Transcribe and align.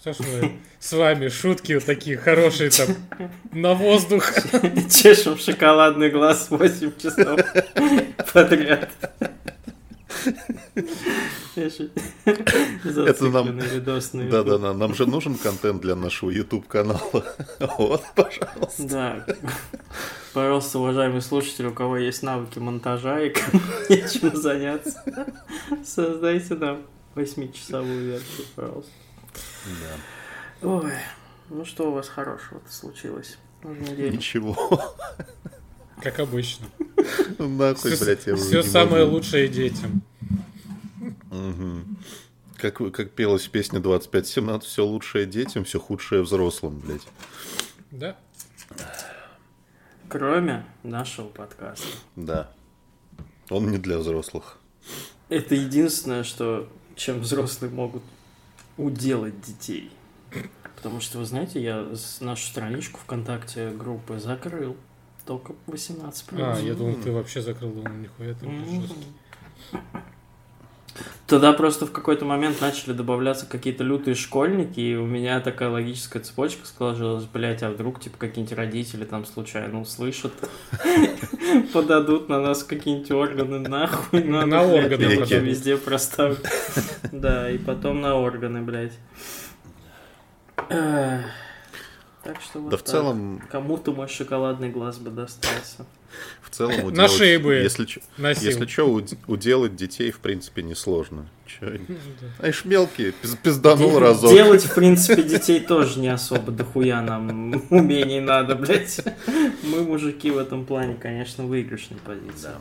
Что 0.00 0.14
ж 0.14 0.16
мы 0.20 0.52
с 0.78 0.92
вами 0.94 1.28
шутки 1.28 1.74
вот 1.74 1.84
такие 1.84 2.16
хорошие 2.16 2.70
там 2.70 2.88
на 3.52 3.74
воздух. 3.74 4.32
Чешем 4.90 5.36
шоколадный 5.36 6.08
глаз 6.08 6.46
8 6.48 6.92
часов 6.96 7.38
подряд. 8.32 8.88
Это 11.54 13.24
нам... 13.28 13.58
Да, 14.30 14.42
да, 14.42 14.56
да. 14.56 14.72
Нам 14.72 14.94
же 14.94 15.04
нужен 15.04 15.34
контент 15.34 15.82
для 15.82 15.96
нашего 15.96 16.30
YouTube 16.30 16.66
канала. 16.66 17.24
Вот, 17.58 18.02
пожалуйста. 18.14 18.78
Да. 18.78 19.26
Пожалуйста, 20.32 20.78
уважаемые 20.78 21.20
слушатели, 21.20 21.66
у 21.66 21.74
кого 21.74 21.98
есть 21.98 22.22
навыки 22.22 22.58
монтажа 22.58 23.20
и 23.20 23.28
кому 23.28 23.62
нечем 23.90 24.34
заняться, 24.34 25.04
создайте 25.84 26.54
нам 26.54 26.86
восьмичасовую 27.14 28.12
версию, 28.12 28.46
пожалуйста. 28.56 28.92
Да. 29.66 30.68
Ой, 30.68 30.92
ну 31.48 31.64
что 31.64 31.90
у 31.90 31.94
вас 31.94 32.08
хорошего-то 32.08 32.72
случилось? 32.72 33.38
Ничего. 33.62 34.56
Как 36.02 36.18
обычно. 36.18 36.66
Нахуй, 37.38 37.96
блядь, 37.98 38.26
я 38.26 38.36
Все 38.36 38.62
самое 38.62 39.04
лучшее 39.04 39.48
детям. 39.48 40.02
Угу. 41.30 41.84
Как, 42.56 42.92
как 42.92 43.10
пелась 43.12 43.46
в 43.46 43.50
песне 43.50 43.80
25-17, 43.80 44.60
все 44.60 44.84
лучшее 44.84 45.26
детям, 45.26 45.64
все 45.64 45.78
худшее 45.78 46.22
взрослым, 46.22 46.78
блядь. 46.78 47.06
Да. 47.90 48.16
Кроме 50.08 50.64
нашего 50.82 51.28
подкаста. 51.28 51.86
Да. 52.16 52.50
Он 53.48 53.70
не 53.70 53.78
для 53.78 53.98
взрослых. 53.98 54.58
Это 55.28 55.54
единственное, 55.54 56.24
что 56.24 56.68
чем 56.96 57.20
взрослые 57.20 57.72
могут 57.72 58.02
уделать 58.80 59.40
детей. 59.40 59.90
Потому 60.76 61.00
что, 61.00 61.18
вы 61.18 61.26
знаете, 61.26 61.62
я 61.62 61.86
нашу 62.20 62.46
страничку 62.46 63.00
ВКонтакте 63.00 63.70
группы 63.70 64.18
закрыл. 64.18 64.76
Только 65.26 65.54
18 65.66 66.26
А, 66.32 66.58
я 66.58 66.74
думал, 66.74 66.94
ты 66.94 67.12
вообще 67.12 67.42
закрыл, 67.42 67.70
думал, 67.70 67.92
нихуя 67.92 68.34
ты 68.34 68.46
Тогда 71.26 71.52
просто 71.52 71.86
в 71.86 71.92
какой-то 71.92 72.24
момент 72.24 72.60
начали 72.60 72.92
добавляться 72.92 73.46
какие-то 73.46 73.84
лютые 73.84 74.14
школьники, 74.16 74.80
и 74.80 74.96
у 74.96 75.06
меня 75.06 75.40
такая 75.40 75.68
логическая 75.68 76.22
цепочка 76.22 76.66
сложилась, 76.66 77.24
блять, 77.24 77.62
а 77.62 77.70
вдруг, 77.70 78.00
типа, 78.00 78.18
какие-нибудь 78.18 78.56
родители 78.56 79.04
там 79.04 79.24
случайно 79.24 79.80
услышат, 79.80 80.32
подадут 81.72 82.28
на 82.28 82.40
нас 82.40 82.64
какие-нибудь 82.64 83.12
органы, 83.12 83.60
нахуй, 83.60 84.24
на 84.24 84.62
органы 84.62 85.04
везде 85.04 85.76
проставить. 85.76 86.40
Да, 87.12 87.50
и 87.50 87.58
потом 87.58 88.00
на 88.00 88.16
органы, 88.16 88.62
блядь. 88.62 88.98
Так 92.22 92.40
что 92.42 92.60
вот 92.60 92.70
да 92.70 92.76
в 92.76 92.82
целом... 92.82 93.40
Кому-то 93.50 93.92
мой 93.92 94.08
шоколадный 94.08 94.68
глаз 94.70 94.98
бы 94.98 95.10
достался. 95.10 95.86
В 96.42 96.50
целом 96.50 96.74
уделать... 96.84 96.96
На 96.96 97.08
шее 97.08 97.38
бы 97.38 97.54
Если, 97.54 97.86
если 98.18 98.66
что, 98.66 99.02
уделать 99.26 99.76
детей, 99.76 100.10
в 100.10 100.18
принципе, 100.18 100.62
несложно. 100.62 101.28
Че? 101.46 101.80
Знаешь, 102.38 102.64
мелкие, 102.64 103.12
пизданул 103.42 103.92
Де- 103.92 103.98
разок. 103.98 104.32
Делать, 104.32 104.64
в 104.64 104.74
принципе, 104.74 105.22
детей 105.22 105.60
тоже 105.60 105.98
не 105.98 106.08
особо 106.08 106.52
дохуя 106.52 107.00
нам 107.02 107.64
умений 107.70 108.20
надо, 108.20 108.54
блядь. 108.54 109.00
Мы, 109.62 109.82
мужики, 109.82 110.30
в 110.30 110.38
этом 110.38 110.64
плане, 110.64 110.94
конечно, 110.94 111.44
выигрышной 111.44 111.98
позиции. 111.98 112.42
Да. 112.42 112.60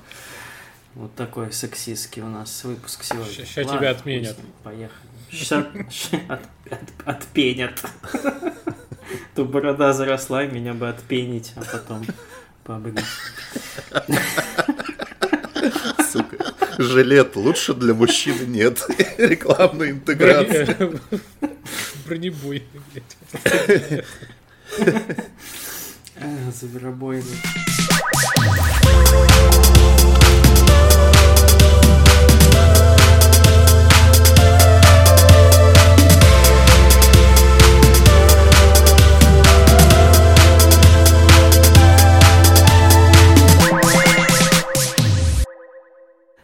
Вот 0.96 1.14
такой 1.16 1.54
сексистский 1.54 2.22
у 2.22 2.28
нас 2.28 2.64
выпуск 2.64 3.04
сегодня. 3.04 3.32
Сейчас 3.32 3.72
тебя 3.72 3.92
отменят. 3.92 4.38
Поехали. 4.64 4.92
Сейчас 5.32 5.52
от, 6.28 6.40
от, 6.72 6.80
отпенят. 7.06 7.82
То 9.36 9.46
борода 9.46 9.94
заросла, 9.94 10.46
меня 10.46 10.74
бы 10.74 10.90
отпенить, 10.90 11.54
а 11.56 11.62
потом 11.62 12.06
побрить. 12.70 13.04
Сука. 16.12 16.54
Жилет 16.78 17.36
лучше 17.36 17.74
для 17.74 17.96
мужчины 17.96 18.46
нет. 18.46 18.86
Рекламная 19.18 19.90
интеграция. 19.92 20.92
Бронебойный, 22.06 22.68
блядь. 22.94 24.06
Зверобойный. 26.54 27.40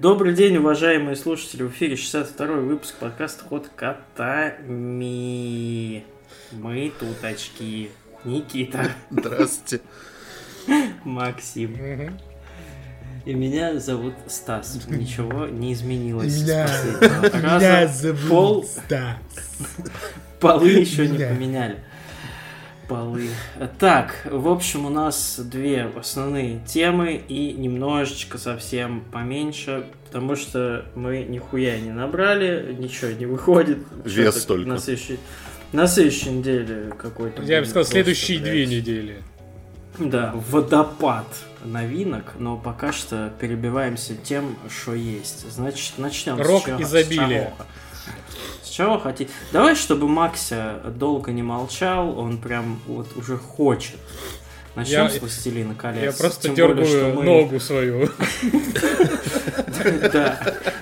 Добрый 0.05 0.35
день, 0.35 0.57
уважаемые 0.57 1.15
слушатели. 1.15 1.63
В 1.63 1.71
эфире 1.71 1.95
62 1.95 2.45
выпуск 2.57 2.93
подкаста 2.99 3.43
«Ход 3.43 3.71
котами». 3.75 4.45
Мы 6.51 6.93
тут 6.99 7.23
очки. 7.23 7.89
Никита. 8.23 8.91
Здравствуйте. 9.09 9.83
Максим. 11.03 11.75
И 13.25 13.33
меня 13.33 13.79
зовут 13.79 14.13
Стас. 14.27 14.79
Ничего 14.87 15.47
не 15.47 15.73
изменилось 15.73 16.39
Меня, 16.39 16.67
меня 17.39 17.87
зовут 17.87 18.29
Пол... 18.29 18.63
Стас. 18.63 19.17
Полы 20.39 20.69
еще 20.69 21.07
не 21.07 21.17
поменяли 21.17 21.79
полы. 22.87 23.29
Так, 23.79 24.27
в 24.29 24.47
общем, 24.47 24.85
у 24.85 24.89
нас 24.89 25.39
две 25.43 25.89
основные 25.97 26.59
темы 26.65 27.21
и 27.27 27.53
немножечко 27.53 28.37
совсем 28.37 29.03
поменьше, 29.11 29.85
потому 30.05 30.35
что 30.35 30.85
мы 30.95 31.23
нихуя 31.23 31.79
не 31.79 31.91
набрали, 31.91 32.75
ничего 32.77 33.11
не 33.11 33.25
выходит. 33.25 33.79
Вес 34.03 34.45
только. 34.45 34.67
На 34.67 34.77
следующей, 34.77 35.19
на 35.71 35.87
следующей 35.87 36.29
неделе 36.31 36.93
какой-то... 36.97 37.41
Я 37.43 37.61
бы 37.61 37.65
сказал, 37.65 37.85
следующие 37.85 38.39
две 38.39 38.65
недели. 38.65 39.21
Да, 39.97 40.33
водопад 40.33 41.25
новинок, 41.63 42.33
но 42.37 42.57
пока 42.57 42.91
что 42.91 43.31
перебиваемся 43.39 44.15
тем, 44.15 44.57
что 44.69 44.93
есть. 44.93 45.49
Значит, 45.51 45.93
начнем 45.97 46.39
Рок 46.41 46.63
с 46.63 46.65
чего? 46.65 46.81
изобилия. 46.81 47.53
С 47.93 47.94
чего 48.75 48.99
хотите? 48.99 49.31
Давай, 49.53 49.73
чтобы 49.75 50.07
Макся 50.09 50.81
долго 50.97 51.31
не 51.31 51.43
молчал, 51.43 52.19
он 52.19 52.37
прям 52.37 52.81
вот 52.87 53.15
уже 53.15 53.37
хочет. 53.37 53.95
Начнем 54.75 55.03
я, 55.03 55.09
с 55.09 55.21
«Властелина 55.21 55.73
колец». 55.75 56.03
Я 56.03 56.11
просто 56.11 56.49
дергаю 56.49 57.13
ногу 57.23 57.59
свою. 57.59 58.09
Да, 60.11 60.39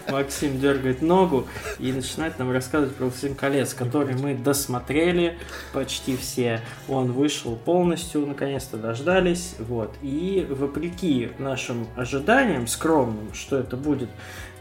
Максим 0.10 0.60
дергает 0.60 1.02
ногу 1.02 1.48
и 1.78 1.92
начинает 1.92 2.40
нам 2.40 2.52
рассказывать 2.52 2.96
про 2.96 3.06
«Властелин 3.06 3.36
колец», 3.36 3.74
который 3.74 4.16
мы 4.16 4.34
досмотрели 4.34 5.38
почти 5.74 6.16
все. 6.16 6.62
Он 6.88 7.12
вышел 7.12 7.56
полностью, 7.56 8.26
наконец-то 8.26 8.78
дождались. 8.78 9.56
Вот. 9.60 9.94
И 10.02 10.48
вопреки 10.50 11.32
нашим 11.38 11.88
ожиданиям, 11.98 12.68
скромным, 12.68 13.34
что 13.34 13.58
это 13.58 13.76
будет 13.76 14.10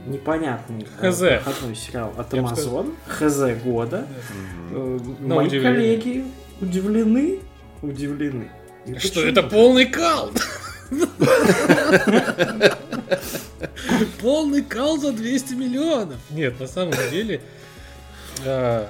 непонятный 0.07 0.87
э, 1.01 1.11
Хз. 1.11 1.19
проходной 1.19 1.77
сериал 1.77 2.13
от 2.17 2.33
Amazon, 2.35 2.95
Хз 3.07 3.63
года, 3.63 4.07
мои 5.21 5.49
коллеги 5.49 6.25
удивлены, 6.61 7.41
удивлены. 7.83 8.51
И 8.87 8.99
что 8.99 9.21
почему? 9.21 9.27
это 9.31 9.43
полный 9.45 9.87
кал? 9.87 10.31
Полный 14.21 14.63
кал 14.63 14.99
за 14.99 15.13
200 15.13 15.55
миллионов. 15.55 16.19
Нет, 16.31 16.59
на 16.61 16.67
самом 16.67 16.95
деле, 17.11 17.41
а, 18.45 18.89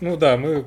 ну 0.00 0.16
да, 0.16 0.36
мы, 0.36 0.64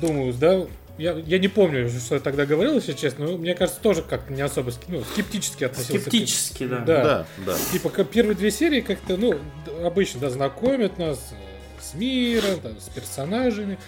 думаю, 0.00 0.34
да, 0.34 0.66
я, 0.98 1.12
я 1.12 1.38
не 1.38 1.48
помню, 1.48 1.88
что 1.88 2.14
я 2.14 2.20
тогда 2.20 2.46
говорил, 2.46 2.76
если 2.76 2.92
честно, 2.92 3.26
но 3.26 3.36
мне 3.36 3.54
кажется, 3.54 3.80
тоже 3.80 4.02
как-то 4.02 4.32
не 4.32 4.40
особо 4.40 4.72
ну, 4.88 5.02
скептически 5.04 5.64
относился. 5.64 6.00
Скептически, 6.00 6.66
к... 6.66 6.70
да. 6.70 6.78
да. 6.80 7.02
Да, 7.04 7.26
да. 7.46 7.56
Типа, 7.72 7.90
первые 8.04 8.34
две 8.34 8.50
серии 8.50 8.80
как-то, 8.80 9.16
ну, 9.16 9.38
обычно, 9.84 10.20
да, 10.20 10.30
знакомят 10.30 10.98
нас 10.98 11.34
с 11.80 11.94
миром, 11.94 12.60
там, 12.60 12.80
с 12.80 12.88
персонажами. 12.88 13.78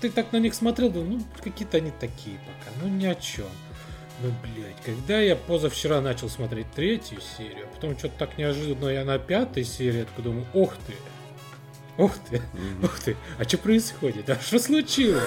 Ты 0.00 0.10
так 0.10 0.32
на 0.32 0.38
них 0.38 0.54
смотрел, 0.54 0.90
думал, 0.90 1.18
ну, 1.18 1.20
какие-то 1.42 1.76
они 1.76 1.92
такие 2.00 2.38
пока, 2.38 2.74
ну, 2.82 2.88
ни 2.88 3.06
о 3.06 3.14
чем. 3.14 3.46
Ну, 4.22 4.32
блядь, 4.42 4.80
когда 4.82 5.20
я 5.20 5.36
позавчера 5.36 6.00
начал 6.00 6.30
смотреть 6.30 6.66
третью 6.74 7.18
серию, 7.36 7.66
а 7.70 7.74
потом 7.74 7.98
что-то 7.98 8.14
так 8.18 8.38
неожиданно 8.38 8.88
я 8.88 9.04
на 9.04 9.18
пятой 9.18 9.64
серии, 9.64 9.98
я 9.98 10.04
такой 10.06 10.24
думаю, 10.24 10.46
ох 10.54 10.74
ты, 10.86 10.94
Ух 11.98 12.12
ты, 12.28 12.36
mm-hmm. 12.36 12.84
ух 12.84 13.00
ты, 13.00 13.16
а 13.38 13.44
что 13.44 13.58
происходит? 13.58 14.28
А 14.28 14.38
что 14.38 14.58
случилось? 14.58 15.22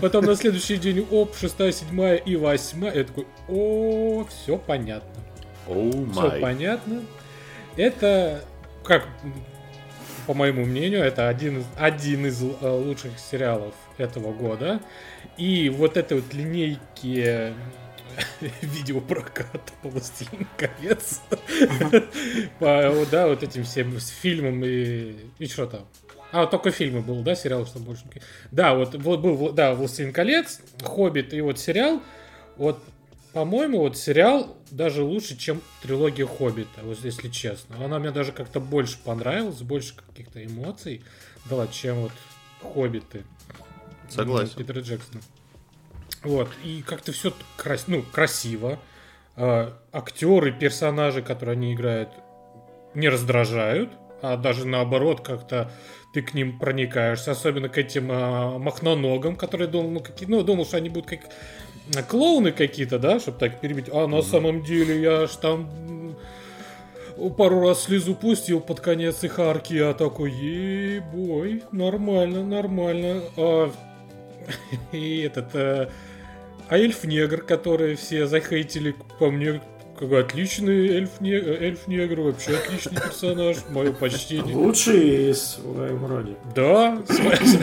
Потом 0.00 0.26
на 0.26 0.36
следующий 0.36 0.76
день, 0.76 1.06
оп, 1.10 1.36
шестая, 1.36 1.72
седьмая 1.72 2.16
и 2.16 2.36
восьмая. 2.36 2.94
Я 2.94 3.04
такой, 3.04 3.26
о, 3.48 4.24
все 4.26 4.58
понятно. 4.58 5.22
Oh 5.66 6.10
все 6.12 6.40
понятно. 6.40 7.02
Это 7.76 8.44
как 8.84 9.06
по 10.28 10.34
моему 10.34 10.66
мнению, 10.66 11.02
это 11.02 11.28
один, 11.28 11.60
из- 11.60 11.66
один 11.78 12.26
из 12.26 12.42
э, 12.42 12.68
лучших 12.68 13.18
сериалов 13.18 13.72
этого 13.96 14.30
года. 14.34 14.78
И 15.38 15.70
вот 15.70 15.96
этой 15.96 16.20
вот 16.20 16.34
линейки 16.34 17.54
видеопроката 18.62 19.72
«Властелин 19.82 20.46
колец». 20.56 21.20
По, 22.58 23.06
Да, 23.10 23.28
вот 23.28 23.42
этим 23.42 23.64
всем 23.64 23.98
с 23.98 24.08
фильмом 24.08 24.64
и... 24.64 25.16
И 25.38 25.46
что 25.46 25.66
там? 25.66 25.86
А, 26.30 26.42
вот 26.42 26.50
только 26.50 26.70
фильмы 26.70 27.00
был, 27.00 27.22
да, 27.22 27.34
сериал, 27.34 27.66
что 27.66 27.78
больше... 27.78 28.04
Да, 28.50 28.74
вот 28.74 28.96
был, 28.96 29.18
был, 29.18 29.52
да, 29.52 29.74
«Властелин 29.74 30.12
колец», 30.12 30.60
«Хоббит» 30.82 31.32
и 31.32 31.40
вот 31.40 31.58
сериал. 31.58 32.02
Вот, 32.56 32.82
по-моему, 33.32 33.78
вот 33.78 33.96
сериал 33.96 34.56
даже 34.70 35.02
лучше, 35.02 35.36
чем 35.36 35.62
трилогия 35.82 36.26
«Хоббита», 36.26 36.82
вот 36.82 36.98
если 37.02 37.28
честно. 37.28 37.82
Она 37.84 37.98
мне 37.98 38.10
даже 38.10 38.32
как-то 38.32 38.60
больше 38.60 38.98
понравилась, 39.02 39.60
больше 39.62 39.94
каких-то 39.96 40.44
эмоций 40.44 41.02
дала, 41.48 41.66
чем 41.68 42.02
вот 42.02 42.12
«Хоббиты». 42.62 43.24
Согласен. 44.10 44.54
Питера 44.56 44.80
Джексона. 44.80 45.20
Вот, 46.28 46.50
и 46.62 46.82
как-то 46.82 47.10
все 47.12 47.32
крас... 47.56 47.84
ну, 47.86 48.02
красиво. 48.02 48.78
А, 49.34 49.72
актеры, 49.92 50.52
персонажи, 50.52 51.22
которые 51.22 51.54
они 51.54 51.72
играют, 51.72 52.10
не 52.94 53.08
раздражают, 53.08 53.88
а 54.20 54.36
даже 54.36 54.66
наоборот 54.66 55.22
как-то 55.22 55.70
ты 56.12 56.20
к 56.20 56.34
ним 56.34 56.58
проникаешься, 56.58 57.30
особенно 57.30 57.70
к 57.70 57.78
этим 57.78 58.10
а, 58.10 58.58
махноногам, 58.58 59.36
которые 59.36 59.68
думал, 59.68 59.88
ну, 59.88 60.00
какие, 60.00 60.28
ну, 60.28 60.42
думал, 60.42 60.66
что 60.66 60.76
они 60.76 60.90
будут 60.90 61.08
как 61.08 61.20
а, 61.96 62.02
клоуны 62.02 62.52
какие-то, 62.52 62.98
да, 62.98 63.20
чтобы 63.20 63.38
так 63.38 63.62
перебить. 63.62 63.88
А 63.90 64.06
на 64.06 64.20
самом 64.20 64.62
деле 64.62 65.00
я 65.00 65.26
ж 65.26 65.30
там 65.30 66.14
пару 67.38 67.62
раз 67.62 67.84
слезу 67.84 68.14
пустил 68.14 68.60
под 68.60 68.80
конец 68.80 69.24
их 69.24 69.38
арки, 69.38 69.72
я 69.72 69.94
такой, 69.94 70.30
ей-бой, 70.30 71.62
нормально, 71.72 72.44
нормально. 72.44 73.22
А, 73.38 73.72
и 74.92 75.20
этот, 75.20 75.54
э, 75.54 75.88
а 76.68 76.78
эльф-негр, 76.78 77.42
который 77.42 77.94
все 77.96 78.26
захейтили, 78.26 78.94
по 79.18 79.30
мне, 79.30 79.60
как 79.98 80.12
отличный 80.12 80.88
эльф-негр, 80.88 81.62
эльф-негр, 81.62 82.20
вообще 82.20 82.56
отличный 82.56 83.00
персонаж, 83.00 83.56
мое 83.70 83.92
почтение. 83.92 84.54
Лучший 84.54 85.30
из 85.30 85.56
в 85.56 85.74
своем 85.74 86.06
роде. 86.06 86.36
Да, 86.54 87.02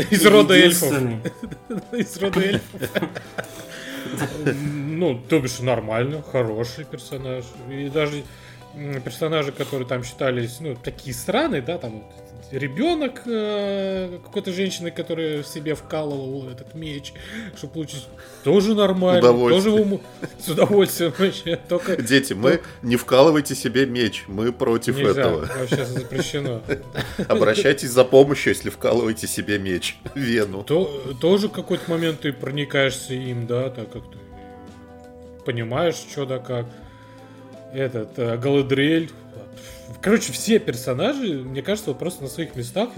из 0.09 0.25
рода 0.25 0.55
эльфов. 0.55 0.91
Из 1.91 2.17
рода 2.17 2.41
эльфов. 2.41 2.81
Ну, 4.63 5.19
то 5.29 5.39
бишь, 5.39 5.59
нормально, 5.59 6.23
хороший 6.31 6.85
персонаж. 6.85 7.43
И 7.69 7.89
даже 7.89 8.23
персонажи, 9.03 9.51
которые 9.51 9.87
там 9.87 10.03
считались, 10.03 10.59
ну, 10.59 10.75
такие 10.75 11.13
странные, 11.13 11.61
да, 11.61 11.77
там 11.77 12.01
вот 12.01 12.24
ребенок 12.51 13.21
э, 13.25 14.19
какой-то 14.23 14.51
женщины, 14.51 14.91
которая 14.91 15.43
в 15.43 15.47
себе 15.47 15.75
вкалывал 15.75 16.47
этот 16.49 16.73
меч, 16.75 17.13
чтобы 17.57 17.73
получить, 17.73 18.07
тоже 18.43 18.75
нормально. 18.75 19.21
Тоже 19.21 19.71
уму- 19.71 20.01
с 20.39 20.47
удовольствием 20.49 21.13
вообще. 21.17 21.59
Только 21.67 22.01
Дети, 22.01 22.33
мы 22.33 22.61
не 22.81 22.95
вкалывайте 22.95 23.55
себе 23.55 23.85
меч, 23.85 24.25
мы 24.27 24.51
против 24.51 24.97
нельзя, 24.97 25.21
этого. 25.21 25.45
вообще 25.45 25.85
запрещено. 25.85 26.61
Обращайтесь 27.27 27.89
за 27.89 28.03
помощью, 28.05 28.53
если 28.53 28.69
вкалываете 28.69 29.27
себе 29.27 29.57
меч 29.59 29.97
вену. 30.13 30.63
То, 30.63 31.13
тоже 31.19 31.49
какой-то 31.49 31.89
момент 31.89 32.21
ты 32.21 32.33
проникаешься 32.33 33.13
им, 33.13 33.47
да, 33.47 33.69
так 33.69 33.91
как 33.91 34.03
ты 34.11 34.17
понимаешь, 35.45 35.95
что 35.95 36.25
да 36.25 36.39
как. 36.39 36.65
Этот, 37.73 38.17
э, 38.17 38.37
Галадриэль. 38.37 39.11
Короче, 40.01 40.33
все 40.33 40.59
персонажи, 40.59 41.43
мне 41.43 41.61
кажется, 41.61 41.91
вот 41.91 41.99
просто 41.99 42.23
на 42.23 42.29
своих 42.29 42.55
местах, 42.55 42.89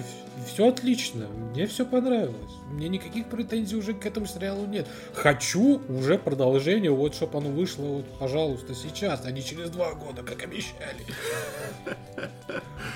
все 0.46 0.68
отлично. 0.68 1.28
Мне 1.28 1.68
все 1.68 1.86
понравилось. 1.86 2.54
Мне 2.72 2.90
никаких 2.90 3.28
претензий 3.28 3.76
уже 3.76 3.94
к 3.94 4.06
этому 4.06 4.26
сериалу 4.26 4.66
нет. 4.66 4.88
Хочу 5.14 5.82
уже 5.90 6.18
продолжение, 6.18 6.92
вот, 6.92 7.16
чтобы 7.16 7.38
оно 7.40 7.50
вышло, 7.50 7.84
вот, 7.84 8.06
пожалуйста, 8.20 8.74
сейчас, 8.76 9.26
а 9.26 9.32
не 9.32 9.44
через 9.44 9.70
два 9.70 9.94
года, 9.94 10.24
как 10.24 10.44
обещали. 10.44 11.06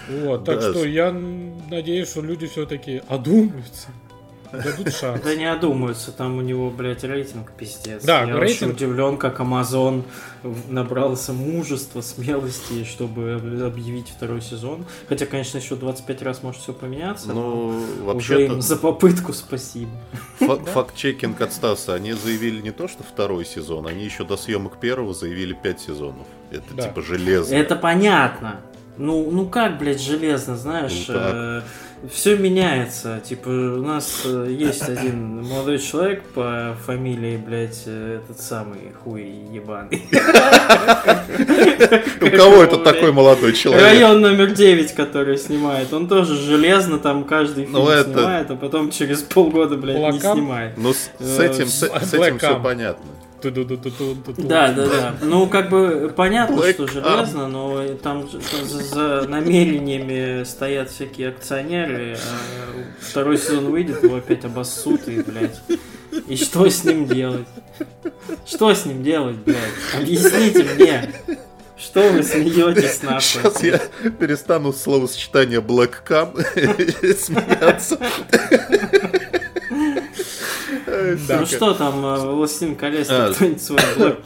Вот, 0.09 0.45
так 0.45 0.61
что 0.61 0.85
я 0.85 1.11
надеюсь, 1.11 2.09
что 2.09 2.21
люди 2.21 2.47
все-таки 2.47 3.01
одумаются. 3.07 3.89
Дадут 4.51 4.93
шанс. 4.93 5.21
Да 5.21 5.35
не 5.35 5.45
одумаются, 5.45 6.11
там 6.11 6.37
у 6.37 6.41
него, 6.41 6.69
блядь, 6.69 7.03
рейтинг 7.03 7.51
пиздец. 7.51 8.03
Да, 8.03 8.23
Я 8.23 8.35
рейтинг- 8.35 8.43
очень 8.43 8.69
удивлен, 8.71 9.17
как 9.17 9.39
Amazon 9.39 10.03
набрался 10.69 11.33
мужества, 11.33 12.01
смелости, 12.01 12.83
чтобы 12.83 13.33
об- 13.35 13.63
объявить 13.63 14.09
второй 14.09 14.41
сезон. 14.41 14.85
Хотя, 15.07 15.25
конечно, 15.25 15.57
еще 15.57 15.75
25 15.75 16.21
раз 16.21 16.43
может 16.43 16.61
все 16.61 16.73
поменяться. 16.73 17.27
но 17.29 17.33
Ну, 17.33 17.67
уже 17.77 18.03
вообще-то, 18.03 18.41
им 18.53 18.61
за 18.61 18.75
попытку 18.77 19.33
спасибо. 19.33 19.91
фак- 20.39 20.67
факт-чекинг 20.67 21.39
от 21.41 21.53
Стаса, 21.53 21.93
они 21.93 22.13
заявили 22.13 22.61
не 22.61 22.71
то, 22.71 22.87
что 22.87 23.03
второй 23.03 23.45
сезон, 23.45 23.87
они 23.87 24.03
еще 24.03 24.23
до 24.23 24.37
съемок 24.37 24.79
первого 24.79 25.13
заявили 25.13 25.53
пять 25.53 25.79
сезонов. 25.79 26.27
Это 26.51 26.73
Да. 26.73 26.83
типа 26.83 27.01
железно. 27.01 27.53
Это 27.55 27.75
понятно. 27.75 28.61
Ну, 28.97 29.31
ну 29.31 29.47
как, 29.47 29.79
блядь, 29.79 30.01
железно, 30.01 30.57
знаешь, 30.57 31.05
Ну 31.07 31.13
так. 31.13 31.63
Все 32.09 32.35
меняется. 32.37 33.21
Типа, 33.23 33.49
у 33.49 33.81
нас 33.83 34.21
э, 34.25 34.47
есть 34.49 34.81
один 34.89 35.43
молодой 35.43 35.77
человек 35.79 36.23
по 36.33 36.75
фамилии, 36.85 37.37
блядь, 37.37 37.83
э, 37.85 38.21
этот 38.23 38.39
самый 38.41 38.91
хуй 39.03 39.23
ебаный. 39.51 40.03
У 42.21 42.37
кого 42.37 42.63
это 42.63 42.77
такой 42.77 43.11
молодой 43.11 43.53
человек? 43.53 43.83
Район 43.83 44.21
номер 44.21 44.51
9, 44.51 44.93
который 44.93 45.37
снимает, 45.37 45.93
он 45.93 46.07
тоже 46.07 46.35
железно 46.35 46.97
там 46.99 47.23
каждый 47.23 47.65
фильм 47.65 47.73
Ну, 47.73 47.89
это- 47.89 48.11
снимает, 48.13 48.51
а 48.51 48.55
потом 48.55 48.91
через 48.91 49.21
полгода, 49.21 49.77
блядь, 49.77 50.13
не 50.13 50.19
снимает. 50.19 50.77
Ну, 50.77 50.93
с, 50.93 51.09
Э, 51.19 51.45
этим, 51.45 51.67
все 51.67 52.59
понятно. 52.59 53.05
Да, 54.37 54.71
да, 54.71 54.85
да. 54.87 55.15
Ну, 55.21 55.47
как 55.47 55.69
бы 55.69 56.11
понятно, 56.15 56.55
Black 56.55 56.73
что 56.73 56.87
железно, 56.87 57.47
но 57.47 57.87
там 57.95 58.29
же- 58.29 58.39
за, 58.65 58.83
за 58.83 59.27
намерениями 59.27 60.43
стоят 60.43 60.89
всякие 60.89 61.29
акционеры. 61.29 62.15
а 62.17 63.01
второй 63.01 63.37
сезон 63.37 63.71
выйдет, 63.71 64.03
его 64.03 64.17
опять 64.17 64.45
обоссут 64.45 65.07
и, 65.07 65.21
блядь. 65.21 65.59
И 66.27 66.35
что 66.35 66.69
с 66.69 66.83
ним 66.83 67.05
делать? 67.07 67.47
Что 68.45 68.73
с 68.73 68.85
ним 68.85 69.01
делать, 69.03 69.37
блядь? 69.37 69.57
Объясните 69.97 70.65
мне. 70.75 71.11
Что 71.77 72.07
вы 72.09 72.21
смеетесь 72.21 73.01
нахуй? 73.01 73.21
Сейчас 73.21 73.63
я 73.63 73.79
перестану 74.11 74.71
словосочетание 74.71 75.61
Black 75.61 75.93
Cam 76.07 76.35
смеяться. 77.17 77.97
Да. 81.27 81.39
Ну 81.41 81.45
что 81.45 81.73
там, 81.73 82.05
э, 82.05 82.31
«Властелин 82.31 82.75
колец» 82.75 83.07
А. 83.09 83.31
кто-нибудь 83.33 83.61
свой 83.63 83.79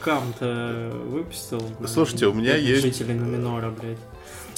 Cam-то 0.03 0.91
выпустил? 1.05 1.61
Слушайте, 1.87 2.27
у 2.27 2.33
меня 2.33 2.55
есть- 2.55 2.81
Жителей 2.81 3.13
Нуминора, 3.15 3.69
блядь. 3.71 3.97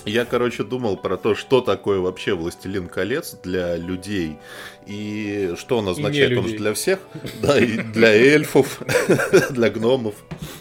Я, 0.05 0.23
короче, 0.23 0.63
думал 0.63 0.95
про 0.95 1.17
то, 1.17 1.35
что 1.35 1.59
такое 1.59 1.99
вообще 1.99 2.33
«Властелин 2.33 2.87
колец» 2.87 3.35
для 3.43 3.75
людей. 3.75 4.37
И 4.85 5.53
что 5.57 5.79
он 5.79 5.89
означает? 5.89 6.37
Он 6.37 6.47
же 6.47 6.55
для 6.57 6.73
всех. 6.73 6.99
Да, 7.41 7.59
и 7.59 7.77
для 7.77 8.13
эльфов, 8.13 8.81
для 9.49 9.69
гномов. 9.69 10.15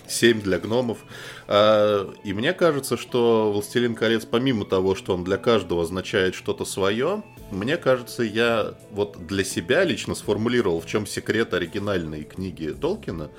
Семь 0.08 0.40
для 0.40 0.58
гномов. 0.58 0.98
А, 1.46 2.10
И 2.24 2.32
мне 2.32 2.52
кажется, 2.54 2.96
что 2.96 3.52
«Властелин 3.52 3.94
колец», 3.94 4.24
помимо 4.24 4.64
того, 4.64 4.96
что 4.96 5.14
он 5.14 5.22
для 5.22 5.36
каждого 5.36 5.82
означает 5.82 6.34
что-то 6.34 6.64
свое, 6.64 7.22
мне 7.50 7.76
кажется, 7.76 8.22
я 8.22 8.74
вот 8.90 9.26
для 9.26 9.44
себя 9.44 9.84
лично 9.84 10.14
сформулировал, 10.14 10.80
в 10.80 10.86
чем 10.86 11.06
секрет 11.06 11.54
оригинальной 11.54 12.24
книги 12.24 12.68
Толкина, 12.68 13.30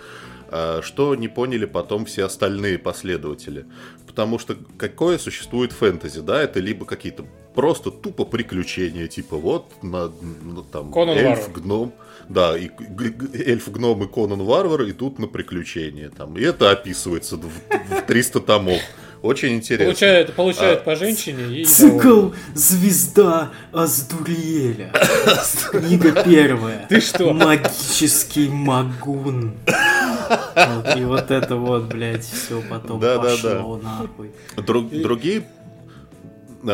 а, 0.49 0.81
что 0.81 1.15
не 1.15 1.27
поняли 1.27 1.65
потом 1.65 2.05
все 2.05 2.25
остальные 2.25 2.79
последователи. 2.79 3.65
Потому 4.05 4.39
что 4.39 4.57
какое 4.77 5.17
существует 5.17 5.71
фэнтези, 5.71 6.21
да, 6.21 6.41
это 6.41 6.59
либо 6.59 6.85
какие-то 6.85 7.25
просто 7.53 7.91
тупо 7.91 8.23
приключения, 8.23 9.07
типа 9.07 9.35
вот 9.35 9.83
на, 9.83 10.11
ну, 10.43 10.63
там 10.63 10.91
Конан 10.91 11.17
эльф, 11.17 11.47
Варвар. 11.47 11.61
гном, 11.61 11.93
да, 12.29 12.57
и 12.57 12.69
эльф, 13.33 13.71
гном 13.71 14.03
и 14.03 14.07
Конан 14.07 14.43
Варвар 14.43 14.89
идут 14.89 15.19
на 15.19 15.27
приключения, 15.27 16.09
там, 16.09 16.37
и 16.37 16.41
это 16.41 16.71
описывается 16.71 17.35
в, 17.35 17.47
в 17.47 18.01
300 18.07 18.39
томов. 18.41 18.81
Очень 19.21 19.55
интересно. 19.55 19.85
Получает, 19.85 20.33
получает 20.33 20.79
А, 20.79 20.83
по 20.83 20.95
женщине 20.95 21.61
и. 21.61 21.65
Цикл 21.65 22.29
«Звезда 22.53 23.51
Аздуриэля». 23.73 24.91
Книга 25.71 26.23
первая. 26.23 26.85
Ты 26.87 27.01
что? 27.01 27.33
Магический 27.33 28.47
магун. 28.49 29.53
И 30.95 31.03
вот 31.03 31.31
это 31.31 31.55
вот, 31.55 31.83
блядь, 31.85 32.25
все 32.25 32.61
потом 32.69 32.99
пошло 33.01 33.77
нахуй. 33.81 34.31
Друг- 34.57 34.89
другие 34.91 35.43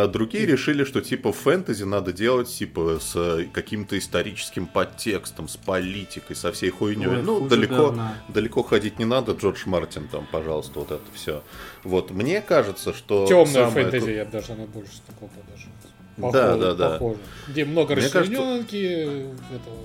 другие 0.07 0.45
решили, 0.45 0.83
что 0.83 1.01
типа 1.01 1.31
фэнтези 1.33 1.83
надо 1.83 2.13
делать 2.13 2.47
типа 2.49 2.99
с 3.01 3.13
э, 3.15 3.45
каким-то 3.51 3.97
историческим 3.97 4.65
подтекстом, 4.67 5.47
с 5.47 5.57
политикой, 5.57 6.35
со 6.35 6.51
всей 6.51 6.69
хуйней. 6.69 7.07
Ой, 7.07 7.21
ну, 7.21 7.47
далеко, 7.47 7.75
говна. 7.75 8.15
далеко 8.29 8.63
ходить 8.63 8.99
не 8.99 9.05
надо, 9.05 9.33
Джордж 9.33 9.63
Мартин 9.65 10.07
там, 10.07 10.27
пожалуйста, 10.31 10.79
вот 10.79 10.91
это 10.91 11.03
все. 11.13 11.43
Вот, 11.83 12.11
мне 12.11 12.41
кажется, 12.41 12.93
что... 12.93 13.25
Темная 13.27 13.69
фэнтези, 13.69 14.11
я 14.11 14.25
бы 14.25 14.31
даже 14.31 14.53
на 14.55 14.65
больше 14.65 15.01
такого 15.07 15.29
подошел. 15.29 15.69
Похоже, 16.15 16.33
Да, 16.37 16.57
да, 16.57 16.73
да. 16.75 16.89
похоже. 16.91 17.19
Где 17.47 17.65
много 17.65 17.95
Мне 17.95 18.01
кажется- 18.07 18.19
расчлененки, 18.19 19.25
этого, 19.53 19.77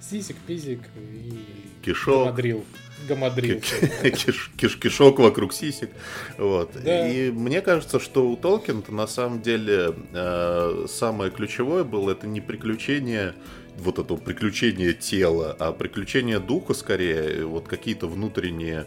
сисек, 0.00 0.36
пизик 0.46 0.80
и 0.96 1.38
Кишок. 1.84 2.24
гамадрил. 2.24 2.64
Гамадрил. 3.08 3.58
Киш- 4.02 4.50
киш- 4.56 4.78
кишок 4.78 5.18
вокруг 5.18 5.52
сисек. 5.52 5.90
Вот. 6.38 6.70
Да. 6.82 7.08
И 7.08 7.30
мне 7.30 7.60
кажется, 7.60 8.00
что 8.00 8.28
у 8.28 8.36
Толкина 8.36 8.82
на 8.88 9.06
самом 9.06 9.42
деле 9.42 9.94
э, 10.12 10.86
самое 10.88 11.30
ключевое 11.30 11.84
было 11.84 12.12
это 12.12 12.26
не 12.26 12.40
приключение 12.40 13.34
вот 13.76 13.98
этого 13.98 14.18
приключения 14.18 14.92
тела, 14.92 15.56
а 15.58 15.72
приключение 15.72 16.38
духа 16.38 16.74
скорее, 16.74 17.44
вот 17.44 17.66
какие-то 17.66 18.06
внутренние 18.06 18.86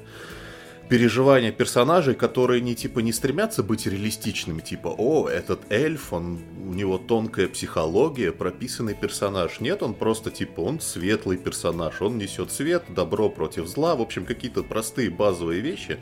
переживания 0.90 1.52
персонажей, 1.52 2.14
которые 2.14 2.62
не 2.62 2.76
типа 2.76 3.00
не 3.00 3.12
стремятся 3.12 3.64
быть 3.64 3.86
реалистичными, 3.86 4.62
типа, 4.62 4.90
о, 4.90 5.28
этот 5.28 5.72
эльф, 5.72 6.14
он, 6.14 6.40
у 6.68 6.74
него 6.74 6.98
тонкая 6.98 7.48
психология, 7.48 8.32
прописанный 8.32 8.94
персонаж. 8.94 9.60
Нет, 9.60 9.84
он 9.84 9.94
просто 9.94 10.32
типа, 10.32 10.62
он 10.62 10.80
светлый 10.80 11.38
персонаж, 11.38 12.02
он 12.02 12.18
несет 12.18 12.52
свет, 12.52 12.84
добро 12.90 13.30
против 13.30 13.68
зла, 13.68 13.96
в 13.96 14.02
общем, 14.02 14.26
какие-то 14.26 14.64
простые 14.64 15.10
базовые 15.10 15.62
вещи 15.62 16.00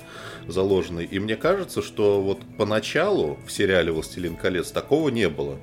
заложенные. 0.48 1.08
И 1.08 1.20
мне 1.20 1.36
кажется, 1.36 1.82
что 1.82 2.22
вот 2.22 2.40
поначалу 2.58 3.38
в 3.46 3.52
сериале 3.52 3.92
«Властелин 3.92 4.36
колец» 4.36 4.72
такого 4.72 5.10
не 5.10 5.30
было. 5.30 5.58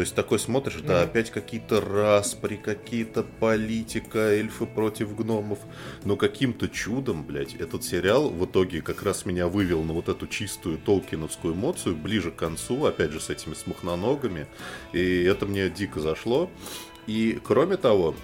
То 0.00 0.02
есть 0.02 0.14
такой 0.14 0.38
смотришь, 0.38 0.80
да, 0.80 1.00
Мгм. 1.02 1.10
опять 1.10 1.30
какие-то 1.30 1.82
распри, 1.82 2.56
какие-то 2.56 3.22
политика, 3.22 4.18
эльфы 4.30 4.64
против 4.64 5.14
гномов. 5.14 5.58
Но 6.06 6.16
каким-то 6.16 6.70
чудом, 6.70 7.22
блядь, 7.22 7.54
этот 7.56 7.84
сериал 7.84 8.30
в 8.30 8.46
итоге 8.46 8.80
как 8.80 9.02
раз 9.02 9.26
меня 9.26 9.46
вывел 9.46 9.82
на 9.82 9.92
вот 9.92 10.08
эту 10.08 10.26
чистую 10.26 10.78
толкиновскую 10.78 11.52
эмоцию 11.52 11.96
ближе 11.96 12.30
к 12.30 12.36
концу, 12.36 12.86
опять 12.86 13.10
же, 13.10 13.20
с 13.20 13.28
этими 13.28 13.52
смухноногами. 13.52 14.46
И 14.94 15.22
это 15.24 15.44
мне 15.44 15.68
дико 15.68 16.00
зашло. 16.00 16.48
И 17.06 17.38
кроме 17.44 17.76
того, 17.76 18.14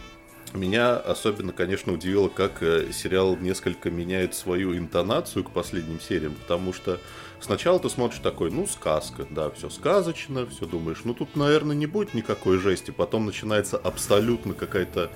меня 0.54 0.96
особенно, 0.96 1.52
конечно, 1.52 1.92
удивило, 1.92 2.28
как 2.28 2.62
э, 2.62 2.92
сериал 2.92 3.36
несколько 3.36 3.90
меняет 3.90 4.34
свою 4.34 4.76
интонацию 4.76 5.44
к 5.44 5.50
последним 5.50 6.00
сериям, 6.00 6.34
потому 6.34 6.72
что 6.72 7.00
сначала 7.40 7.78
ты 7.78 7.88
смотришь 7.88 8.20
такой, 8.20 8.50
ну, 8.50 8.66
сказка, 8.66 9.26
да, 9.28 9.50
все 9.50 9.68
сказочно, 9.70 10.46
все 10.46 10.66
думаешь, 10.66 11.00
ну, 11.04 11.14
тут, 11.14 11.36
наверное, 11.36 11.76
не 11.76 11.86
будет 11.86 12.14
никакой 12.14 12.58
жести, 12.58 12.90
потом 12.90 13.26
начинается 13.26 13.76
абсолютно 13.76 14.54
какая-то 14.54 15.10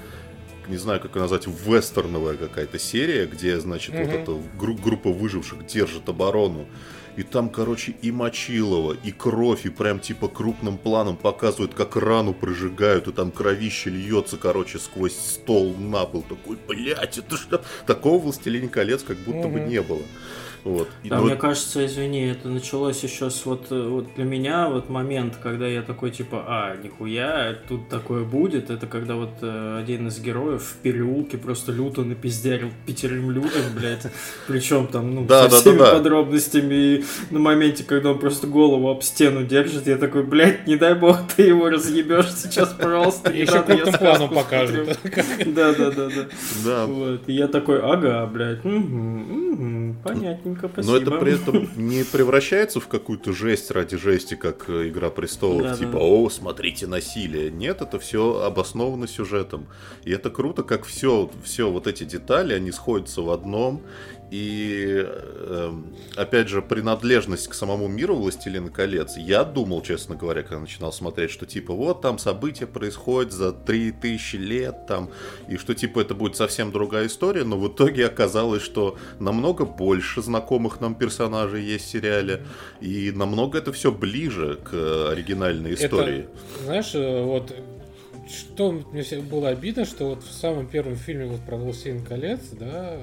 не 0.70 0.76
знаю, 0.78 1.00
как 1.00 1.14
ее 1.16 1.22
назвать, 1.22 1.46
вестерновая 1.46 2.36
какая-то 2.36 2.78
серия, 2.78 3.26
где, 3.26 3.58
значит, 3.60 3.94
вот 3.94 4.06
Мгм. 4.06 4.16
эта 4.16 4.38
гру- 4.58 4.74
группа 4.76 5.10
выживших 5.10 5.66
держит 5.66 6.08
оборону. 6.08 6.66
И 7.16 7.22
там, 7.24 7.50
короче, 7.50 7.92
и 8.02 8.12
мочилово, 8.12 8.96
и 9.04 9.10
кровь, 9.10 9.66
и 9.66 9.68
прям 9.68 9.98
типа 9.98 10.28
крупным 10.28 10.78
планом 10.78 11.16
показывают, 11.16 11.74
как 11.74 11.96
рану 11.96 12.32
прожигают, 12.32 13.08
и 13.08 13.12
там 13.12 13.32
кровище 13.32 13.90
льется, 13.90 14.36
короче, 14.36 14.78
сквозь 14.78 15.16
стол 15.18 15.74
на 15.76 16.04
пол. 16.06 16.22
Такой, 16.22 16.56
блядь, 16.68 17.18
это 17.18 17.36
что? 17.36 17.62
Такого 17.86 18.18
«Властелине 18.22 18.68
колец» 18.68 19.02
как 19.02 19.18
будто 19.18 19.48
бы 19.48 19.58
Мгм. 19.60 19.68
не 19.68 19.82
было. 19.82 20.02
Вот. 20.64 20.88
И 21.02 21.08
Да, 21.08 21.18
ну, 21.18 21.24
мне 21.26 21.36
кажется, 21.36 21.84
извини, 21.86 22.26
это 22.26 22.48
началось 22.48 23.02
еще 23.02 23.30
с 23.30 23.46
вот, 23.46 23.66
э, 23.70 23.88
вот 23.88 24.08
для 24.16 24.24
меня 24.24 24.68
вот 24.68 24.88
момент, 24.90 25.36
когда 25.42 25.66
я 25.66 25.82
такой 25.82 26.10
типа, 26.10 26.44
а, 26.46 26.76
нихуя, 26.82 27.56
тут 27.68 27.88
такое 27.88 28.24
будет, 28.24 28.70
это 28.70 28.86
когда 28.86 29.14
вот 29.14 29.30
э, 29.42 29.78
один 29.82 30.08
из 30.08 30.20
героев 30.20 30.62
в 30.62 30.76
переулке 30.82 31.38
просто 31.38 31.72
люто 31.72 32.02
напиздярил 32.02 32.70
пятерым 32.86 33.30
людям, 33.30 33.62
блядь, 33.74 34.06
причем 34.46 34.86
там, 34.86 35.14
ну, 35.14 35.24
Да, 35.26 35.44
со 35.44 35.48
да, 35.48 35.50
да, 35.56 35.60
всеми 35.60 35.78
да. 35.78 35.92
подробностями, 35.94 36.74
и 36.74 37.04
на 37.30 37.38
моменте, 37.38 37.84
когда 37.84 38.10
он 38.10 38.18
просто 38.18 38.46
голову 38.46 38.88
об 38.90 39.02
стену 39.02 39.44
держит, 39.44 39.86
я 39.86 39.96
такой, 39.96 40.24
блядь, 40.24 40.66
не 40.66 40.76
дай 40.76 40.94
бог 40.94 41.18
ты 41.36 41.42
его 41.42 41.68
разъебешь 41.70 42.32
сейчас, 42.34 42.70
пожалуйста, 42.74 43.32
не 43.32 43.40
Еще 43.40 43.52
надо, 43.54 43.72
я 43.74 43.86
сказку 43.86 44.04
планом 44.04 44.28
покажут. 44.30 44.98
смотрю». 45.00 45.24
Да, 45.54 45.72
да, 45.72 45.90
да, 45.90 46.08
да. 46.08 46.26
да, 46.64 46.86
Вот, 46.86 47.28
я 47.28 47.48
такой, 47.48 47.80
ага, 47.80 48.26
блядь, 48.26 48.64
мгм, 48.64 49.96
понятненько, 50.54 50.68
спасибо. 50.68 50.92
Но 50.92 50.96
это 50.98 51.10
при 51.18 51.34
этом 51.34 51.68
не 51.76 52.04
превращается 52.04 52.80
в 52.80 52.88
какую-то 52.88 53.32
жесть 53.32 53.70
ради 53.70 53.96
жести, 53.96 54.34
как 54.34 54.68
Игра 54.68 55.10
престолов, 55.10 55.62
Да, 55.62 55.76
типа, 55.76 55.92
да. 55.92 55.98
о, 55.98 56.28
смотрите 56.30 56.86
насилие. 56.86 57.50
Нет, 57.50 57.82
это 57.82 57.98
все 57.98 58.42
обосновано 58.42 59.06
сюжетом. 59.06 59.66
И 60.04 60.10
это 60.10 60.30
круто, 60.30 60.62
как 60.62 60.84
все, 60.84 61.30
все 61.44 61.70
вот 61.70 61.86
эти 61.86 62.04
детали, 62.04 62.54
они 62.54 62.72
сходятся 62.72 63.22
в 63.22 63.30
одном. 63.30 63.82
И 64.30 65.04
эм, 65.04 65.92
опять 66.14 66.48
же, 66.48 66.62
принадлежность 66.62 67.48
к 67.48 67.54
самому 67.54 67.88
миру 67.88 68.14
Властелина 68.14 68.70
колец. 68.70 69.16
Я 69.16 69.42
думал, 69.42 69.82
честно 69.82 70.14
говоря, 70.14 70.42
когда 70.42 70.60
начинал 70.60 70.92
смотреть, 70.92 71.32
что 71.32 71.46
типа 71.46 71.74
вот 71.74 72.00
там 72.00 72.18
события 72.18 72.66
происходят 72.66 73.32
за 73.32 73.52
3000 73.52 74.36
лет, 74.36 74.86
там, 74.86 75.10
и 75.48 75.56
что 75.56 75.74
типа 75.74 76.00
это 76.00 76.14
будет 76.14 76.36
совсем 76.36 76.70
другая 76.70 77.08
история, 77.08 77.42
но 77.42 77.58
в 77.58 77.68
итоге 77.68 78.06
оказалось, 78.06 78.62
что 78.62 78.96
намного 79.18 79.64
больше 79.64 80.22
знакомых 80.22 80.80
нам 80.80 80.94
персонажей 80.94 81.64
есть 81.64 81.86
в 81.86 81.88
сериале, 81.88 82.44
и 82.80 83.10
намного 83.10 83.58
это 83.58 83.72
все 83.72 83.90
ближе 83.90 84.58
к 84.62 85.10
оригинальной 85.10 85.74
истории. 85.74 86.20
Это, 86.20 86.64
знаешь, 86.64 86.94
э, 86.94 87.24
вот 87.24 87.52
что 88.28 88.70
мне 88.72 89.02
было 89.22 89.48
обидно, 89.48 89.84
что 89.84 90.10
вот 90.10 90.22
в 90.22 90.32
самом 90.32 90.68
первом 90.68 90.94
фильме 90.94 91.26
вот 91.26 91.40
про 91.40 91.56
«Властелин 91.56 92.04
колец», 92.04 92.40
да, 92.52 92.96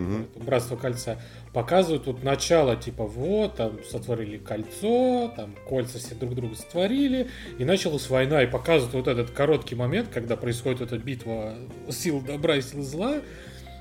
это 0.00 0.44
«Братство 0.44 0.76
кольца», 0.76 1.20
показывают 1.52 2.06
вот 2.06 2.22
начало, 2.22 2.76
типа, 2.76 3.04
вот, 3.04 3.56
там 3.56 3.78
сотворили 3.84 4.38
кольцо, 4.38 5.32
там 5.34 5.54
кольца 5.68 5.98
все 5.98 6.14
друг 6.14 6.34
друга 6.34 6.54
сотворили, 6.54 7.28
и 7.58 7.64
началась 7.64 8.08
война, 8.10 8.42
и 8.42 8.46
показывают 8.46 8.94
вот 8.94 9.08
этот 9.08 9.30
короткий 9.30 9.74
момент, 9.74 10.08
когда 10.12 10.36
происходит 10.36 10.82
эта 10.82 10.98
битва 10.98 11.54
сил 11.90 12.20
добра 12.20 12.56
и 12.56 12.62
сил 12.62 12.82
зла, 12.82 13.22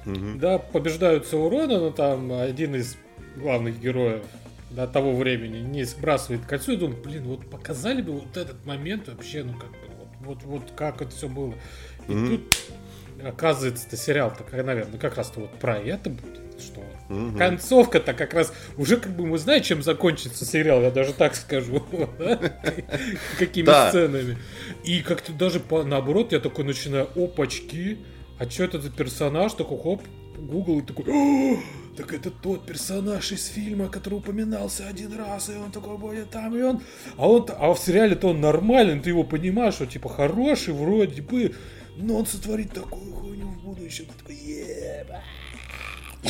Мгм. 0.06 0.40
да, 0.40 0.60
побеждают 0.60 1.26
Саурона, 1.26 1.80
но 1.80 1.90
там 1.92 2.32
один 2.32 2.76
из 2.76 2.96
главных 3.36 3.80
героев 3.82 4.24
до 4.70 4.88
того 4.88 5.16
времени 5.16 5.60
не 5.60 5.84
сбрасывает 5.84 6.46
кольцо, 6.46 6.74
и 6.74 6.78
думаю, 6.78 7.02
блин, 7.02 7.24
вот 7.24 7.50
показали 7.50 8.02
бы 8.02 8.14
вот 8.14 8.38
этот 8.38 8.66
момент 8.66 9.08
вообще, 9.08 9.44
ну 9.44 9.54
как 9.54 9.72
бы, 9.72 9.78
вот, 9.98 10.08
вот, 10.22 10.44
вот 10.44 10.72
как 10.76 11.02
это 11.02 11.12
все 11.12 11.28
было. 11.28 11.54
И 12.08 12.12
Мгм. 12.12 12.38
тут, 12.38 12.56
оказывается, 13.24 13.88
это 13.88 13.98
сериал 13.98 14.34
такой, 14.36 14.64
наверное, 14.64 15.00
как 15.00 15.18
раз-то 15.18 15.42
вот 15.42 15.52
про 15.60 15.78
это 15.78 16.10
будет, 16.10 16.42
что 16.60 16.82
Мгм. 17.10 17.38
концовка-то 17.38 18.14
как 18.14 18.34
раз 18.34 18.52
уже 18.78 18.98
как 18.98 19.16
бы 19.16 19.26
мы 19.26 19.38
знаем, 19.38 19.64
чем 19.64 19.84
закончится 19.84 20.46
сериал, 20.46 20.82
я 20.82 20.92
даже 20.92 21.14
так 21.14 21.36
скажу, 21.36 21.84
какими 23.40 23.90
сценами. 23.90 24.38
И 24.84 25.02
как-то 25.02 25.34
даже 25.34 25.62
наоборот 25.70 26.32
я 26.32 26.40
такой 26.40 26.66
начинаю, 26.66 27.08
опачки, 27.16 28.00
а 28.40 28.50
что 28.50 28.64
это 28.64 28.82
за 28.82 28.90
персонаж, 28.90 29.54
такой 29.54 29.80
хоп, 29.80 30.02
Google 30.38 30.80
и 30.80 30.82
такой, 30.82 31.06
«О, 31.08 31.58
так 31.96 32.14
это 32.14 32.30
тот 32.30 32.66
персонаж 32.66 33.32
из 33.32 33.46
фильма, 33.46 33.88
который 33.88 34.16
упоминался 34.16 34.86
один 34.88 35.18
раз, 35.18 35.50
и 35.50 35.54
он 35.54 35.72
такой 35.72 35.98
будет 35.98 36.30
там, 36.30 36.56
и 36.58 36.62
он... 36.62 36.82
А, 37.18 37.30
он, 37.30 37.48
а 37.58 37.74
в 37.74 37.80
сериале-то 37.80 38.30
он 38.30 38.42
нормальный, 38.42 39.00
ты 39.00 39.12
его 39.12 39.24
понимаешь, 39.24 39.76
что 39.76 39.86
типа 39.86 40.10
хороший 40.10 40.74
вроде 40.74 41.22
бы, 41.22 41.56
но 41.98 42.18
он 42.20 42.26
сотворит 42.26 42.74
такую 42.74 43.12
хуйню 43.14 43.48
в 43.48 43.64
будущем. 43.64 44.06
Ты 44.06 44.14
такой, 44.20 44.36
«Еба». 44.36 45.22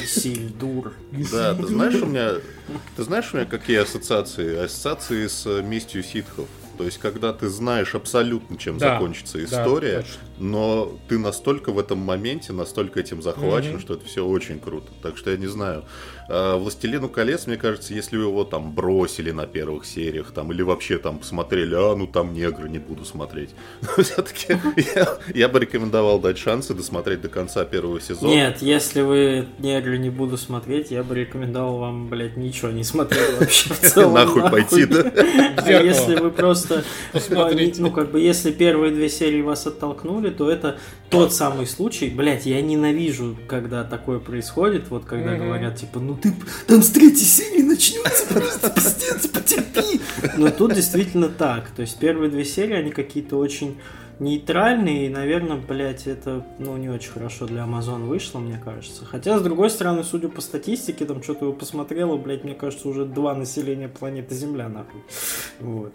Сильдур. 0.06 0.94
Да, 1.32 1.54
ты 1.56 1.68
знаешь, 1.68 1.96
у 1.96 2.06
меня, 2.06 2.34
ты 2.98 3.04
знаешь, 3.04 3.34
у 3.34 3.38
меня 3.38 3.46
какие 3.46 3.78
ассоциации? 3.78 4.58
Ассоциации 4.66 5.28
с 5.28 5.46
э, 5.46 5.62
местью 5.62 6.04
ситхов. 6.04 6.48
То 6.78 6.84
есть, 6.84 6.98
когда 6.98 7.32
ты 7.32 7.48
знаешь 7.48 7.96
абсолютно, 7.96 8.58
чем 8.58 8.78
Да, 8.78 8.96
закончится 8.96 9.38
да, 9.38 9.44
история, 9.46 10.02
точно. 10.02 10.14
но 10.40 11.00
ты 11.08 11.18
настолько 11.18 11.72
в 11.72 11.80
этом 11.80 12.00
моменте, 12.00 12.52
настолько 12.52 13.00
этим 13.00 13.22
захвачен, 13.22 13.72
Мгм. 13.76 13.80
что 13.80 13.94
это 13.94 14.06
все 14.06 14.26
очень 14.26 14.60
круто. 14.60 14.92
Так 15.02 15.16
что 15.18 15.32
я 15.32 15.38
не 15.38 15.48
знаю. 15.48 15.86
А, 16.28 16.58
Властелину 16.58 17.10
колец, 17.10 17.46
мне 17.48 17.58
кажется, 17.58 17.94
если 17.94 18.18
вы 18.18 18.24
его 18.24 18.44
там 18.44 18.72
бросили 18.74 19.32
на 19.32 19.46
первых 19.46 19.86
сериях, 19.86 20.32
там, 20.32 20.52
или 20.52 20.62
вообще 20.62 20.98
там 20.98 21.20
посмотрели, 21.20 21.76
а 21.76 21.96
ну 21.96 22.08
там 22.08 22.34
негры, 22.34 22.68
не 22.70 22.80
буду 22.80 23.06
смотреть. 23.06 23.52
Но 23.82 24.04
все-таки 24.04 24.58
я, 24.96 25.18
я 25.34 25.50
бы 25.50 25.60
рекомендовал 25.60 26.20
дать 26.20 26.38
шансы 26.38 26.74
досмотреть 26.74 27.22
до 27.22 27.30
конца 27.30 27.64
первого 27.66 28.02
сезона. 28.02 28.30
Нет, 28.30 28.62
если 28.62 29.02
вы 29.02 29.48
негры 29.60 29.98
не 29.98 30.10
буду 30.10 30.38
смотреть, 30.38 30.92
я 30.92 31.04
бы 31.04 31.16
рекомендовал 31.16 31.78
вам, 31.78 32.08
блядь, 32.08 32.38
ничего 32.38 32.72
не 32.72 32.84
смотреть 32.84 33.40
вообще 33.40 33.74
в 33.74 33.80
целом. 33.82 34.14
Нахуй 34.14 34.50
пойти, 34.50 34.86
да? 34.86 35.12
А 35.58 35.70
если 35.70 36.16
вы 36.16 36.32
просто, 36.32 36.84
ну 37.78 37.92
как 37.92 38.12
бы, 38.12 38.20
если 38.20 38.52
первые 38.52 38.92
две 38.92 39.10
серии 39.10 39.42
вас 39.42 39.68
оттолкнули, 39.68 40.30
то 40.30 40.50
это 40.50 40.78
тот 41.10 41.34
самый 41.34 41.68
случай, 41.68 42.10
блядь, 42.10 42.46
я 42.46 42.62
ненавижу, 42.62 43.38
когда 43.48 43.84
такое 43.84 44.20
происходит, 44.20 44.90
вот 44.90 45.06
когда 45.06 45.36
говорят, 45.36 45.78
типа, 45.78 46.00
ну 46.00 46.15
ты 46.16 46.34
там 46.68 46.82
с 46.82 46.90
третьей 46.90 47.26
серии 47.26 47.62
начнется, 47.62 48.26
просто 48.28 48.70
пиздец, 48.70 49.28
потерпи. 49.28 50.02
Но 50.38 50.52
тут 50.52 50.74
действительно 50.74 51.30
так, 51.30 51.70
то 51.70 51.82
есть 51.82 51.98
первые 52.00 52.30
две 52.30 52.46
серии, 52.46 52.76
они 52.76 52.92
какие-то 52.92 53.38
очень 53.38 53.78
нейтральные, 54.20 55.08
и, 55.08 55.10
наверное, 55.10 55.58
блядь, 55.58 56.08
это, 56.08 56.46
ну, 56.58 56.78
не 56.78 56.90
очень 56.90 57.12
хорошо 57.12 57.48
для 57.48 57.64
Amazon 57.64 58.06
вышло, 58.06 58.40
мне 58.40 58.60
кажется. 58.64 59.06
Хотя, 59.06 59.38
с 59.38 59.42
другой 59.42 59.70
стороны, 59.70 60.04
судя 60.04 60.30
по 60.30 60.42
статистике, 60.42 61.06
там 61.06 61.22
что-то 61.22 61.46
его 61.46 61.54
посмотрело, 61.54 62.16
блядь, 62.18 62.44
мне 62.44 62.56
кажется, 62.56 62.88
уже 62.88 63.06
два 63.06 63.36
населения 63.36 63.90
планеты 63.90 64.34
Земля, 64.36 64.70
нахуй. 64.70 65.02
Вот. 65.60 65.94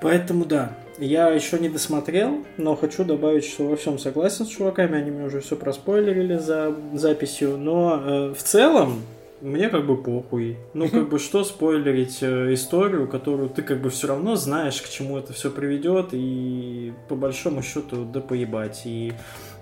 Поэтому 0.00 0.44
да, 0.44 0.76
я 0.98 1.28
еще 1.28 1.58
не 1.58 1.68
досмотрел, 1.68 2.44
но 2.56 2.76
хочу 2.76 3.04
добавить, 3.04 3.44
что 3.44 3.64
во 3.64 3.76
всем 3.76 3.98
согласен 3.98 4.46
с 4.46 4.48
чуваками, 4.48 4.98
они 4.98 5.10
мне 5.10 5.24
уже 5.24 5.40
все 5.40 5.56
проспойлерили 5.56 6.36
за 6.36 6.74
записью, 6.94 7.56
но 7.56 8.02
э, 8.04 8.34
в 8.34 8.42
целом 8.42 9.02
мне 9.42 9.68
как 9.68 9.86
бы 9.86 9.96
похуй. 9.96 10.56
Ну, 10.72 10.88
как 10.88 11.08
бы, 11.08 11.18
что 11.18 11.42
спойлерить 11.42 12.22
э, 12.22 12.54
историю, 12.54 13.08
которую 13.08 13.48
ты 13.48 13.62
как 13.62 13.80
бы 13.80 13.90
все 13.90 14.06
равно 14.06 14.36
знаешь, 14.36 14.80
к 14.80 14.88
чему 14.88 15.18
это 15.18 15.32
все 15.32 15.50
приведет, 15.50 16.10
и 16.12 16.92
по 17.08 17.16
большому 17.16 17.62
счету, 17.62 18.04
да 18.04 18.20
поебать. 18.20 18.82
И 18.84 19.12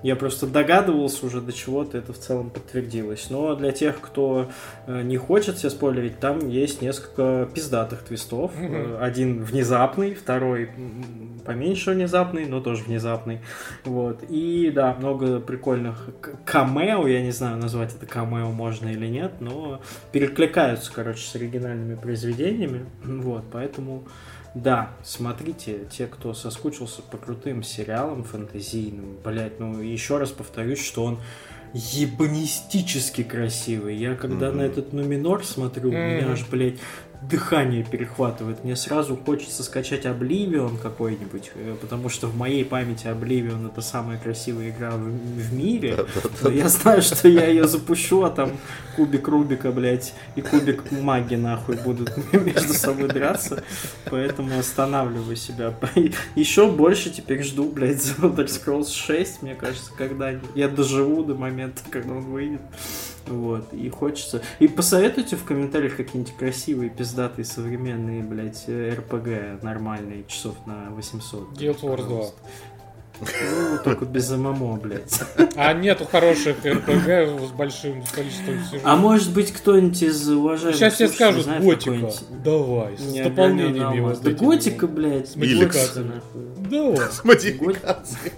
я 0.03 0.17
просто 0.17 0.47
догадывался 0.47 1.27
уже, 1.27 1.41
до 1.41 1.53
чего-то 1.53 1.99
это 1.99 2.13
в 2.13 2.19
целом 2.19 2.51
подтвердилось. 2.51 3.29
Но 3.31 3.55
для 3.55 3.73
тех, 3.73 4.01
кто 4.01 4.51
э, 4.87 5.03
не 5.03 5.17
хочет 5.17 5.59
себе 5.59 5.71
спойлерить, 5.71 6.19
там 6.19 6.49
есть 6.49 6.83
несколько 6.83 7.49
пиздатых 7.55 8.03
твистов. 8.03 8.53
Э, 8.57 8.99
Один 9.01 9.43
внезапный, 9.43 10.15
второй 10.15 10.71
поменьше 11.45 11.93
внезапный, 11.93 12.47
но 12.47 12.61
тоже 12.61 12.85
внезапный. 12.85 13.41
Вот. 13.85 14.23
И 14.29 14.71
да, 14.75 14.95
много 14.95 15.41
прикольных 15.41 16.09
камео, 16.45 17.07
я 17.07 17.23
не 17.23 17.33
знаю, 17.33 17.57
назвать 17.57 17.95
это 17.95 18.07
камео 18.07 18.51
можно 18.51 18.89
или 18.89 19.07
нет, 19.07 19.33
но 19.41 19.81
перекликаются, 20.13 20.93
короче, 20.95 21.27
с 21.27 21.35
оригинальными 21.35 21.97
произведениями. 21.97 22.87
Вот, 23.05 23.45
поэтому 23.53 24.05
да, 24.55 24.91
смотрите, 25.03 25.87
те, 25.91 26.07
кто 26.07 26.35
соскучился 26.35 27.03
по 27.03 27.17
крутым 27.19 27.63
сериалам 27.63 28.25
фэнтезийным, 28.25 29.17
блять, 29.23 29.61
ну 29.61 29.81
еще 29.81 30.19
раз 30.19 30.31
повторюсь, 30.31 30.85
что 30.85 31.05
он 31.05 31.19
ебанистически 31.73 33.23
красивый. 33.23 33.97
Я 33.97 34.15
когда 34.15 34.49
Мгм. 34.49 34.59
на 34.59 34.63
этот 34.63 34.93
Нуминор 34.93 35.45
смотрю, 35.45 35.91
у 35.91 35.93
меня 35.93 36.33
аж, 36.33 36.47
блядь, 36.49 36.79
дыхание 37.23 37.85
перехватывает. 37.85 38.65
Мне 38.65 38.77
сразу 38.77 39.17
хочется 39.17 39.63
скачать 39.63 40.07
Обливион 40.07 40.79
какой-нибудь, 40.79 41.53
э, 41.55 41.77
потому 41.81 42.09
что 42.09 42.27
в 42.27 42.37
моей 42.37 42.65
памяти 42.65 43.09
Обливион 43.09 43.67
это 43.67 43.83
самая 43.83 44.19
красивая 44.19 44.71
игра 44.71 44.93
в, 44.93 45.03
в 45.03 45.53
мире. 45.53 45.99
Но 46.43 46.51
я 46.51 46.69
знаю, 46.69 47.03
что 47.03 47.29
я 47.29 47.47
ее 47.47 47.69
запущу, 47.69 48.23
а 48.23 48.31
там 48.31 48.53
кубик 48.97 49.29
Рубика, 49.29 49.71
блядь, 49.71 50.15
и 50.35 50.41
кубик 50.41 50.91
маги 50.91 51.35
нахуй 51.35 51.77
будут 51.77 52.13
между 52.33 52.73
собой 52.73 53.09
драться. 53.09 53.63
Поэтому 54.11 54.59
останавливаю 54.59 55.37
себя. 55.37 55.75
Еще 56.35 56.71
больше 56.71 57.11
теперь 57.11 57.43
жду, 57.43 57.65
блядь, 57.71 57.99
The 57.99 58.21
Elder 58.21 58.47
Scrolls 58.47 58.93
6, 58.95 59.43
мне 59.43 59.55
кажется, 59.55 59.91
когда 59.97 60.33
я 60.55 60.69
доживу 60.69 61.23
до 61.23 61.35
момента, 61.35 61.83
когда 61.91 62.15
он 62.15 62.25
выйдет. 62.25 62.61
Вот, 63.27 63.73
и 63.73 63.89
хочется. 63.89 64.43
И 64.59 64.69
посоветуйте 64.69 65.37
в 65.37 65.45
комментариях 65.45 65.97
какие-нибудь 65.97 66.35
красивые, 66.37 66.91
пиздатые, 66.91 67.45
современные, 67.45 68.23
блядь, 68.23 68.67
РПГ 68.69 69.63
нормальные, 69.63 70.25
часов 70.27 70.57
на 70.67 70.91
800. 70.91 71.53
Guild 71.53 71.81
Wars 71.81 72.07
2. 72.07 72.25
Ну, 73.21 73.79
только 73.85 74.07
без 74.07 74.31
ММО, 74.31 74.77
блядь. 74.77 75.21
А 75.55 75.75
нету 75.75 76.07
хороших 76.07 76.65
РПГ 76.65 77.49
с 77.49 77.51
большим 77.53 78.03
количеством 78.13 78.59
сюжетов. 78.65 78.83
А 78.85 78.97
может 78.97 79.33
быть 79.33 79.53
кто-нибудь 79.53 80.03
из 80.03 80.29
уважаемых 80.29 80.77
Сейчас 80.77 80.95
все 80.95 81.09
скажут 81.09 81.47
Готика. 81.61 82.13
Давай, 82.43 82.97
с 82.97 83.13
неограненный 83.13 83.75
дополнениями 83.75 84.01
вот 84.01 84.23
Да. 84.23 84.31
Готика, 84.31 84.87
блядь. 84.87 85.29
С 85.29 85.37
нахуй. 85.37 86.43
Давай. 86.71 87.11
С 87.11 87.25
модификацией. 87.25 88.33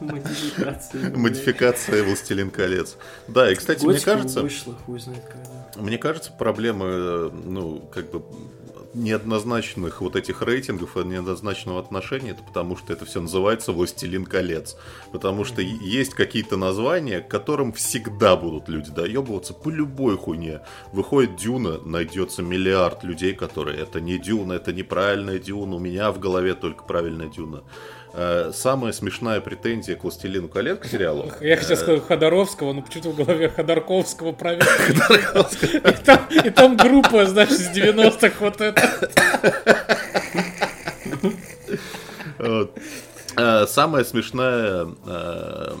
Модификация. 0.00 1.16
Модификация 1.16 2.04
«Властелин 2.04 2.50
колец». 2.50 2.96
Да, 3.28 3.50
и, 3.50 3.54
кстати, 3.54 3.84
мне 3.84 4.00
кажется, 4.00 4.42
вышла, 4.42 4.74
хуй 4.86 4.98
знает 5.00 5.24
когда. 5.24 5.82
мне 5.82 5.98
кажется, 5.98 6.32
проблемы, 6.32 7.30
ну, 7.30 7.80
как 7.92 8.10
бы 8.10 8.22
неоднозначных 8.94 10.00
вот 10.00 10.16
этих 10.16 10.42
рейтингов 10.42 10.96
и 10.96 11.04
неоднозначного 11.04 11.80
отношения, 11.80 12.32
это 12.32 12.42
потому 12.42 12.76
что 12.76 12.92
это 12.92 13.04
все 13.04 13.20
называется 13.20 13.72
«Властелин 13.72 14.24
колец». 14.24 14.76
Потому 15.12 15.44
что 15.44 15.62
есть 15.62 16.14
какие-то 16.14 16.56
названия, 16.56 17.20
к 17.20 17.28
которым 17.28 17.72
всегда 17.72 18.36
будут 18.36 18.68
люди 18.68 18.90
доебываться 18.90 19.54
по 19.54 19.70
любой 19.70 20.16
хуйне. 20.16 20.60
Выходит 20.92 21.36
Дюна, 21.36 21.78
найдется 21.78 22.42
миллиард 22.42 23.04
людей, 23.04 23.34
которые 23.34 23.78
это 23.78 24.00
не 24.00 24.18
Дюна, 24.18 24.54
это 24.54 24.72
неправильная 24.72 25.38
Дюна, 25.38 25.76
у 25.76 25.78
меня 25.78 26.12
в 26.12 26.20
голове 26.20 26.54
только 26.54 26.84
правильная 26.84 27.28
Дюна. 27.28 27.62
Э, 28.14 28.50
Самая 28.54 28.92
смешная 28.92 29.40
претензия 29.40 29.96
к 29.96 30.02
«Властелину 30.04 30.48
колец» 30.48 30.78
к 30.78 30.84
сериалу. 30.86 31.30
Я 31.40 31.56
хотел 31.56 31.76
сказать 31.76 32.06
Ходоровского, 32.06 32.72
но 32.72 32.82
почему-то 32.82 33.10
в 33.10 33.16
голове 33.16 33.48
Ходорковского 33.48 34.32
правил. 34.32 34.60
И 36.44 36.50
там- 36.50 36.76
группа, 36.76 37.24
значит, 37.26 37.58
с 37.58 37.70
90-х 37.70 38.34
вот 38.40 38.60
это. 38.60 38.82
Э, 43.36 43.66
Самая 43.66 44.04
смешная 44.04 44.88
э, 45.06 45.72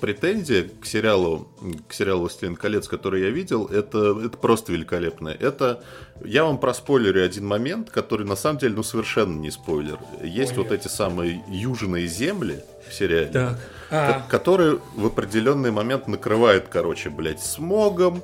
претензия 0.00 0.68
к 0.80 0.86
сериалу, 0.86 1.48
к 1.88 1.92
сериалу 1.92 2.20
«Властелин 2.22 2.56
колец», 2.56 2.88
который 2.88 3.22
я 3.22 3.30
видел, 3.30 3.66
это, 3.66 4.18
это 4.24 4.36
просто 4.38 4.72
великолепно. 4.72 5.28
Это, 5.28 5.82
я 6.24 6.44
вам 6.44 6.58
проспойлерю 6.58 7.24
один 7.24 7.46
момент, 7.46 7.90
который 7.90 8.26
на 8.26 8.36
самом 8.36 8.58
деле, 8.58 8.74
ну, 8.74 8.82
совершенно 8.82 9.38
не 9.38 9.50
спойлер. 9.50 9.98
Есть 10.22 10.52
Ой, 10.52 10.58
вот 10.58 10.70
нет. 10.70 10.80
эти 10.80 10.88
самые 10.88 11.42
южные 11.48 12.06
земли 12.06 12.60
в 12.88 12.94
сериале, 12.94 13.26
Так. 13.26 13.58
А, 13.90 14.20
ко- 14.20 14.28
которые 14.30 14.80
в 14.94 15.06
определенный 15.06 15.70
момент 15.70 16.08
накрывает, 16.08 16.68
короче, 16.68 17.10
блядь, 17.10 17.40
смогом, 17.42 18.22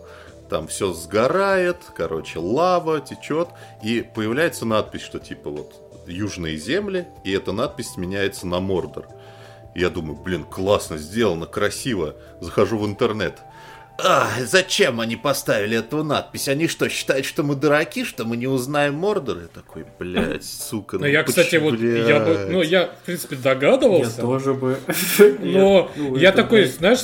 там 0.49 0.66
все 0.66 0.92
сгорает, 0.92 1.77
короче, 1.96 2.38
лава 2.40 3.01
течет, 3.01 3.49
и 3.85 4.05
появляется 4.14 4.64
надпись, 4.66 5.03
что 5.03 5.18
типа 5.18 5.51
вот 5.51 5.75
южные 6.09 6.57
земли, 6.57 7.07
и 7.25 7.31
эта 7.33 7.53
надпись 7.53 7.96
меняется 7.96 8.46
на 8.46 8.59
Мордор. 8.61 9.07
Я 9.74 9.90
думаю, 9.90 10.16
блин, 10.16 10.44
классно 10.44 10.98
сделано, 10.98 11.46
красиво. 11.46 12.16
Захожу 12.40 12.78
в 12.78 12.87
интернет. 12.87 13.38
А, 14.02 14.28
зачем 14.44 15.00
они 15.00 15.16
поставили 15.16 15.78
эту 15.78 16.02
надпись? 16.02 16.48
Они 16.48 16.68
что, 16.68 16.88
считают, 16.88 17.26
что 17.26 17.42
мы 17.42 17.54
дураки, 17.54 18.04
что 18.04 18.24
мы 18.24 18.37
не 18.37 18.46
узнаем 18.46 18.94
Мордор? 18.94 19.38
Я 19.38 19.46
такой, 19.48 19.85
блядь, 19.98 20.44
сука. 20.44 20.98
ну 20.98 21.06
я, 21.06 21.22
кстати, 21.22 21.56
вот, 21.56 21.78
я 21.78 22.20
бы, 22.20 22.46
ну, 22.50 22.62
я, 22.62 22.87
в 22.87 23.04
принципе, 23.04 23.37
Я 23.37 23.42
догадывался. 23.42 24.20
тоже 24.20 24.54
бы. 24.54 24.78
Но 25.40 25.90
ну, 25.96 26.16
я 26.16 26.30
это, 26.30 26.42
такой, 26.42 26.64
знаешь, 26.66 27.00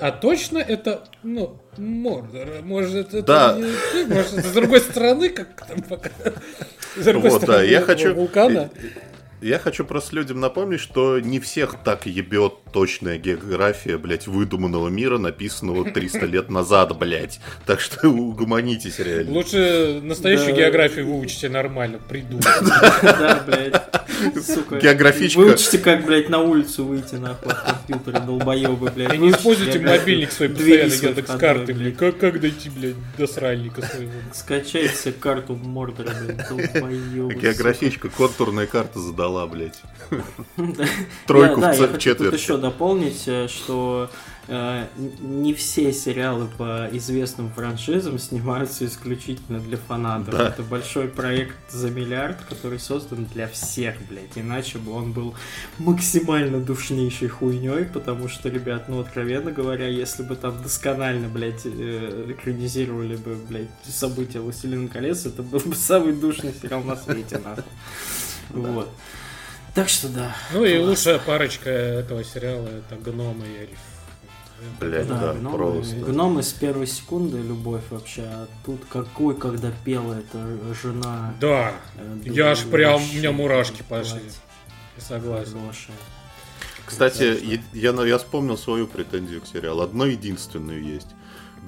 а 0.00 0.10
точно 0.12 0.58
это, 0.58 1.04
ну, 1.22 1.60
Мордор, 1.76 2.62
может, 2.62 3.14
это 3.14 3.22
Да. 3.22 3.56
не- 3.58 4.04
может, 4.04 4.34
это 4.34 4.48
с 4.48 4.52
другой 4.52 4.80
стороны, 4.80 5.30
как 5.30 5.66
там 5.66 5.82
пока, 5.82 6.10
с 6.96 7.04
другой 7.04 7.30
стороны 7.32 7.64
я 7.64 7.80
хочу... 7.80 8.14
вулкана. 8.14 8.70
Я 9.42 9.58
хочу 9.58 9.84
просто 9.84 10.16
людям 10.16 10.40
напомнить, 10.40 10.80
что 10.80 11.18
не 11.18 11.40
всех 11.40 11.76
так 11.82 12.06
ебет 12.06 12.54
точная 12.72 13.18
география, 13.18 13.98
блядь, 13.98 14.26
выдуманного 14.26 14.88
мира, 14.88 15.18
написанного 15.18 15.90
300 15.90 16.26
лет 16.26 16.50
назад, 16.50 16.96
блядь. 16.98 17.40
Так 17.66 17.80
что 17.80 18.08
угомонитесь 18.10 18.98
реально. 18.98 19.32
Лучше 19.32 20.00
настоящую 20.02 20.54
Да. 20.54 20.60
географию 20.62 21.06
выучите 21.06 21.48
нормально, 21.48 21.98
придумать. 21.98 22.46
Да, 23.02 23.42
блядь. 23.46 23.82
Сука. 24.44 24.78
Географичка. 24.78 25.38
Выучите, 25.38 25.78
как, 25.78 26.04
блядь, 26.04 26.28
на 26.28 26.40
улицу 26.40 26.84
выйти, 26.84 27.14
нахуй, 27.14 27.52
от 27.52 27.62
компьютера, 27.62 28.20
долбоебы, 28.20 28.90
блядь. 28.90 29.14
И 29.14 29.18
не 29.18 29.30
используйте 29.30 29.78
мобильник 29.78 30.30
свой 30.30 30.50
постоянно, 30.50 30.92
Яндекс 30.92 31.30
карты, 31.36 31.74
блядь. 31.74 31.96
Как, 31.96 32.18
как 32.18 32.40
дойти, 32.40 32.68
блядь, 32.70 32.96
до 33.16 33.26
сральника 33.26 33.82
своего? 33.82 34.12
Скачайте 34.32 34.94
себе 34.94 35.12
карту 35.14 35.54
Мордора, 35.56 36.12
блядь, 36.22 36.48
долбоебы. 36.48 37.34
Географичка 37.34 38.08
контурная 38.08 38.66
карта 38.66 38.98
задала, 39.00 39.46
блядь. 39.46 39.80
Тройку 41.26 41.60
в 41.60 41.98
четверть. 41.98 42.32
Дополнить, 42.60 43.24
э, 43.26 43.48
что 43.48 44.10
э, 44.46 44.86
не 45.20 45.54
все 45.54 45.92
сериалы 45.92 46.46
по 46.58 46.88
известным 46.92 47.50
франшизам 47.50 48.18
снимаются 48.18 48.86
исключительно 48.86 49.60
для 49.60 49.76
фанатов. 49.76 50.34
Да. 50.34 50.48
Это 50.48 50.62
большой 50.62 51.08
проект 51.08 51.56
за 51.70 51.90
миллиард, 51.90 52.42
который 52.48 52.78
создан 52.78 53.26
для 53.32 53.48
всех, 53.48 53.96
блядь. 54.08 54.36
Иначе 54.36 54.78
бы 54.78 54.92
он 54.92 55.12
был 55.12 55.34
максимально 55.78 56.60
душнейшей 56.60 57.28
хуйней, 57.28 57.84
потому 57.84 58.28
что, 58.28 58.48
ребят, 58.48 58.88
ну, 58.88 59.00
откровенно 59.00 59.50
говоря, 59.52 59.88
если 59.88 60.22
бы 60.22 60.36
там 60.36 60.62
досконально, 60.62 61.28
блядь, 61.28 61.62
э, 61.64 62.26
экранизировали 62.28 63.16
бы, 63.16 63.36
блядь, 63.48 63.68
события 63.84 64.40
«Властелина 64.40 64.88
колец», 64.88 65.26
это 65.26 65.42
был 65.42 65.60
бы 65.60 65.74
самый 65.74 66.12
душный 66.12 66.54
сериал 66.60 66.82
на 66.82 66.96
свете, 66.96 67.38
нахуй. 67.38 67.64
Вот. 68.50 68.88
Так 69.74 69.88
что 69.88 70.08
да. 70.08 70.36
Ну 70.52 70.64
и 70.64 70.78
лучшая 70.78 71.18
парочка 71.18 71.70
этого 71.70 72.24
сериала 72.24 72.68
это 72.68 72.96
гномы 72.96 73.46
и 73.46 73.56
эльф. 73.62 73.78
Блядь, 74.78 75.08
Да, 75.08 75.18
да, 75.18 75.32
гномы, 75.32 75.56
просто. 75.56 75.96
гномы 75.96 76.42
с 76.42 76.52
первой 76.52 76.86
секунды 76.86 77.38
любовь 77.38 77.82
вообще. 77.90 78.22
А 78.22 78.46
тут 78.66 78.82
какой, 78.90 79.34
когда 79.34 79.70
пела 79.84 80.14
эта 80.14 80.44
жена. 80.82 81.34
Да, 81.40 81.72
э, 81.96 82.18
я 82.26 82.50
аж 82.50 82.64
прям, 82.64 82.96
у 82.96 83.14
меня 83.14 83.32
мурашки 83.32 83.82
пошли. 83.88 84.20
Я 84.96 85.02
согласен. 85.02 85.52
хорошая. 85.52 85.96
Кстати, 86.84 87.60
я, 87.72 87.92
я, 87.92 88.04
я 88.04 88.18
вспомнил 88.18 88.58
свою 88.58 88.86
претензию 88.86 89.40
к 89.40 89.46
сериалу. 89.46 89.80
Одну 89.82 90.04
единственную 90.04 90.82
есть. 90.84 91.08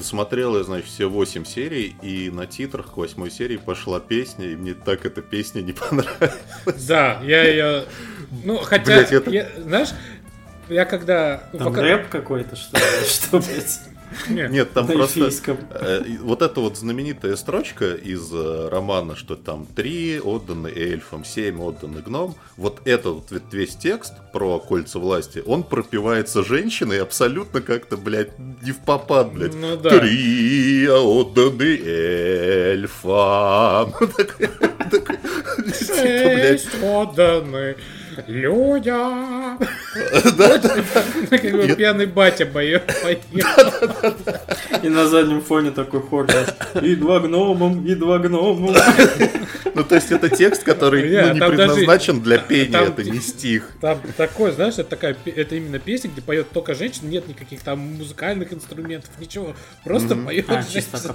Досмотрел 0.03 0.57
я, 0.59 0.65
значит, 0.65 0.89
все 0.89 1.09
8 1.09 1.45
серий, 1.45 1.95
и 2.03 2.29
на 2.29 2.45
титрах 2.49 2.93
к 2.95 2.97
восьмой 2.97 3.31
серии 3.31 3.57
пошла 3.57 4.01
песня, 4.01 4.47
и 4.47 4.57
мне 4.57 4.75
так 4.75 5.07
эта 5.07 5.23
песня 5.23 5.61
не 5.63 5.73
понравилась. 5.73 6.35
Да, 6.89 7.21
я 7.23 7.45
ее... 7.45 7.85
Ну, 8.45 8.57
хотя, 8.59 8.85
Блядь, 8.97 9.13
это- 9.13 9.31
я- 9.31 9.49
знаешь, 9.59 9.91
я 10.69 10.87
когда... 10.87 11.45
ну, 11.53 11.61
Там 11.61 11.69
пока- 11.69 11.83
рэп 11.83 12.09
какой-то, 12.09 12.57
что 12.57 12.77
ли? 12.79 12.83
Нет, 14.29 14.51
Нет, 14.51 14.73
там 14.73 14.87
просто... 14.87 15.31
э, 15.75 16.03
Вот 16.23 16.43
эта 16.43 16.61
вот 16.61 16.77
знаменитая 16.77 17.37
строчка 17.37 17.93
из 17.95 18.33
э, 18.33 18.69
романа, 18.71 19.17
что 19.17 19.37
там 19.37 19.67
три 19.67 20.21
отданы 20.21 20.69
эльфам, 20.69 21.25
семь 21.25 21.61
отданы 21.61 22.01
гном. 22.03 22.35
Вот 22.57 22.81
этот 22.85 23.31
вот 23.31 23.53
весь 23.53 23.75
текст 23.77 24.13
про 24.33 24.59
кольца 24.59 24.99
власти, 24.99 25.43
он 25.47 25.63
пропивается 25.63 26.43
женщиной 26.45 27.01
абсолютно 27.01 27.61
как-то, 27.61 27.97
блядь, 27.97 28.39
не 28.39 28.73
в 28.73 28.79
попад, 28.85 29.33
блядь. 29.33 29.55
Ну 29.55 29.77
да. 29.77 29.99
Три 29.99 30.89
отданы 30.89 31.81
эльфам. 32.73 33.93
Такой- 34.91 35.19
типа, 35.73 36.85
отданы 36.87 37.77
людям. 38.27 39.59
Как 41.31 41.41
пьяный 41.77 42.07
батя 42.07 42.47
поет. 42.47 42.83
И 44.83 44.89
на 44.89 45.07
заднем 45.07 45.43
фоне 45.43 45.71
такой 45.71 46.01
хор, 46.01 46.27
и 46.81 46.95
два 46.95 47.21
гномом, 47.21 47.87
и 47.87 47.95
два 47.95 48.19
гномом. 48.19 48.75
Ну, 49.75 49.85
то 49.85 49.95
есть 49.95 50.13
это 50.13 50.29
текст, 50.29 50.65
который 50.65 51.09
Не, 51.09 51.23
ну, 51.23 51.33
не 51.33 51.41
предназначен 51.41 52.21
для 52.21 52.37
пения, 52.37 52.81
это 52.81 53.03
не 53.05 53.21
стих. 53.21 53.71
Там 53.81 53.99
такое, 54.19 54.53
знаешь, 54.53 54.75
это 54.75 54.91
такая, 54.91 55.17
это 55.25 55.55
именно 55.55 55.79
песня, 55.79 56.11
где 56.11 56.21
поет 56.21 56.51
только 56.51 56.75
женщина, 56.75 57.09
нет 57.09 57.27
никаких 57.27 57.63
там 57.63 57.79
музыкальных 57.79 58.53
инструментов, 58.53 59.11
ничего, 59.19 59.55
просто 59.83 60.15
поет 60.15 60.45
А, 60.49 60.63
женщина. 60.63 61.15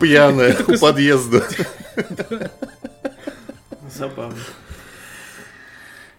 Пьяная 0.00 0.56
у 0.66 0.76
подъезда. 0.76 1.44
Забавно. 3.96 4.38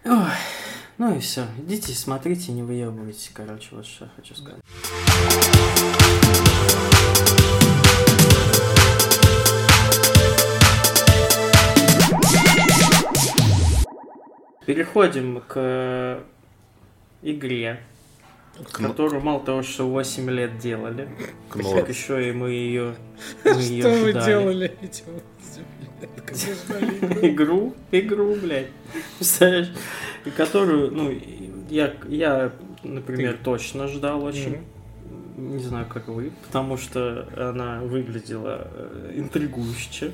Ой, 0.04 0.30
ну 0.98 1.14
и 1.16 1.20
все. 1.20 1.46
Идите, 1.58 1.92
смотрите, 1.94 2.52
не 2.52 2.62
выебывайтесь, 2.62 3.30
короче, 3.32 3.68
вот 3.72 3.86
что 3.86 4.06
я 4.06 4.10
хочу 4.16 4.34
сказать. 4.34 4.60
Переходим 14.66 15.42
к 15.48 16.20
игре, 17.22 17.80
Кно- 18.72 18.88
которую 18.90 19.20
мало 19.22 19.40
того, 19.40 19.62
что 19.62 19.88
8 19.88 20.30
лет 20.30 20.58
делали, 20.58 21.08
Кнор. 21.50 21.80
так 21.80 21.88
еще 21.88 22.28
и 22.28 22.32
мы 22.32 22.50
ее, 22.50 22.94
мы 23.44 23.50
ее 23.60 23.82
Что 23.90 23.90
вы 23.90 24.10
ждали. 24.10 24.24
делали 24.26 24.78
этим? 24.80 25.04
Игру, 27.22 27.74
игру, 27.90 28.34
блядь. 28.34 28.68
Представляешь? 29.18 29.70
Которую, 30.36 30.90
ну, 30.90 31.12
я, 31.70 31.94
я, 32.08 32.52
например, 32.84 33.38
точно 33.42 33.88
ждал 33.88 34.22
очень. 34.24 34.58
Не 35.36 35.62
знаю, 35.62 35.86
как 35.86 36.08
вы, 36.08 36.30
потому 36.46 36.76
что 36.76 37.26
она 37.36 37.80
выглядела 37.80 38.68
э, 38.74 39.12
интригующе. 39.16 40.12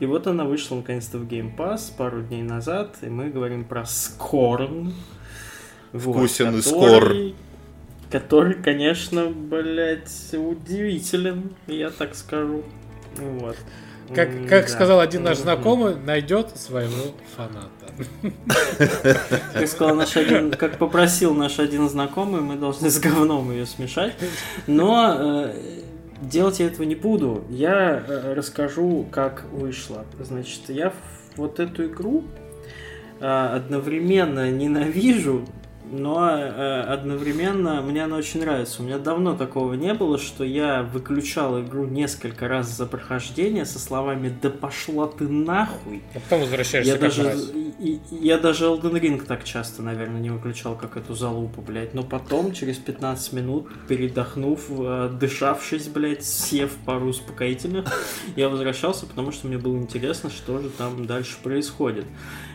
И 0.00 0.06
вот 0.06 0.26
она 0.26 0.44
вышла 0.44 0.76
наконец-то 0.76 1.18
в 1.18 1.26
Game 1.26 1.54
Pass 1.54 1.92
пару 1.96 2.22
дней 2.22 2.42
назад, 2.42 2.96
и 3.02 3.06
мы 3.06 3.28
говорим 3.28 3.64
про 3.64 3.84
Скорн. 3.84 4.94
Вот, 5.92 6.16
Вкусен 6.16 6.56
и 6.56 6.62
который- 6.62 7.34
Который, 8.10 8.54
конечно, 8.54 9.26
блядь, 9.26 10.34
удивителен, 10.34 11.50
я 11.66 11.90
так 11.90 12.14
скажу. 12.14 12.62
Вот. 13.16 13.56
Как, 14.12 14.30
как 14.48 14.66
да. 14.66 14.68
сказал 14.68 15.00
один 15.00 15.22
наш 15.22 15.38
знакомый, 15.38 15.96
найдет 15.96 16.56
своего 16.56 17.14
фаната. 17.36 17.70
Как 19.54 19.68
сказал 19.68 19.94
наш 19.94 20.16
один, 20.16 20.50
как 20.50 20.78
попросил 20.78 21.32
наш 21.32 21.60
один 21.60 21.88
знакомый, 21.88 22.40
мы 22.40 22.56
должны 22.56 22.90
с 22.90 22.98
говном 22.98 23.52
ее 23.52 23.66
смешать. 23.66 24.14
Но 24.66 25.16
э, 25.16 25.54
делать 26.20 26.58
я 26.60 26.66
этого 26.66 26.84
не 26.84 26.96
буду. 26.96 27.44
Я 27.48 28.02
э, 28.06 28.34
расскажу, 28.34 29.06
как 29.10 29.44
вышло. 29.52 30.04
Значит, 30.18 30.62
я 30.68 30.92
вот 31.36 31.60
эту 31.60 31.86
игру 31.86 32.24
э, 33.20 33.26
одновременно 33.26 34.50
ненавижу, 34.50 35.46
но 35.90 36.30
э, 36.30 36.80
одновременно 36.82 37.82
мне 37.82 38.04
она 38.04 38.16
очень 38.16 38.40
нравится. 38.40 38.82
У 38.82 38.84
меня 38.86 38.98
давно 38.98 39.36
такого 39.36 39.74
не 39.74 39.94
было, 39.94 40.18
что 40.18 40.44
я 40.44 40.82
выключал 40.82 41.60
игру 41.60 41.84
несколько 41.86 42.48
раз 42.48 42.68
за 42.76 42.86
прохождение 42.86 43.64
со 43.64 43.78
словами 43.78 44.34
«Да 44.42 44.50
пошла 44.50 45.06
ты 45.06 45.28
нахуй!» 45.28 46.02
А 46.14 46.20
потом 46.20 46.40
возвращаешься 46.40 46.92
Я 46.92 46.98
даже, 46.98 47.22
раз. 47.24 47.50
и- 47.78 48.00
я 48.10 48.38
даже 48.38 48.64
Elden 48.66 48.92
Ring 49.00 49.24
так 49.26 49.44
часто, 49.44 49.82
наверное, 49.82 50.20
не 50.20 50.30
выключал, 50.30 50.74
как 50.76 50.96
эту 50.96 51.14
залупу, 51.14 51.60
блядь. 51.60 51.94
Но 51.94 52.02
потом, 52.02 52.52
через 52.52 52.78
15 52.78 53.32
минут, 53.32 53.68
передохнув, 53.88 54.66
э, 54.70 55.10
дышавшись, 55.20 55.88
блядь, 55.88 56.24
съев 56.24 56.72
пару 56.86 57.06
успокоительных, 57.08 57.86
я 58.36 58.48
возвращался, 58.48 59.06
потому 59.06 59.32
что 59.32 59.46
мне 59.48 59.58
было 59.58 59.76
интересно, 59.76 60.30
что 60.30 60.58
же 60.60 60.70
там 60.70 61.06
дальше 61.06 61.36
происходит. 61.42 62.06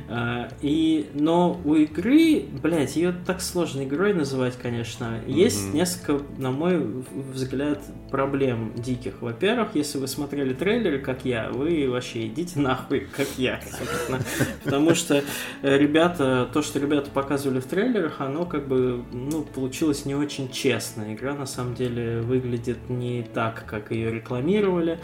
Э, 0.10 0.50
И, 0.62 1.10
но 1.14 1.60
у 1.64 1.76
игры, 1.76 2.44
блядь, 2.64 2.96
ее 2.96 3.14
так 3.26 3.42
сложно 3.42 3.84
игрой 3.84 4.14
называть, 4.14 4.56
конечно. 4.62 5.20
Есть 5.28 5.68
Мгм. 5.68 5.76
несколько, 5.76 6.24
на 6.38 6.52
мой 6.52 7.04
взгляд, 7.34 7.80
проблем 8.12 8.74
диких. 8.76 9.22
Во-первых, 9.22 9.70
если 9.76 9.98
вы 9.98 10.08
смотрели 10.08 10.54
трейлеры, 10.54 11.00
как 11.00 11.26
я, 11.26 11.50
вы 11.52 11.90
вообще 11.90 12.28
идите 12.28 12.60
нахуй, 12.60 13.08
как 13.16 13.28
я, 13.38 13.60
собственно. 13.62 14.20
Потому 14.64 14.96
что 14.96 15.24
э, 15.62 15.78
ребята, 15.78 16.50
то, 16.54 16.62
что 16.62 16.80
ребята 16.80 17.10
показывали 17.12 17.60
в 17.60 17.66
трейлерах, 17.66 18.22
оно 18.22 18.46
как 18.46 18.68
бы, 18.68 19.04
ну, 19.12 19.44
получилось 19.44 20.06
не 20.06 20.16
очень 20.16 20.50
честно. 20.52 21.14
Игра 21.14 21.34
на 21.36 21.46
самом 21.46 21.76
деле 21.76 22.22
выглядит 22.22 22.78
не 22.90 23.24
так, 23.34 23.66
как 23.68 23.92
ее 23.92 24.12
рекламировали. 24.12 25.00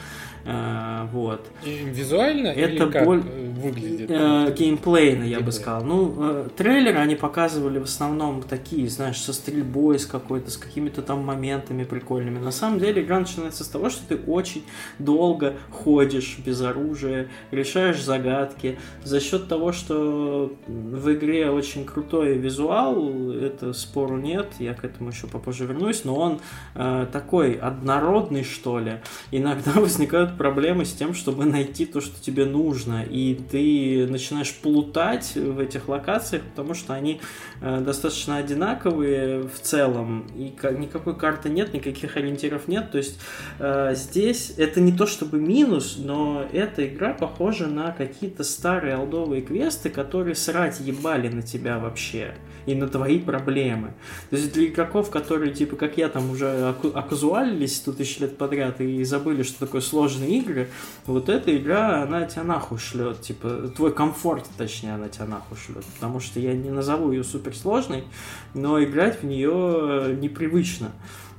Э, 0.45 1.07
Вот. 1.11 1.45
И 1.63 1.69
Визуально 1.85 2.47
Это 2.47 2.69
или 2.71 2.77
как 2.91 3.05
боль- 3.05 3.23
э, 3.25 3.49
выглядит? 3.61 4.09
Э, 4.11 4.53
геймплейно, 4.57 5.23
я 5.23 5.39
бы 5.39 5.51
сказал. 5.51 5.83
Ну, 5.83 6.15
э, 6.17 6.49
трейлеры 6.55 6.97
они 6.99 7.15
показывали 7.15 7.79
в 7.79 7.83
основном 7.83 8.04
такие, 8.47 8.89
знаешь, 8.89 9.19
со 9.19 9.33
стрельбой, 9.33 9.99
с 9.99 10.05
какой-то, 10.05 10.51
с 10.51 10.57
какими-то 10.57 11.01
там 11.01 11.23
моментами 11.23 11.83
прикольными. 11.83 12.39
На 12.39 12.51
самом 12.51 12.79
деле 12.79 13.01
игра 13.01 13.19
начинается 13.19 13.63
с 13.63 13.67
того, 13.67 13.89
что 13.89 14.07
ты 14.07 14.15
очень 14.15 14.63
долго 14.99 15.55
ходишь 15.71 16.37
без 16.45 16.61
оружия, 16.61 17.29
решаешь 17.51 18.01
загадки. 18.01 18.79
За 19.03 19.19
счет 19.19 19.47
того, 19.47 19.71
что 19.71 20.55
в 20.67 21.13
игре 21.13 21.49
очень 21.49 21.85
крутой 21.85 22.37
визуал, 22.37 23.31
это 23.31 23.73
спору 23.73 24.17
нет, 24.17 24.47
я 24.59 24.73
к 24.73 24.85
этому 24.85 25.09
еще 25.09 25.27
попозже 25.27 25.65
вернусь, 25.65 26.03
но 26.03 26.15
он 26.15 26.39
э, 26.75 27.07
такой 27.11 27.53
однородный, 27.53 28.43
что 28.43 28.79
ли. 28.79 28.99
Иногда 29.31 29.71
возникают 29.75 30.37
проблемы 30.37 30.85
с 30.85 30.93
тем, 30.93 31.13
чтобы 31.13 31.45
найти 31.45 31.85
то, 31.85 32.01
что 32.01 32.21
тебе 32.21 32.45
нужно, 32.45 33.03
и 33.03 33.35
ты 33.35 34.07
начинаешь 34.09 34.53
плутать 34.53 35.35
в 35.35 35.59
этих 35.59 35.87
локациях, 35.87 36.43
потому 36.43 36.73
что 36.73 36.93
они 36.93 37.21
э, 37.61 37.81
достаточно 37.81 37.94
одинаковые 38.39 39.43
в 39.43 39.59
целом, 39.59 40.27
и 40.35 40.49
ка- 40.49 40.71
никакой 40.71 41.15
карты 41.15 41.49
нет, 41.49 41.73
никаких 41.73 42.17
ориентиров 42.17 42.67
нет, 42.67 42.91
то 42.91 42.97
есть 42.97 43.19
э, 43.59 43.93
здесь 43.95 44.53
это 44.57 44.81
не 44.81 44.91
то 44.91 45.05
чтобы 45.05 45.39
минус, 45.39 45.95
но 45.97 46.45
эта 46.51 46.87
игра 46.87 47.13
похожа 47.13 47.67
на 47.67 47.91
какие-то 47.91 48.43
старые 48.43 48.97
олдовые 48.97 49.41
квесты, 49.41 49.89
которые 49.89 50.35
срать 50.35 50.79
ебали 50.79 51.29
на 51.29 51.41
тебя 51.41 51.79
вообще 51.79 52.35
и 52.65 52.75
на 52.75 52.87
твои 52.87 53.19
проблемы. 53.19 53.93
То 54.29 54.37
есть 54.37 54.53
для 54.53 54.67
игроков, 54.67 55.09
которые, 55.09 55.53
типа, 55.53 55.75
как 55.75 55.97
я, 55.97 56.09
там 56.09 56.31
уже 56.31 56.75
оказуалились 56.93 57.77
сто 57.77 57.91
тысяч 57.91 58.19
лет 58.19 58.37
подряд 58.37 58.81
и 58.81 59.03
забыли, 59.03 59.43
что 59.43 59.59
такое 59.59 59.81
сложные 59.81 60.39
игры, 60.39 60.69
вот 61.05 61.29
эта 61.29 61.55
игра, 61.55 62.03
она 62.03 62.25
тебя 62.25 62.43
нахуй 62.43 62.77
шлет, 62.77 63.21
типа, 63.21 63.71
твой 63.75 63.93
комфорт, 63.93 64.47
точнее, 64.57 64.95
она 64.95 65.09
тебя 65.09 65.25
нахуй 65.25 65.57
шлет, 65.57 65.85
потому 65.95 66.19
что 66.19 66.39
я 66.39 66.53
не 66.53 66.69
назову 66.69 67.11
ее 67.11 67.23
суперсложной, 67.23 68.05
но 68.53 68.83
играть 68.83 69.21
в 69.21 69.25
нее 69.25 70.17
непривычно. 70.19 70.91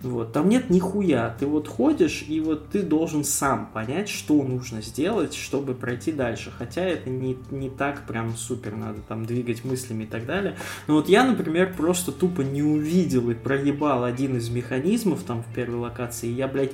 Вот. 0.02 0.32
Там 0.32 0.48
нет 0.48 0.70
нихуя. 0.70 1.34
Ты 1.38 1.46
вот 1.46 1.68
ходишь, 1.68 2.24
и 2.28 2.40
вот 2.40 2.68
ты 2.68 2.82
должен 2.82 3.24
сам 3.24 3.70
понять, 3.72 4.08
что 4.08 4.42
нужно 4.42 4.82
сделать, 4.82 5.34
чтобы 5.34 5.74
пройти 5.74 6.12
дальше. 6.12 6.52
Хотя 6.56 6.82
это 6.82 7.08
не, 7.08 7.36
не 7.50 7.70
так 7.70 8.06
прям 8.06 8.36
супер, 8.36 8.76
надо 8.76 9.00
там 9.00 9.24
двигать 9.24 9.64
мыслями 9.64 10.04
и 10.04 10.06
так 10.06 10.26
далее. 10.26 10.56
Но 10.86 10.94
вот 10.94 11.08
я, 11.08 11.15
например, 11.24 11.74
просто 11.76 12.12
тупо 12.12 12.42
не 12.42 12.62
увидел 12.62 13.30
и 13.30 13.34
проебал 13.34 14.04
один 14.04 14.36
из 14.36 14.48
механизмов 14.48 15.22
там 15.22 15.42
в 15.42 15.54
первой 15.54 15.78
локации. 15.78 16.28
Я, 16.28 16.48
блядь, 16.48 16.72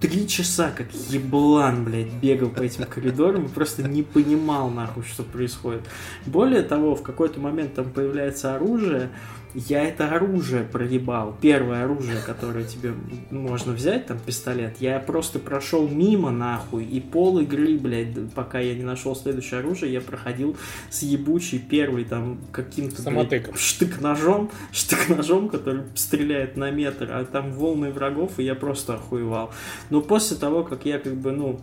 три 0.00 0.26
часа 0.26 0.72
как 0.76 0.88
еблан, 1.10 1.84
блядь, 1.84 2.12
бегал 2.12 2.48
по 2.48 2.62
этим 2.62 2.84
коридорам 2.84 3.46
и 3.46 3.48
просто 3.48 3.82
не 3.84 4.02
понимал, 4.02 4.68
нахуй, 4.68 5.04
что 5.04 5.22
происходит. 5.22 5.82
Более 6.26 6.62
того, 6.62 6.96
в 6.96 7.02
какой-то 7.02 7.38
момент 7.38 7.74
там 7.74 7.90
появляется 7.90 8.54
оружие, 8.54 9.10
я 9.54 9.82
это 9.84 10.08
оружие 10.10 10.64
проебал. 10.64 11.36
Первое 11.40 11.84
оружие, 11.84 12.18
которое 12.24 12.64
тебе 12.64 12.94
можно 13.30 13.72
взять, 13.72 14.06
там, 14.06 14.18
пистолет. 14.18 14.76
Я 14.80 14.98
просто 14.98 15.38
прошел 15.38 15.88
мимо, 15.88 16.30
нахуй, 16.30 16.84
и 16.84 17.00
пол 17.00 17.38
игры, 17.40 17.76
блядь, 17.78 18.32
пока 18.34 18.60
я 18.60 18.74
не 18.74 18.84
нашел 18.84 19.14
следующее 19.14 19.60
оружие, 19.60 19.92
я 19.92 20.00
проходил 20.00 20.56
с 20.90 21.02
ебучей 21.02 21.58
первый, 21.58 22.04
там, 22.04 22.38
каким-то, 22.50 23.02
Самотыком. 23.02 23.54
штык-ножом, 23.54 24.50
штык-ножом, 24.72 25.48
который 25.48 25.82
стреляет 25.94 26.56
на 26.56 26.70
метр, 26.70 27.08
а 27.10 27.24
там 27.24 27.52
волны 27.52 27.90
врагов, 27.90 28.38
и 28.38 28.44
я 28.44 28.54
просто 28.54 28.94
охуевал. 28.94 29.52
Но 29.90 30.00
после 30.00 30.36
того, 30.36 30.64
как 30.64 30.86
я, 30.86 30.98
как 30.98 31.16
бы, 31.16 31.32
ну, 31.32 31.60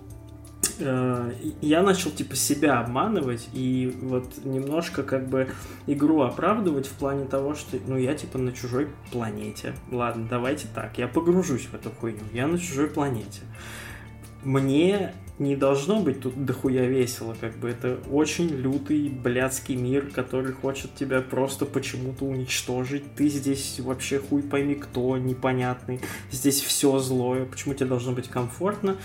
я 0.80 1.82
начал 1.82 2.12
типа 2.12 2.36
себя 2.36 2.80
обманывать 2.80 3.50
и 3.54 3.94
вот 4.02 4.46
немножко 4.46 5.04
как 5.04 5.28
бы 5.28 5.50
игру 5.88 6.22
оправдывать 6.22 6.88
в 6.88 6.94
плане 6.94 7.26
того, 7.26 7.56
что 7.56 7.78
ну 7.88 7.98
я 7.98 8.16
типа 8.16 8.38
на 8.38 8.52
чужой 8.52 8.88
планете. 9.12 9.74
Ладно, 9.92 10.28
давайте 10.30 10.68
так, 10.74 10.98
я 10.98 11.08
погружусь 11.08 11.66
в 11.66 11.74
эту 11.74 11.92
хуйню. 11.92 12.24
Я 12.34 12.48
на 12.48 12.58
чужой 12.58 12.88
планете. 12.88 13.42
Мне 14.44 15.14
не 15.40 15.56
должно 15.56 16.02
быть 16.02 16.22
тут 16.22 16.46
дохуя 16.46 16.86
весело, 16.86 17.36
как 17.40 17.58
бы 17.58 17.70
это 17.70 17.98
очень 18.12 18.50
лютый 18.50 19.10
блядский 19.10 19.76
мир, 19.76 20.12
который 20.14 20.52
хочет 20.52 20.94
тебя 20.96 21.22
просто 21.22 21.66
почему-то 21.66 22.26
уничтожить. 22.26 23.04
Ты 23.16 23.30
здесь 23.30 23.80
вообще 23.80 24.20
хуй 24.20 24.44
пойми 24.44 24.76
кто, 24.76 25.18
непонятный. 25.18 26.02
Здесь 26.32 26.62
все 26.62 27.00
злое. 27.00 27.46
Почему 27.46 27.74
тебе 27.74 27.88
должно 27.88 28.12
быть 28.12 28.28
комфортно? 28.28 28.98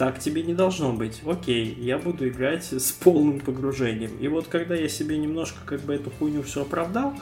так 0.00 0.18
тебе 0.18 0.42
не 0.42 0.54
должно 0.54 0.94
быть. 0.94 1.20
Окей, 1.26 1.76
я 1.78 1.98
буду 1.98 2.26
играть 2.26 2.72
с 2.72 2.90
полным 2.90 3.38
погружением. 3.38 4.10
И 4.18 4.28
вот 4.28 4.46
когда 4.46 4.74
я 4.74 4.88
себе 4.88 5.18
немножко 5.18 5.58
как 5.66 5.82
бы 5.82 5.94
эту 5.94 6.08
хуйню 6.08 6.42
все 6.42 6.62
оправдал, 6.62 7.12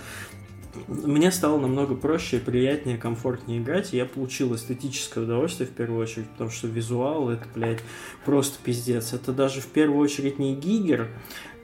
мне 0.87 1.31
стало 1.31 1.59
намного 1.59 1.95
проще, 1.95 2.39
приятнее, 2.39 2.97
комфортнее 2.97 3.61
играть, 3.61 3.93
и 3.93 3.97
я 3.97 4.05
получил 4.05 4.55
эстетическое 4.55 5.25
удовольствие 5.25 5.69
в 5.69 5.73
первую 5.73 6.01
очередь, 6.01 6.29
потому 6.31 6.51
что 6.51 6.69
визуал 6.69 7.31
это, 7.31 7.45
блядь, 7.55 7.81
просто 8.25 8.59
пиздец. 8.63 9.13
Это 9.13 9.33
даже 9.33 9.61
в 9.61 9.67
первую 9.67 10.01
очередь 10.01 10.39
не 10.39 10.55
Гигер, 10.55 11.09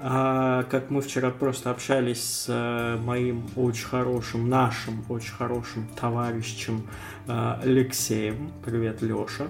а 0.00 0.64
как 0.64 0.90
мы 0.90 1.00
вчера 1.00 1.30
просто 1.30 1.70
общались 1.70 2.22
с 2.22 2.46
э, 2.48 2.98
моим 3.02 3.46
очень 3.56 3.86
хорошим, 3.86 4.48
нашим 4.48 5.04
очень 5.08 5.32
хорошим 5.32 5.88
товарищем 5.98 6.86
э, 7.26 7.54
Алексеем. 7.62 8.52
Привет, 8.64 9.00
Леша. 9.02 9.46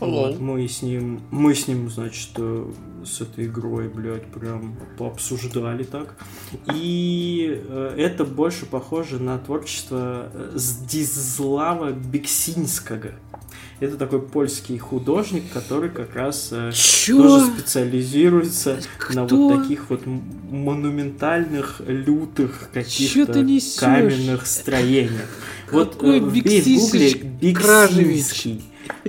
Вот, 0.00 0.38
мы 0.38 0.68
с 0.68 0.82
ним, 0.82 1.20
мы 1.30 1.54
с 1.54 1.66
ним, 1.66 1.90
значит, 1.90 2.30
э, 2.36 2.70
с 3.04 3.20
этой 3.20 3.46
игрой, 3.46 3.88
блядь, 3.88 4.26
прям 4.26 4.76
пообсуждали 4.96 5.84
так. 5.84 6.14
И 6.74 7.60
э, 7.68 7.94
это 7.96 8.24
больше 8.24 8.66
похоже 8.66 9.18
на 9.20 9.38
творчество 9.38 10.30
э, 10.32 10.52
Здислава 10.54 11.90
Бексинского. 11.92 13.12
Это 13.80 13.96
такой 13.96 14.20
польский 14.20 14.76
художник, 14.76 15.44
который 15.52 15.88
как 15.90 16.14
раз 16.16 16.48
э, 16.50 16.72
Чё? 16.74 17.22
тоже 17.22 17.46
специализируется 17.46 18.80
на 19.14 19.26
Кто? 19.26 19.36
вот 19.48 19.62
таких 19.62 19.88
вот 19.90 20.02
монументальных, 20.04 21.80
лютых 21.86 22.70
каких-то 22.72 23.32
каменных 23.78 24.46
строениях. 24.46 25.28
Вот 25.70 25.94
Какой 25.94 26.18
э, 26.18 26.28
вбей 26.28 26.60
в 26.60 26.80
гугле 26.80 27.14
Бексисыч 27.14 27.56
Кражевич? 27.56 28.16
Бексинский. 28.16 28.62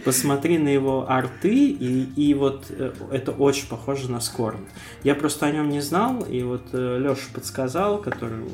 Посмотри 0.04 0.58
на 0.58 0.70
его 0.70 1.10
арты, 1.10 1.70
и, 1.70 2.04
и 2.16 2.34
вот 2.34 2.66
э, 2.70 2.92
это 3.12 3.32
очень 3.32 3.68
похоже 3.68 4.12
на 4.12 4.20
Скорн. 4.20 4.68
Я 5.04 5.16
просто 5.16 5.46
о 5.46 5.52
нем 5.52 5.70
не 5.70 5.82
знал, 5.82 6.22
и 6.22 6.44
вот 6.44 6.74
Леша 6.74 7.28
подсказал, 7.34 8.00
который, 8.00 8.46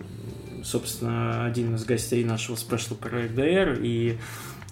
собственно, 0.63 1.45
один 1.45 1.75
из 1.75 1.85
гостей 1.85 2.23
нашего 2.23 2.55
Special 2.55 2.97
Project 2.99 3.35
DR 3.35 3.79
и 3.81 4.17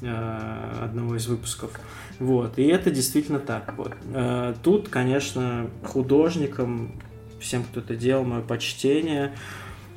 э, 0.02 0.80
одного 0.84 1.16
из 1.16 1.28
выпусков. 1.28 1.72
Вот, 2.20 2.58
и 2.58 2.64
это 2.64 2.92
действительно 2.92 3.40
так. 3.40 3.74
Вот. 3.78 3.94
Э, 4.14 4.54
Тут, 4.64 4.90
конечно, 4.90 5.70
художникам, 5.84 6.92
всем, 7.40 7.64
кто 7.64 7.82
это 7.82 7.96
делал, 7.96 8.24
мое 8.24 8.42
почтение, 8.42 9.36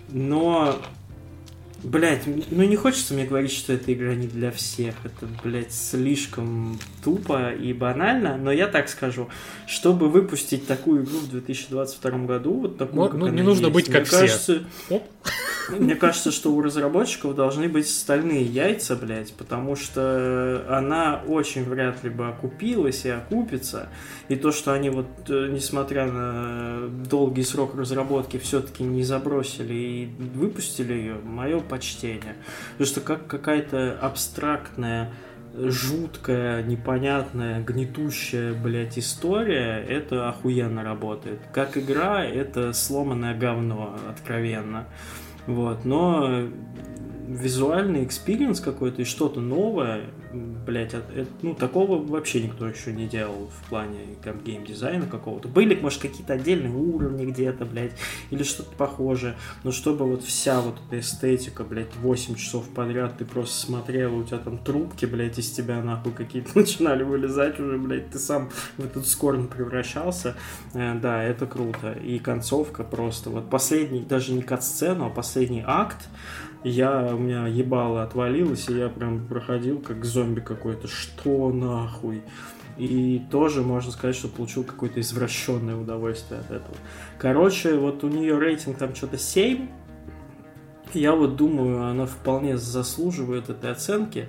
но 0.08 0.76
Блять, 1.86 2.22
ну 2.50 2.64
не 2.64 2.74
хочется 2.74 3.14
мне 3.14 3.24
говорить, 3.26 3.52
что 3.52 3.72
эта 3.72 3.92
игра 3.92 4.14
не 4.16 4.26
для 4.26 4.50
всех. 4.50 4.94
Это, 5.04 5.28
блядь, 5.44 5.72
слишком 5.72 6.80
тупо 7.04 7.52
и 7.52 7.72
банально. 7.72 8.36
Но 8.36 8.50
я 8.50 8.66
так 8.66 8.88
скажу, 8.88 9.28
чтобы 9.68 10.08
выпустить 10.08 10.66
такую 10.66 11.04
игру 11.04 11.18
в 11.18 11.28
2022 11.30 12.10
году, 12.26 12.54
вот 12.62 12.76
такую, 12.76 12.96
Ну, 12.96 13.08
как 13.08 13.18
ну, 13.20 13.26
она 13.26 13.36
не 13.36 13.42
нужно 13.42 13.66
есть, 13.66 13.74
быть 13.74 13.86
как 13.86 13.94
мне 14.00 14.04
все. 14.04 14.18
кажется, 14.18 14.64
Оп. 14.90 15.04
Мне 15.70 15.94
кажется, 15.94 16.30
что 16.30 16.52
у 16.52 16.60
разработчиков 16.60 17.34
должны 17.34 17.68
быть 17.68 17.88
стальные 17.88 18.42
яйца, 18.42 18.96
блядь, 18.96 19.32
потому 19.32 19.76
что 19.76 20.64
она 20.68 21.22
очень 21.26 21.64
вряд 21.64 22.04
ли 22.04 22.10
бы 22.10 22.28
окупилась 22.28 23.04
и 23.04 23.10
окупится. 23.10 23.88
И 24.28 24.36
то, 24.36 24.52
что 24.52 24.72
они 24.72 24.90
вот, 24.90 25.06
э, 25.28 25.48
несмотря 25.50 26.06
на 26.06 26.88
долгий 27.08 27.42
срок 27.42 27.74
разработки, 27.76 28.38
все-таки 28.38 28.82
не 28.82 29.02
забросили 29.02 29.74
и 29.74 30.10
выпустили 30.34 30.92
ее, 30.92 31.14
мое 31.22 31.60
почтение. 31.60 32.36
Потому 32.72 32.86
что 32.86 33.00
как 33.00 33.26
какая-то 33.26 33.98
абстрактная 34.00 35.12
жуткая, 35.56 36.62
непонятная, 36.62 37.62
гнетущая, 37.62 38.52
блядь, 38.52 38.98
история, 38.98 39.84
это 39.88 40.28
охуенно 40.28 40.84
работает. 40.84 41.40
Как 41.52 41.76
игра, 41.78 42.24
это 42.24 42.72
сломанное 42.72 43.36
говно, 43.36 43.96
откровенно. 44.10 44.86
Вот, 45.46 45.84
но 45.84 46.48
визуальный 47.26 48.04
experience 48.04 48.60
какой-то 48.60 49.02
и 49.02 49.04
что-то 49.04 49.40
новое, 49.40 50.02
блять, 50.32 50.94
ну, 51.42 51.54
такого 51.54 52.02
вообще 52.02 52.42
никто 52.42 52.68
еще 52.68 52.92
не 52.92 53.06
делал 53.06 53.50
в 53.50 53.68
плане 53.68 53.98
там, 54.22 54.40
геймдизайна 54.40 55.06
какого-то. 55.06 55.48
Были, 55.48 55.74
может, 55.74 56.00
какие-то 56.00 56.34
отдельные 56.34 56.72
уровни 56.72 57.26
где-то, 57.26 57.64
блядь, 57.64 57.92
или 58.30 58.42
что-то 58.42 58.70
похожее, 58.76 59.36
но 59.64 59.72
чтобы 59.72 60.06
вот 60.06 60.22
вся 60.22 60.60
вот 60.60 60.76
эта 60.86 61.00
эстетика, 61.00 61.64
блядь, 61.64 61.94
8 61.96 62.34
часов 62.36 62.68
подряд 62.68 63.18
ты 63.18 63.24
просто 63.24 63.66
смотрел, 63.66 64.16
у 64.16 64.24
тебя 64.24 64.38
там 64.38 64.58
трубки, 64.58 65.06
блядь, 65.06 65.38
из 65.38 65.50
тебя 65.50 65.82
нахуй 65.82 66.12
какие-то 66.12 66.50
начинали 66.58 67.02
вылезать 67.02 67.58
уже, 67.60 67.78
блядь, 67.78 68.10
ты 68.10 68.18
сам 68.18 68.50
в 68.76 68.84
этот 68.84 69.06
Scorn 69.06 69.48
превращался, 69.48 70.36
Э, 70.74 70.94
да, 70.94 71.22
это 71.22 71.46
круто. 71.46 71.92
И 71.92 72.18
концовка 72.18 72.84
просто, 72.84 73.30
вот 73.30 73.48
последний, 73.50 74.00
даже 74.00 74.32
не 74.32 74.42
кат-сцену, 74.42 75.06
а 75.06 75.10
последний 75.10 75.64
акт, 75.66 76.08
я, 76.64 77.14
у 77.14 77.18
меня 77.18 77.46
ебало 77.46 78.02
отвалилось, 78.02 78.68
и 78.68 78.76
я 78.76 78.88
прям 78.88 79.26
проходил 79.26 79.80
как 79.80 80.04
зомби 80.04 80.40
какой-то. 80.40 80.88
Что 80.88 81.50
нахуй? 81.50 82.22
И 82.76 83.22
тоже 83.30 83.62
можно 83.62 83.90
сказать, 83.90 84.16
что 84.16 84.28
получил 84.28 84.62
какое-то 84.64 85.00
извращенное 85.00 85.76
удовольствие 85.76 86.40
от 86.40 86.50
этого. 86.50 86.76
Короче, 87.18 87.76
вот 87.76 88.04
у 88.04 88.08
нее 88.08 88.38
рейтинг 88.38 88.76
там 88.76 88.94
что-то 88.94 89.16
7. 89.16 89.68
Я 90.92 91.14
вот 91.14 91.36
думаю, 91.36 91.84
она 91.84 92.06
вполне 92.06 92.58
заслуживает 92.58 93.48
этой 93.48 93.70
оценки. 93.70 94.28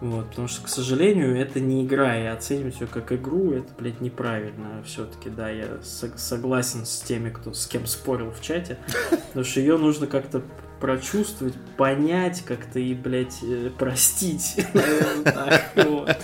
Вот, 0.00 0.28
потому 0.28 0.46
что, 0.46 0.62
к 0.62 0.68
сожалению, 0.68 1.38
это 1.40 1.58
не 1.58 1.82
игра, 1.82 2.18
и 2.18 2.26
оценивать 2.26 2.80
ее 2.80 2.86
как 2.86 3.12
игру, 3.12 3.52
это, 3.52 3.68
блядь, 3.78 4.02
неправильно. 4.02 4.82
Все-таки, 4.84 5.30
да, 5.30 5.48
я 5.48 5.78
со- 5.82 6.18
согласен 6.18 6.84
с 6.84 7.00
теми, 7.00 7.30
кто 7.30 7.54
с 7.54 7.66
кем 7.66 7.86
спорил 7.86 8.30
в 8.30 8.42
чате, 8.42 8.76
потому 9.28 9.44
что 9.44 9.60
ее 9.60 9.78
нужно 9.78 10.06
как-то 10.06 10.42
прочувствовать, 10.80 11.54
понять 11.76 12.42
как-то 12.44 12.78
и, 12.78 12.94
блядь, 12.94 13.38
э, 13.42 13.70
простить. 13.76 14.64
наверное, 14.74 15.24
так, 15.24 15.72
вот. 15.88 16.16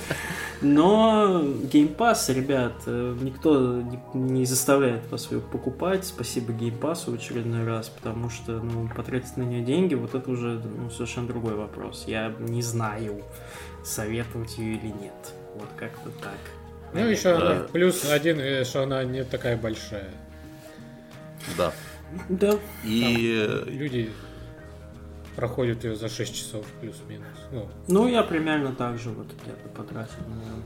Но 0.63 1.43
Game 1.43 1.97
Pass, 1.97 2.33
ребят, 2.33 2.75
э, 2.87 3.17
никто 3.21 3.83
не, 4.15 4.45
заставляет 4.45 5.11
вас 5.11 5.31
ее 5.33 5.41
покупать. 5.41 6.05
Спасибо 6.05 6.53
Game 6.53 6.79
Pass 6.79 7.11
в 7.11 7.15
очередной 7.15 7.65
раз, 7.65 7.89
потому 7.89 8.31
что 8.31 8.53
ну, 8.53 8.89
потратить 8.95 9.37
на 9.37 9.43
нее 9.43 9.63
деньги, 9.65 9.95
вот 9.95 10.15
это 10.15 10.31
уже 10.31 10.63
ну, 10.65 10.89
совершенно 10.91 11.27
другой 11.27 11.55
вопрос. 11.55 12.05
Я 12.07 12.33
не 12.39 12.63
знаю, 12.63 13.23
советовать 13.85 14.57
ее 14.59 14.77
или 14.77 14.87
нет. 14.87 15.35
Вот 15.55 15.69
как-то 15.77 16.11
так. 16.23 16.39
Ну, 16.95 17.07
еще 17.07 17.37
Да. 17.37 17.51
она 17.51 17.61
плюс 17.65 18.09
один, 18.09 18.39
э, 18.39 18.65
что 18.65 18.85
она 18.85 19.03
не 19.03 19.25
такая 19.25 19.57
большая. 19.57 20.11
Да. 21.57 21.73
Да. 22.29 22.55
И 22.85 23.47
э, 23.49 23.65
Люди 23.69 24.13
проходят 25.37 25.85
ее 25.85 25.97
за 25.97 26.09
6 26.09 26.35
часов 26.35 26.65
плюс-минус. 26.81 27.27
Ну, 27.51 27.69
Ну, 27.89 28.09
я 28.09 28.23
примерно 28.23 28.73
так 28.75 28.99
же 28.99 29.11
вот 29.11 29.27
где-то 29.27 29.69
потратил. 29.77 30.19
наверное. 30.29 30.63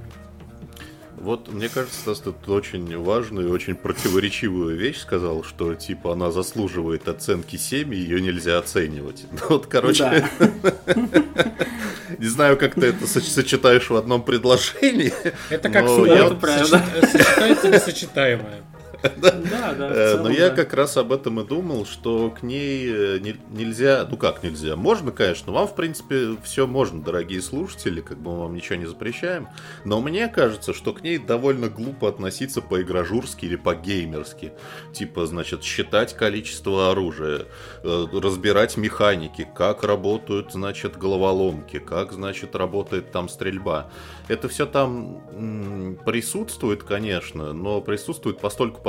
Вот, 1.18 1.48
мне 1.50 1.70
кажется, 1.70 1.98
Стас, 1.98 2.18
тут 2.20 2.46
очень 2.46 2.94
важную 3.02 3.48
и 3.48 3.50
очень 3.50 3.74
противоречивую 3.74 4.76
вещь 4.76 4.98
сказал, 4.98 5.42
что, 5.44 5.74
типа, 5.74 6.12
она 6.12 6.30
заслуживает 6.30 7.08
оценки 7.08 7.56
7, 7.56 7.94
и 7.94 7.96
ее 7.96 8.20
нельзя 8.20 8.58
оценивать. 8.58 9.24
Ну, 9.32 9.38
вот, 9.48 9.66
короче, 9.66 10.04
Да. 10.04 10.54
не 12.18 12.26
знаю, 12.26 12.58
как 12.58 12.74
ты 12.74 12.88
это 12.88 13.04
соч- 13.06 13.30
сочетаешь 13.30 13.88
в 13.88 13.96
одном 13.96 14.22
предложении. 14.22 15.12
это 15.48 15.70
как 15.70 15.88
сочетается 15.88 17.68
несочетаемое. 17.70 18.62
Да, 19.16 19.74
да. 19.74 19.88
в 19.88 19.92
Э, 19.92 20.22
Но 20.22 20.30
я 20.30 20.50
как 20.50 20.74
раз 20.74 20.96
об 20.96 21.12
этом 21.12 21.40
и 21.40 21.46
думал, 21.46 21.86
что 21.86 22.30
к 22.30 22.42
ней 22.42 22.86
э, 22.88 23.18
не- 23.18 23.36
нельзя, 23.50 24.06
ну 24.10 24.16
как 24.16 24.42
нельзя, 24.42 24.76
можно, 24.76 25.10
конечно, 25.10 25.52
вам, 25.52 25.66
в 25.66 25.74
принципе, 25.74 26.36
все 26.42 26.66
можно, 26.66 27.02
дорогие 27.02 27.40
слушатели, 27.42 28.00
как 28.00 28.18
бы 28.18 28.32
мы 28.32 28.40
вам 28.40 28.54
ничего 28.54 28.76
не 28.76 28.86
запрещаем, 28.86 29.48
но 29.84 30.00
мне 30.00 30.28
кажется, 30.28 30.72
что 30.74 30.92
к 30.92 31.02
ней 31.02 31.18
довольно 31.18 31.68
глупо 31.68 32.08
относиться 32.08 32.60
по-игражурски 32.60 33.44
или 33.46 33.56
по-геймерски, 33.56 34.52
типа, 34.92 35.26
значит, 35.26 35.62
считать 35.62 36.14
количество 36.14 36.90
оружия, 36.90 37.46
э, 37.82 38.06
разбирать 38.12 38.76
механики, 38.76 39.48
как 39.54 39.84
работают, 39.84 40.52
значит, 40.52 40.96
головоломки, 40.96 41.78
как, 41.78 42.12
значит, 42.12 42.54
работает 42.56 43.12
там 43.12 43.28
стрельба. 43.28 43.90
Это 44.28 44.48
все 44.48 44.66
там 44.66 45.98
присутствует, 46.04 46.82
конечно, 46.82 47.52
но 47.52 47.80
присутствует 47.80 48.38
постольку 48.38 48.66
поскольку, 48.66 48.82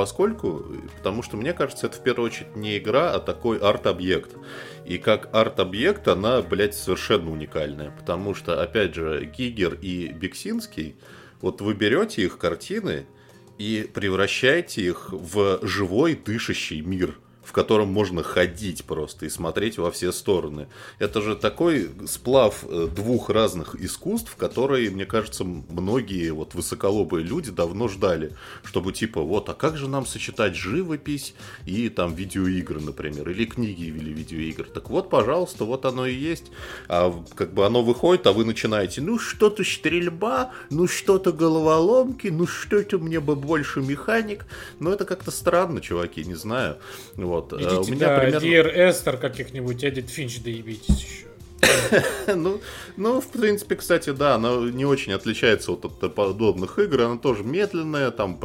потому 0.96 1.22
что 1.22 1.36
мне 1.36 1.52
кажется, 1.52 1.86
это 1.86 1.96
в 1.96 2.02
первую 2.02 2.26
очередь 2.26 2.56
не 2.56 2.78
игра, 2.78 3.12
а 3.12 3.20
такой 3.20 3.58
арт-объект. 3.58 4.36
И 4.84 4.98
как 4.98 5.28
арт-объект 5.32 6.08
она, 6.08 6.42
блядь, 6.42 6.74
совершенно 6.74 7.30
уникальная, 7.30 7.90
потому 7.90 8.34
что, 8.34 8.62
опять 8.62 8.94
же, 8.94 9.24
Гигер 9.24 9.74
и 9.74 10.08
Бексинский, 10.08 10.96
вот 11.40 11.60
вы 11.60 11.74
берете 11.74 12.22
их 12.22 12.38
картины 12.38 13.06
и 13.58 13.88
превращаете 13.92 14.82
их 14.82 15.12
в 15.12 15.60
живой 15.66 16.14
дышащий 16.14 16.80
мир 16.80 17.18
в 17.48 17.52
котором 17.52 17.88
можно 17.88 18.22
ходить 18.22 18.84
просто 18.84 19.24
и 19.24 19.30
смотреть 19.30 19.78
во 19.78 19.90
все 19.90 20.12
стороны. 20.12 20.68
Это 20.98 21.22
же 21.22 21.34
такой 21.34 21.90
сплав 22.06 22.62
э, 22.68 22.88
двух 22.94 23.30
разных 23.30 23.74
искусств, 23.74 24.36
которые, 24.36 24.90
мне 24.90 25.06
кажется, 25.06 25.44
многие 25.44 26.30
вот 26.30 26.52
высоколобые 26.52 27.24
люди 27.24 27.50
давно 27.50 27.88
ждали, 27.88 28.36
чтобы 28.64 28.92
типа 28.92 29.22
вот, 29.22 29.48
а 29.48 29.54
как 29.54 29.78
же 29.78 29.88
нам 29.88 30.04
сочетать 30.04 30.56
живопись 30.56 31.34
и 31.64 31.88
там 31.88 32.14
видеоигры, 32.14 32.82
например, 32.82 33.30
или 33.30 33.46
книги 33.46 33.84
или 33.84 34.10
видеоигры. 34.12 34.66
Так 34.66 34.90
вот, 34.90 35.08
пожалуйста, 35.08 35.64
вот 35.64 35.86
оно 35.86 36.04
и 36.04 36.12
есть. 36.12 36.52
А 36.86 37.24
как 37.34 37.54
бы 37.54 37.64
оно 37.64 37.82
выходит, 37.82 38.26
а 38.26 38.34
вы 38.34 38.44
начинаете, 38.44 39.00
ну 39.00 39.18
что-то 39.18 39.64
стрельба, 39.64 40.50
ну 40.68 40.86
что-то 40.86 41.32
головоломки, 41.32 42.26
ну 42.26 42.46
что-то 42.46 42.98
мне 42.98 43.20
бы 43.20 43.36
больше 43.36 43.80
механик. 43.80 44.44
Ну 44.80 44.90
это 44.90 45.06
как-то 45.06 45.30
странно, 45.30 45.80
чуваки, 45.80 46.22
не 46.26 46.34
знаю. 46.34 46.76
Вот. 47.16 47.37
Э, 47.52 47.56
Идите 47.56 47.76
у 47.76 47.94
меня 47.94 48.16
до 48.16 48.40
примерно... 48.40 48.46
Dear 48.46 48.90
Esther 48.90 49.16
каких-нибудь, 49.16 49.84
Эдит 49.84 50.10
Финч 50.10 50.40
доебитесь 50.42 51.04
еще. 51.04 51.28
Ну, 52.34 52.60
ну, 52.96 53.20
в 53.20 53.28
принципе, 53.28 53.76
кстати, 53.76 54.10
да, 54.10 54.34
она 54.34 54.56
не 54.70 54.84
очень 54.84 55.12
отличается 55.12 55.72
вот 55.72 55.84
от 55.84 56.14
подобных 56.14 56.78
игр. 56.78 57.02
Она 57.02 57.18
тоже 57.18 57.42
медленная, 57.44 58.10
там, 58.10 58.38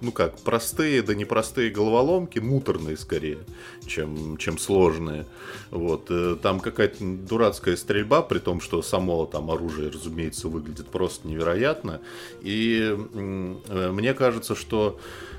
ну 0.00 0.12
как, 0.12 0.38
простые, 0.40 1.02
да 1.02 1.14
непростые 1.14 1.70
головоломки, 1.70 2.38
муторные 2.38 2.96
скорее, 2.96 3.38
чем, 3.86 4.36
чем 4.36 4.58
сложные. 4.58 5.26
Вот. 5.70 6.06
э, 6.10 6.36
Там 6.42 6.60
какая-то 6.60 6.98
дурацкая 7.00 7.76
стрельба, 7.76 8.22
при 8.22 8.38
том, 8.38 8.60
что 8.60 8.82
само 8.82 9.26
там 9.26 9.50
оружие, 9.50 9.90
разумеется, 9.90 10.48
выглядит 10.48 10.88
просто 10.88 11.26
невероятно. 11.28 12.00
И 12.42 12.94
э, 12.94 13.90
мне 13.90 14.14
кажется, 14.14 14.54
что 14.54 14.98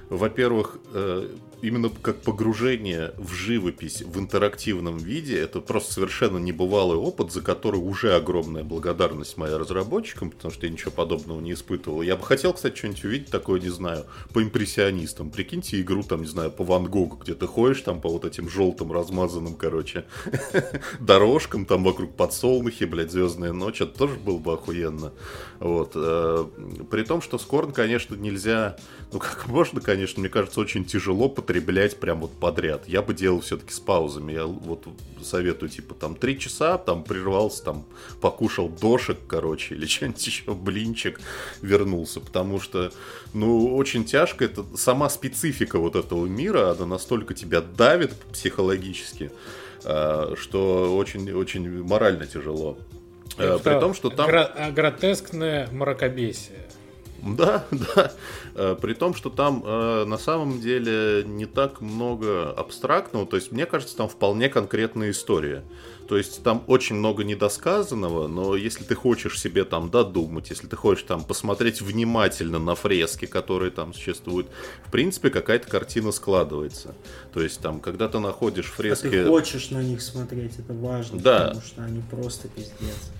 во-первых, 0.10 0.78
именно 1.64 1.90
как 1.90 2.22
погружение 2.22 3.14
в 3.18 3.32
живопись 3.34 4.02
в 4.02 4.20
интерактивном 4.20 4.98
виде, 4.98 5.40
это 5.40 5.62
просто 5.62 5.94
совершенно 5.94 6.38
небывалый 6.38 6.98
опыт, 6.98 7.32
за 7.32 7.42
который 7.42 7.78
уже 7.78 8.16
огромная 8.16 8.66
благодарность 8.66 9.38
моя 9.38 9.58
разработчикам, 9.58 10.30
потому 10.30 10.54
что 10.54 10.66
я 10.66 10.72
ничего 10.74 10.92
подобного 10.92 11.40
не 11.40 11.54
испытывал. 11.54 12.02
Я 12.02 12.18
бы 12.18 12.26
хотел, 12.26 12.54
кстати, 12.54 12.76
что-нибудь 12.76 13.06
увидеть 13.06 13.32
такое, 13.32 13.62
не 13.62 13.70
знаю, 13.70 14.06
по 14.34 14.44
импрессионистам. 14.44 15.32
Прикиньте 15.32 15.80
игру, 15.80 16.04
там, 16.04 16.24
не 16.24 16.28
знаю, 16.28 16.52
по 16.52 16.66
Ван 16.66 16.86
Гогу, 16.86 17.16
где 17.16 17.34
ты 17.34 17.48
ходишь 17.48 17.82
там 17.82 18.02
по 18.02 18.10
вот 18.10 18.26
этим 18.26 18.50
желтым 18.50 18.92
размазанным, 18.92 19.56
короче, 19.56 20.04
дорожкам, 21.00 21.66
там 21.66 21.86
вокруг 21.86 22.14
подсолнухи, 22.16 22.84
блядь, 22.84 23.12
звездная 23.12 23.54
ночь, 23.54 23.80
это 23.80 23.98
тоже 23.98 24.16
было 24.16 24.38
бы 24.38 24.54
охуенно. 24.54 25.14
Вот. 25.60 25.94
э, 25.96 26.46
При 26.92 27.04
том, 27.04 27.22
что 27.22 27.38
Скорн, 27.38 27.72
конечно, 27.72 28.16
нельзя, 28.16 28.76
ну 29.14 29.20
как 29.20 29.48
можно, 29.48 29.80
конечно, 29.80 30.20
мне 30.20 30.30
кажется, 30.30 30.60
очень 30.60 30.84
тяжело 30.84 31.30
потреблять 31.54 32.00
прям 32.00 32.22
вот 32.22 32.32
подряд. 32.32 32.88
Я 32.88 33.04
бы 33.04 33.14
делал 33.14 33.42
все-таки 33.42 33.72
с 33.72 33.80
паузами. 33.80 34.34
Я 34.34 34.46
вот 34.46 34.88
советую, 35.22 35.70
типа, 35.70 35.94
там, 35.94 36.16
три 36.16 36.40
часа, 36.40 36.80
там, 36.80 37.04
прервался, 37.04 37.64
там, 37.64 37.86
покушал 38.22 38.70
дошек, 38.70 39.18
короче, 39.28 39.76
или 39.76 39.86
что-нибудь 39.88 40.26
еще, 40.26 40.54
блинчик, 40.54 41.20
вернулся. 41.62 42.20
Потому 42.22 42.60
что, 42.60 42.92
ну, 43.34 43.76
очень 43.76 44.04
тяжко. 44.04 44.46
Это 44.46 44.66
сама 44.76 45.10
специфика 45.10 45.78
вот 45.78 45.96
этого 45.96 46.26
мира, 46.26 46.72
она 46.72 46.88
настолько 46.88 47.36
тебя 47.36 47.62
давит 47.62 48.14
психологически, 48.32 49.32
э, 49.84 50.36
что 50.36 50.98
очень-очень 50.98 51.84
морально 51.84 52.26
тяжело. 52.26 52.80
Э, 53.38 53.60
При 53.64 53.80
том, 53.80 53.94
что 53.94 54.10
там... 54.10 54.28
А, 54.32 54.72
Гротескное 54.72 55.70
мракобесие. 55.72 56.64
Да, 57.22 57.66
да. 57.72 58.12
Э, 58.56 58.76
При 58.80 58.94
том, 58.94 59.14
что 59.16 59.30
там 59.30 59.64
э, 59.66 60.06
на 60.06 60.18
самом 60.18 60.60
деле 60.62 61.24
не 61.26 61.46
так 61.46 61.82
много 61.82 62.52
абстрактного, 62.52 63.26
то 63.26 63.36
есть 63.36 63.52
мне 63.52 63.66
кажется, 63.66 63.96
там 63.98 64.08
вполне 64.08 64.50
конкретная 64.50 65.12
история. 65.12 65.64
То 66.08 66.18
есть 66.18 66.44
там 66.44 66.64
очень 66.68 66.98
много 66.98 67.24
недосказанного, 67.24 68.28
но 68.28 68.56
если 68.58 68.84
ты 68.84 68.94
хочешь 68.94 69.40
себе 69.40 69.64
там 69.64 69.90
додумать, 69.90 70.50
если 70.50 70.68
ты 70.68 70.76
хочешь 70.76 71.06
там 71.08 71.24
посмотреть 71.24 71.82
внимательно 71.82 72.60
на 72.60 72.76
фрески, 72.76 73.26
которые 73.26 73.72
там 73.72 73.94
существуют, 73.94 74.48
в 74.86 74.92
принципе 74.92 75.30
какая-то 75.30 75.68
картина 75.70 76.12
складывается. 76.12 76.94
То 77.34 77.42
есть 77.42 77.62
там, 77.62 77.80
когда 77.80 78.10
ты 78.10 78.20
находишь 78.20 78.70
А 78.74 78.76
фрески... 78.76 79.08
ты 79.10 79.26
хочешь 79.26 79.70
на 79.72 79.82
них 79.82 80.02
смотреть, 80.02 80.60
это 80.60 80.74
важно, 80.74 81.20
Да. 81.20 81.40
потому 81.48 81.62
что 81.62 81.84
они 81.84 82.02
просто 82.12 82.50
пиздец. 82.50 83.12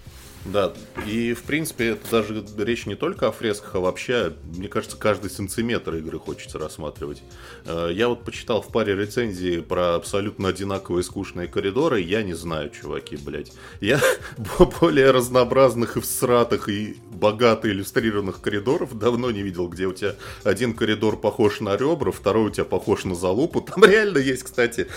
Да, 0.46 0.74
и 1.08 1.34
в 1.34 1.44
принципе 1.44 1.90
это 1.90 2.10
даже 2.12 2.46
речь 2.58 2.86
не 2.86 2.96
только 2.96 3.28
о 3.28 3.32
фресках, 3.32 3.76
а 3.76 3.80
вообще, 3.80 4.34
мне 4.44 4.68
кажется, 4.68 4.98
каждый 4.98 5.30
сантиметр 5.30 5.96
игры 5.96 6.20
хочется 6.20 6.60
рассматривать. 6.60 7.22
Э, 7.66 7.90
Я 7.94 8.10
вот 8.10 8.26
почитал 8.26 8.62
в 8.62 8.68
паре 8.68 8.94
рецензий 8.96 9.62
про 9.62 9.96
абсолютно 9.96 10.50
одинаковые 10.50 11.04
скучные 11.04 11.48
коридоры, 11.48 12.02
я 12.02 12.24
не 12.24 12.34
знаю, 12.34 12.72
чуваки, 12.72 13.16
блядь. 13.16 13.54
Я 13.80 14.02
более 14.82 15.12
разнообразных 15.12 15.96
и 15.96 16.02
всратых 16.02 16.68
и 16.68 16.98
богато 17.12 17.70
иллюстрированных 17.70 18.42
коридоров 18.42 18.98
давно 18.98 19.32
не 19.32 19.44
видел, 19.44 19.70
где 19.70 19.86
у 19.86 19.94
тебя 19.94 20.16
один 20.44 20.74
коридор 20.74 21.20
похож 21.20 21.62
на 21.62 21.78
ребра, 21.78 22.12
второй 22.12 22.48
у 22.48 22.50
тебя 22.50 22.66
похож 22.66 23.06
на 23.06 23.16
залупу. 23.16 23.62
Там 23.74 23.86
реально 23.86 24.18
есть, 24.18 24.44
кстати, 24.44 24.88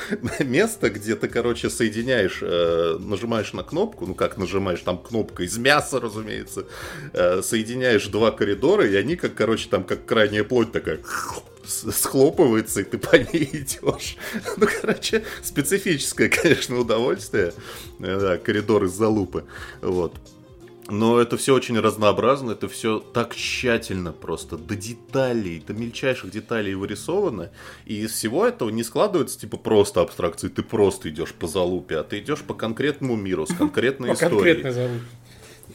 место, 0.40 0.90
где 0.90 1.14
ты, 1.14 1.28
короче, 1.28 1.70
соединяешь, 1.70 2.40
э, 2.42 2.96
нажимаешь 2.98 3.52
на 3.52 3.62
кнопку, 3.62 4.06
ну 4.06 4.14
как 4.14 4.38
нажимаешь, 4.38 4.80
там 4.80 4.98
кнопка 5.36 5.42
из 5.44 5.58
мяса, 5.58 6.00
разумеется, 6.00 6.66
э, 7.12 7.42
соединяешь 7.42 8.06
два 8.08 8.30
коридора, 8.30 8.86
и 8.86 8.96
они 8.96 9.16
как, 9.16 9.34
короче, 9.34 9.68
там 9.68 9.84
как 9.84 10.04
крайняя 10.06 10.44
плоть 10.44 10.72
такая 10.72 10.98
схлопывается, 11.64 12.80
и 12.80 12.84
ты 12.84 12.98
по 12.98 13.16
ней 13.16 13.48
идешь. 13.52 14.16
Ну, 14.56 14.66
короче, 14.80 15.24
специфическое, 15.42 16.28
конечно, 16.28 16.78
удовольствие. 16.78 17.52
Э, 18.00 18.18
Да, 18.20 18.38
коридор 18.38 18.84
из 18.84 18.92
залупы. 18.92 19.44
Вот. 19.82 20.14
Но 20.88 21.20
это 21.20 21.36
все 21.36 21.52
очень 21.52 21.80
разнообразно, 21.80 22.52
это 22.52 22.68
все 22.68 23.00
так 23.00 23.34
тщательно 23.34 24.12
просто, 24.12 24.56
до 24.56 24.76
деталей, 24.76 25.60
до 25.66 25.72
мельчайших 25.72 26.30
деталей 26.30 26.74
вырисовано. 26.74 27.50
И 27.86 28.04
из 28.04 28.12
всего 28.12 28.46
этого 28.46 28.70
не 28.70 28.84
складывается 28.84 29.36
типа 29.40 29.56
просто 29.56 30.00
абстракции, 30.00 30.46
ты 30.48 30.62
просто 30.62 31.08
идешь 31.10 31.32
по 31.32 31.48
залупе, 31.48 31.96
а 31.98 32.04
ты 32.04 32.20
идешь 32.20 32.42
по 32.42 32.54
конкретному 32.54 33.16
миру, 33.16 33.46
с 33.46 33.52
конкретной 33.52 34.10
По 34.10 34.14
историей. 34.14 34.62
конкретной. 34.62 35.00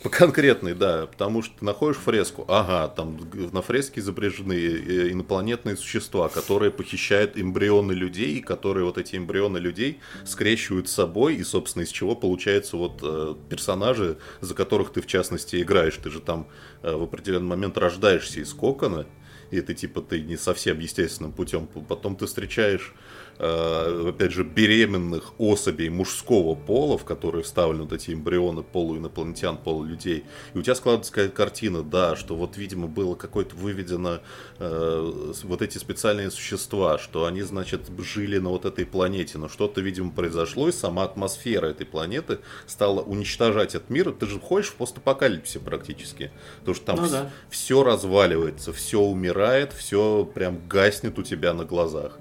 По 0.03 0.09
конкретной, 0.09 0.73
да, 0.73 1.05
потому 1.05 1.43
что 1.43 1.59
ты 1.59 1.65
находишь 1.65 1.97
фреску, 1.97 2.45
ага, 2.47 2.87
там 2.87 3.19
на 3.51 3.61
фреске 3.61 3.99
изображены 3.99 4.53
э, 4.53 5.11
инопланетные 5.11 5.77
существа, 5.77 6.27
которые 6.27 6.71
похищают 6.71 7.37
эмбрионы 7.37 7.91
людей, 7.91 8.41
которые 8.41 8.85
вот 8.85 8.97
эти 8.97 9.15
эмбрионы 9.15 9.59
людей 9.59 9.99
скрещивают 10.25 10.89
с 10.89 10.93
собой, 10.93 11.35
и, 11.35 11.43
собственно, 11.43 11.83
из 11.83 11.89
чего 11.89 12.15
получаются 12.15 12.77
вот 12.77 12.99
э, 13.03 13.35
персонажи, 13.49 14.17
за 14.39 14.55
которых 14.55 14.91
ты, 14.91 15.01
в 15.01 15.07
частности, 15.07 15.61
играешь. 15.61 15.97
Ты 15.97 16.09
же 16.09 16.19
там 16.19 16.47
э, 16.81 16.91
в 16.95 17.03
определенный 17.03 17.49
момент 17.49 17.77
рождаешься 17.77 18.39
из 18.39 18.53
кокона, 18.53 19.05
и 19.51 19.57
это 19.57 19.75
типа 19.75 20.01
ты 20.01 20.21
не 20.21 20.37
совсем 20.37 20.79
естественным 20.79 21.31
путем. 21.31 21.67
Потом 21.67 22.15
ты 22.15 22.25
встречаешь 22.25 22.93
э, 22.95 23.10
опять 23.41 24.31
же, 24.31 24.43
беременных 24.43 25.33
особей 25.39 25.89
мужского 25.89 26.53
пола, 26.53 26.97
в 26.97 27.05
которые 27.05 27.43
вставлены 27.43 27.83
вот 27.83 27.93
эти 27.93 28.11
эмбрионы 28.11 28.61
полуинопланетян, 28.61 29.57
полулюдей. 29.57 30.25
И 30.53 30.57
у 30.57 30.61
тебя 30.61 30.75
складывается 30.75 31.11
какая 31.11 31.29
картина, 31.29 31.81
да, 31.81 32.15
что 32.15 32.35
вот, 32.35 32.57
видимо, 32.57 32.87
было 32.87 33.15
какое-то 33.15 33.55
выведено 33.55 34.19
э, 34.59 35.31
вот 35.43 35.61
эти 35.63 35.79
специальные 35.79 36.29
существа, 36.29 36.99
что 36.99 37.25
они, 37.25 37.41
значит, 37.41 37.89
жили 37.97 38.37
на 38.37 38.49
вот 38.49 38.65
этой 38.65 38.85
планете, 38.85 39.39
но 39.39 39.49
что-то, 39.49 39.81
видимо, 39.81 40.11
произошло, 40.11 40.67
и 40.69 40.71
сама 40.71 41.03
атмосфера 41.03 41.67
этой 41.67 41.87
планеты 41.87 42.39
стала 42.67 43.01
уничтожать 43.01 43.73
этот 43.73 43.89
мир. 43.89 44.11
Ты 44.11 44.27
же 44.27 44.39
ходишь 44.39 44.67
в 44.67 44.75
постапокалипсисе 44.75 45.59
практически, 45.59 46.31
потому 46.59 46.75
что 46.75 46.85
там 46.85 46.95
Ну 46.97 47.09
да. 47.09 47.29
все 47.49 47.83
разваливается, 47.83 48.71
все 48.71 49.01
умирает, 49.01 49.73
все 49.73 50.29
прям 50.31 50.59
гаснет 50.67 51.17
у 51.17 51.23
тебя 51.23 51.53
на 51.53 51.65
глазах. 51.65 52.19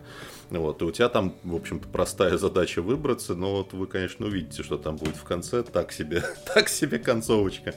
Вот, 0.51 0.83
и 0.83 0.85
у 0.85 0.91
тебя 0.91 1.09
там, 1.09 1.35
в 1.45 1.55
общем-то, 1.55 1.87
простая 1.89 2.37
задача 2.37 2.83
выбраться, 2.83 3.35
но 3.35 3.59
вот 3.59 3.73
вы, 3.73 3.87
конечно, 3.87 4.27
увидите, 4.27 4.65
что 4.65 4.79
там 4.79 4.97
будет 4.97 5.17
в 5.17 5.23
конце. 5.23 5.63
Так 5.63 5.93
себе, 5.93 6.25
так 6.55 6.69
себе 6.69 6.99
концовочка. 6.99 7.75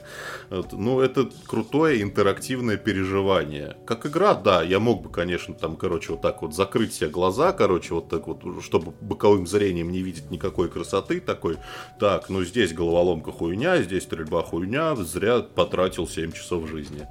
Вот, 0.50 0.72
ну, 0.72 1.00
это 1.00 1.30
крутое 1.46 2.02
интерактивное 2.02 2.76
переживание. 2.76 3.76
Как 3.86 4.06
игра, 4.06 4.34
да, 4.34 4.62
я 4.62 4.80
мог 4.80 5.02
бы, 5.02 5.08
конечно, 5.08 5.54
там, 5.54 5.76
короче, 5.76 6.12
вот 6.12 6.22
так 6.22 6.42
вот 6.42 6.54
закрыть 6.54 6.94
себе 6.94 7.10
глаза, 7.10 7.52
короче, 7.52 7.94
вот 7.94 8.08
так 8.08 8.26
вот, 8.26 8.42
чтобы 8.62 8.92
боковым 9.00 9.46
зрением 9.46 9.92
не 9.92 10.02
видеть 10.02 10.30
никакой 10.30 10.68
красоты, 10.68 11.20
такой, 11.20 11.58
так, 12.00 12.28
ну, 12.28 12.42
здесь 12.42 12.72
головоломка 12.72 13.30
хуйня, 13.30 13.80
здесь 13.82 14.02
стрельба 14.02 14.42
хуйня, 14.42 14.96
зря 14.96 15.40
потратил 15.40 16.08
7 16.08 16.32
часов 16.32 16.68
жизни. 16.68 17.06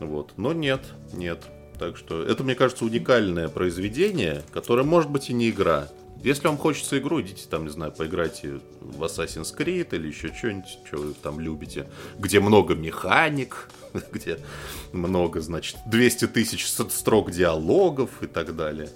Вот, 0.00 0.32
но 0.38 0.54
нет, 0.54 0.80
нет. 1.12 1.42
Так 1.82 1.96
что 1.96 2.22
это, 2.22 2.44
мне 2.44 2.54
кажется, 2.54 2.84
уникальное 2.84 3.48
произведение, 3.48 4.44
которое 4.52 4.84
может 4.84 5.10
быть 5.10 5.30
и 5.30 5.32
не 5.32 5.50
игра. 5.50 5.88
Если 6.22 6.46
вам 6.46 6.56
хочется 6.56 6.96
игру, 7.00 7.20
идите 7.20 7.48
там, 7.50 7.64
не 7.64 7.70
знаю, 7.70 7.90
поиграйте 7.90 8.60
в 8.80 9.02
Assassin's 9.02 9.52
Creed 9.52 9.88
или 9.90 10.06
еще 10.06 10.32
что-нибудь, 10.32 10.78
что 10.86 10.98
вы 10.98 11.14
там 11.14 11.40
любите, 11.40 11.88
где 12.20 12.38
много 12.38 12.76
механик, 12.76 13.68
где 14.12 14.38
много, 14.92 15.40
значит, 15.40 15.76
200 15.86 16.28
тысяч 16.28 16.66
строк 16.66 17.30
диалогов 17.30 18.10
и 18.22 18.26
так 18.26 18.54
далее. 18.56 18.88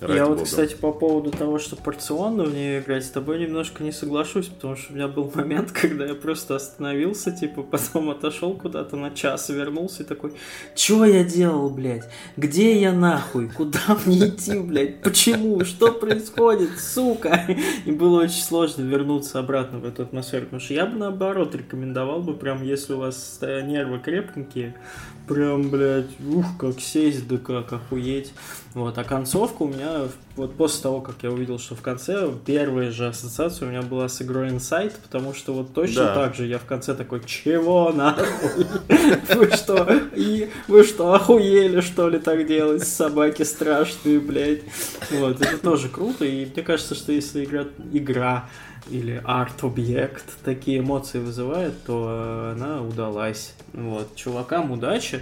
Ради 0.00 0.16
я 0.16 0.26
вот, 0.26 0.38
бога. 0.38 0.44
кстати, 0.44 0.74
по 0.74 0.92
поводу 0.92 1.30
того, 1.30 1.58
что 1.58 1.76
порционно 1.76 2.44
в 2.44 2.54
нее 2.54 2.80
играть, 2.80 3.04
с 3.04 3.10
тобой 3.10 3.38
немножко 3.40 3.82
не 3.82 3.92
соглашусь, 3.92 4.46
потому 4.46 4.76
что 4.76 4.92
у 4.92 4.96
меня 4.96 5.08
был 5.08 5.30
момент, 5.34 5.72
когда 5.72 6.06
я 6.06 6.14
просто 6.14 6.56
остановился, 6.56 7.32
типа, 7.32 7.62
потом 7.62 8.10
отошел 8.10 8.54
куда-то 8.54 8.96
на 8.96 9.10
час 9.10 9.48
вернулся 9.48 10.02
и 10.02 10.06
такой, 10.06 10.32
чё 10.74 11.04
я 11.04 11.24
делал, 11.24 11.70
блядь? 11.70 12.08
Где 12.36 12.80
я 12.80 12.92
нахуй? 12.92 13.48
Куда 13.48 13.80
мне 14.06 14.28
идти, 14.28 14.58
блядь? 14.58 15.02
Почему? 15.02 15.64
Что 15.64 15.92
происходит, 15.92 16.78
сука? 16.78 17.46
И 17.84 17.90
было 17.90 18.22
очень 18.22 18.42
сложно 18.42 18.82
вернуться 18.82 19.38
обратно 19.38 19.78
в 19.78 19.84
эту 19.84 20.02
атмосферу, 20.02 20.44
потому 20.44 20.60
что 20.60 20.74
я 20.74 20.86
бы 20.86 20.96
наоборот 20.96 21.54
рекомендовал 21.54 22.22
бы, 22.22 22.34
прям, 22.34 22.62
если 22.62 22.94
у 22.94 22.98
вас 22.98 23.38
э, 23.42 23.62
нервы 23.62 23.98
крепкенькие, 24.44 24.74
прям, 25.26 25.70
блядь, 25.70 26.10
ух, 26.28 26.44
как 26.58 26.80
сесть, 26.80 27.28
да 27.28 27.36
как 27.38 27.72
охуеть. 27.72 28.32
Вот, 28.74 28.98
а 28.98 29.04
концовка 29.04 29.62
у 29.62 29.68
меня, 29.68 30.08
вот 30.36 30.54
после 30.54 30.82
того, 30.82 31.00
как 31.00 31.16
я 31.22 31.30
увидел, 31.30 31.58
что 31.58 31.74
в 31.74 31.82
конце, 31.82 32.28
первая 32.44 32.90
же 32.90 33.08
ассоциация 33.08 33.66
у 33.66 33.70
меня 33.70 33.82
была 33.82 34.08
с 34.08 34.22
игрой 34.22 34.48
Inside, 34.48 34.92
потому 35.02 35.34
что 35.34 35.52
вот 35.52 35.72
точно 35.74 36.04
Да. 36.06 36.14
так 36.14 36.34
же 36.34 36.46
я 36.46 36.58
в 36.58 36.64
конце 36.64 36.94
такой, 36.94 37.22
чего 37.24 37.92
нахуй? 37.92 38.24
Вы 39.34 39.50
что, 39.52 39.88
и 40.14 40.50
вы 40.68 40.84
что, 40.84 41.14
охуели, 41.14 41.80
что 41.80 42.08
ли, 42.08 42.18
так 42.18 42.46
делать? 42.46 42.86
Собаки 42.86 43.42
страшные, 43.42 44.20
блядь. 44.20 44.62
Вот, 45.10 45.40
это 45.40 45.58
тоже 45.58 45.88
круто, 45.88 46.24
и 46.24 46.46
мне 46.46 46.62
кажется, 46.62 46.94
что 46.94 47.12
если 47.12 47.44
игра, 47.44 47.66
игра 47.92 48.48
или 48.88 49.20
арт-объект 49.24 50.24
такие 50.44 50.80
эмоции 50.80 51.18
вызывает, 51.18 51.84
то 51.84 52.08
э, 52.08 52.52
она 52.52 52.82
удалась. 52.82 53.54
Вот, 53.72 54.14
чувакам 54.16 54.70
удачи. 54.70 55.20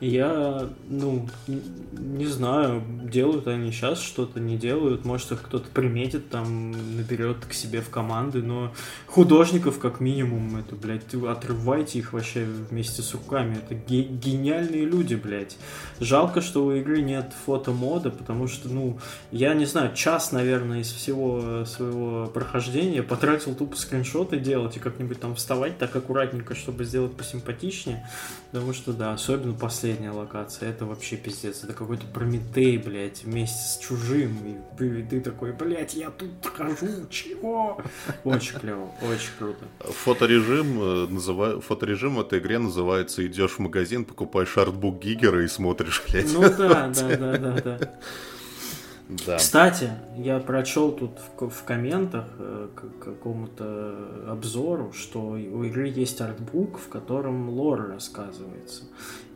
Я, 0.00 0.68
ну, 0.88 1.28
не 1.46 2.26
знаю, 2.26 2.82
делают 3.02 3.48
они 3.48 3.72
сейчас 3.72 4.00
что-то, 4.00 4.38
не 4.38 4.56
делают. 4.56 5.04
Может, 5.04 5.32
их 5.32 5.42
кто-то 5.42 5.68
приметит, 5.70 6.30
там, 6.30 6.70
наберет 6.96 7.44
к 7.44 7.52
себе 7.52 7.80
в 7.80 7.90
команды, 7.90 8.42
но 8.42 8.72
художников, 9.06 9.78
как 9.80 10.00
минимум, 10.00 10.56
это, 10.56 10.76
блядь, 10.76 11.12
отрывайте 11.14 11.98
их 11.98 12.12
вообще 12.12 12.44
вместе 12.44 13.02
с 13.02 13.12
руками. 13.12 13.56
Это 13.56 13.74
ге- 13.74 14.04
гениальные 14.04 14.84
люди, 14.84 15.16
блядь. 15.16 15.56
Жалко, 15.98 16.40
что 16.42 16.64
у 16.64 16.72
игры 16.72 17.02
нет 17.02 17.32
фотомода, 17.44 18.10
потому 18.10 18.46
что, 18.46 18.68
ну, 18.68 19.00
я 19.32 19.54
не 19.54 19.64
знаю, 19.64 19.94
час, 19.94 20.30
наверное, 20.30 20.80
из 20.80 20.92
всего 20.92 21.64
своего 21.64 22.26
прохождения 22.26 23.02
потратил 23.02 23.54
тупо 23.54 23.76
скриншоты 23.76 24.38
делать 24.38 24.76
и 24.76 24.80
как-нибудь 24.80 25.18
там 25.18 25.34
вставать 25.34 25.78
так 25.78 25.94
аккуратненько, 25.96 26.54
чтобы 26.54 26.84
сделать 26.84 27.12
посимпатичнее. 27.16 28.08
Потому 28.50 28.72
что, 28.72 28.94
да, 28.94 29.12
особенно 29.12 29.52
последняя 29.52 30.10
локация, 30.10 30.70
это 30.70 30.86
вообще 30.86 31.16
пиздец. 31.16 31.64
Это 31.64 31.74
какой-то 31.74 32.06
Прометей, 32.06 32.78
блядь, 32.78 33.24
вместе 33.24 33.58
с 33.58 33.78
чужим. 33.78 34.38
И 34.46 34.56
ты, 34.78 35.02
ты 35.02 35.20
такой, 35.20 35.52
блядь, 35.52 35.92
я 35.94 36.10
тут 36.10 36.30
хожу, 36.56 37.06
чего? 37.10 37.82
Очень 38.24 38.58
клево, 38.58 38.90
очень 39.02 39.30
круто. 39.38 39.64
Фоторежим, 39.80 40.80
э, 40.80 41.06
называ- 41.08 41.60
фоторежим 41.60 42.14
в 42.16 42.20
этой 42.22 42.38
игре 42.38 42.58
называется 42.58 43.26
«Идешь 43.26 43.52
в 43.52 43.58
магазин, 43.58 44.06
покупаешь 44.06 44.56
артбук 44.56 44.98
Гигера 44.98 45.44
и 45.44 45.48
смотришь, 45.48 46.02
блядь». 46.10 46.32
Ну 46.32 46.40
да, 46.40 46.88
да, 46.94 47.16
да, 47.16 47.36
да, 47.38 47.60
да. 47.60 47.78
Да. 49.08 49.38
Кстати, 49.38 49.90
я 50.16 50.38
прочел 50.38 50.92
тут 50.92 51.12
в, 51.38 51.48
в 51.48 51.64
комментах 51.64 52.26
э, 52.38 52.68
к 52.74 53.04
какому-то 53.04 53.94
обзору, 54.28 54.92
что 54.92 55.20
у 55.20 55.64
игры 55.64 55.88
есть 55.88 56.20
артбук, 56.20 56.78
в 56.78 56.88
котором 56.88 57.48
лор 57.48 57.88
рассказывается. 57.88 58.84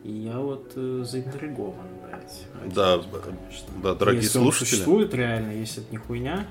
И 0.03 0.11
я 0.11 0.37
вот 0.37 0.73
э, 0.75 1.03
заинтригован, 1.03 1.87
блядь. 2.05 2.45
Да, 2.75 2.99
конечно. 2.99 3.67
да, 3.81 3.95
дорогие 3.95 4.21
если 4.21 4.37
он 4.37 4.43
слушатели. 4.45 4.69
существует 4.69 5.13
реально, 5.15 5.51
если 5.53 5.81
это 5.81 5.91
не 5.91 5.97
хуйня, 5.97 6.45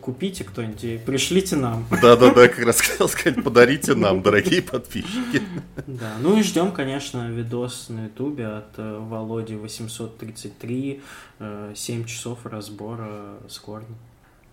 купите 0.00 0.44
кто-нибудь 0.44 1.04
пришлите 1.04 1.56
нам. 1.56 1.86
Да-да-да, 2.02 2.48
как 2.48 2.64
раз 2.64 2.80
хотел 2.80 3.08
сказать, 3.08 3.42
подарите 3.42 3.94
нам, 3.94 4.22
дорогие 4.22 4.62
подписчики. 4.62 5.42
Да, 5.86 6.14
ну 6.20 6.38
и 6.38 6.42
ждем, 6.42 6.72
конечно, 6.72 7.30
видос 7.30 7.88
на 7.88 8.04
ютубе 8.04 8.46
от 8.46 8.78
э, 8.78 8.98
Володи 8.98 9.54
833, 9.56 11.02
э, 11.38 11.72
7 11.76 12.04
часов 12.04 12.46
разбора 12.46 13.38
Скорна. 13.48 13.96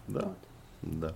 Да, 0.08 0.34
да. 0.82 1.14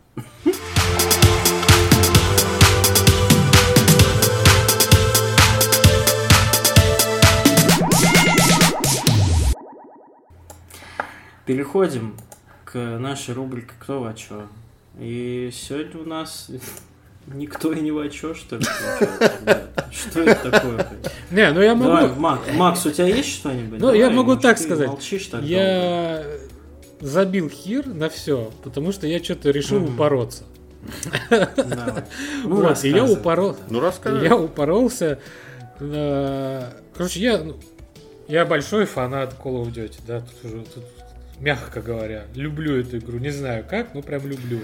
Переходим 11.46 12.16
нашей 12.80 13.34
рубрике 13.34 13.72
«Кто 13.80 14.02
во 14.02 14.14
чё?». 14.14 14.48
И 15.00 15.50
сегодня 15.54 16.02
у 16.02 16.06
нас 16.06 16.50
никто 17.28 17.72
и 17.74 17.80
не 17.82 17.92
во 17.92 18.10
чё, 18.10 18.34
что 18.34 18.58
ли? 18.58 18.66
Что 19.92 20.22
это 20.22 20.52
такое? 20.52 20.88
Не, 21.32 21.52
ну 21.52 21.62
я 21.62 21.76
могу... 21.76 21.86
Давай, 21.92 22.10
Мак- 22.16 22.54
Макс, 22.54 22.86
у 22.86 22.92
тебя 22.92 23.08
есть 23.08 23.30
что-нибудь? 23.30 23.80
Ну, 23.80 23.88
Давай, 23.88 24.00
я 24.00 24.10
могу 24.10 24.30
может, 24.30 24.42
так 24.42 24.58
сказать. 24.58 24.88
молчишь 24.88 25.28
так 25.28 25.42
Я 25.44 26.24
забил 27.00 27.50
хир 27.50 27.88
на 27.88 28.10
все, 28.10 28.52
потому 28.64 28.92
что 28.92 29.08
я 29.08 29.24
что-то 29.24 29.50
решил 29.52 29.80
Мгм. 29.80 29.94
упороться. 29.96 30.44
Ну, 32.44 32.56
Вот, 32.56 32.84
и 32.84 32.90
я 32.90 33.06
упорол... 33.06 33.56
Ну, 33.70 33.80
расскажи. 33.80 34.26
Я 34.26 34.36
упоролся. 34.36 35.20
Короче, 35.80 37.20
я, 37.20 37.38
ну, 37.44 37.56
я 38.28 38.46
большой 38.46 38.86
фанат 38.86 39.36
Call 39.44 39.64
of 39.64 39.74
Duty, 39.74 40.00
да, 40.08 40.22
тут 40.22 40.46
уже, 40.52 40.64
тут, 40.66 40.84
мягко 41.42 41.82
говоря, 41.82 42.26
люблю 42.36 42.80
эту 42.80 43.00
игру, 43.00 43.18
не 43.20 43.32
знаю 43.32 43.66
как, 43.70 43.94
но 43.94 44.02
прям 44.02 44.26
люблю. 44.28 44.62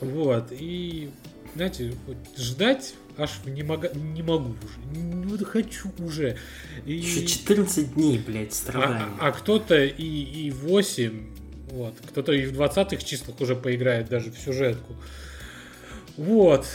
Вот, 0.00 0.48
и, 0.52 1.10
знаете, 1.54 1.94
вот 2.06 2.16
ждать 2.36 2.94
аж 3.18 3.30
не, 3.46 3.62
мога- 3.62 3.96
не 3.96 4.22
могу 4.22 4.50
уже, 4.50 4.98
не 4.98 5.26
вот 5.26 5.42
хочу 5.46 5.90
уже. 5.98 6.36
И... 6.84 6.94
Еще 6.94 7.26
14 7.26 7.94
дней, 7.94 8.18
блядь, 8.18 8.50
А, 8.50 8.54
страданий. 8.54 9.04
а 9.20 9.32
кто-то 9.32 9.82
и, 9.84 10.02
и 10.04 10.50
8, 10.50 11.26
вот, 11.70 11.94
кто-то 12.10 12.32
и 12.32 12.46
в 12.46 12.60
20-х 12.60 12.96
числах 12.98 13.40
уже 13.40 13.56
поиграет 13.56 14.08
даже 14.08 14.30
в 14.30 14.38
сюжетку. 14.38 14.94
Вот. 16.16 16.66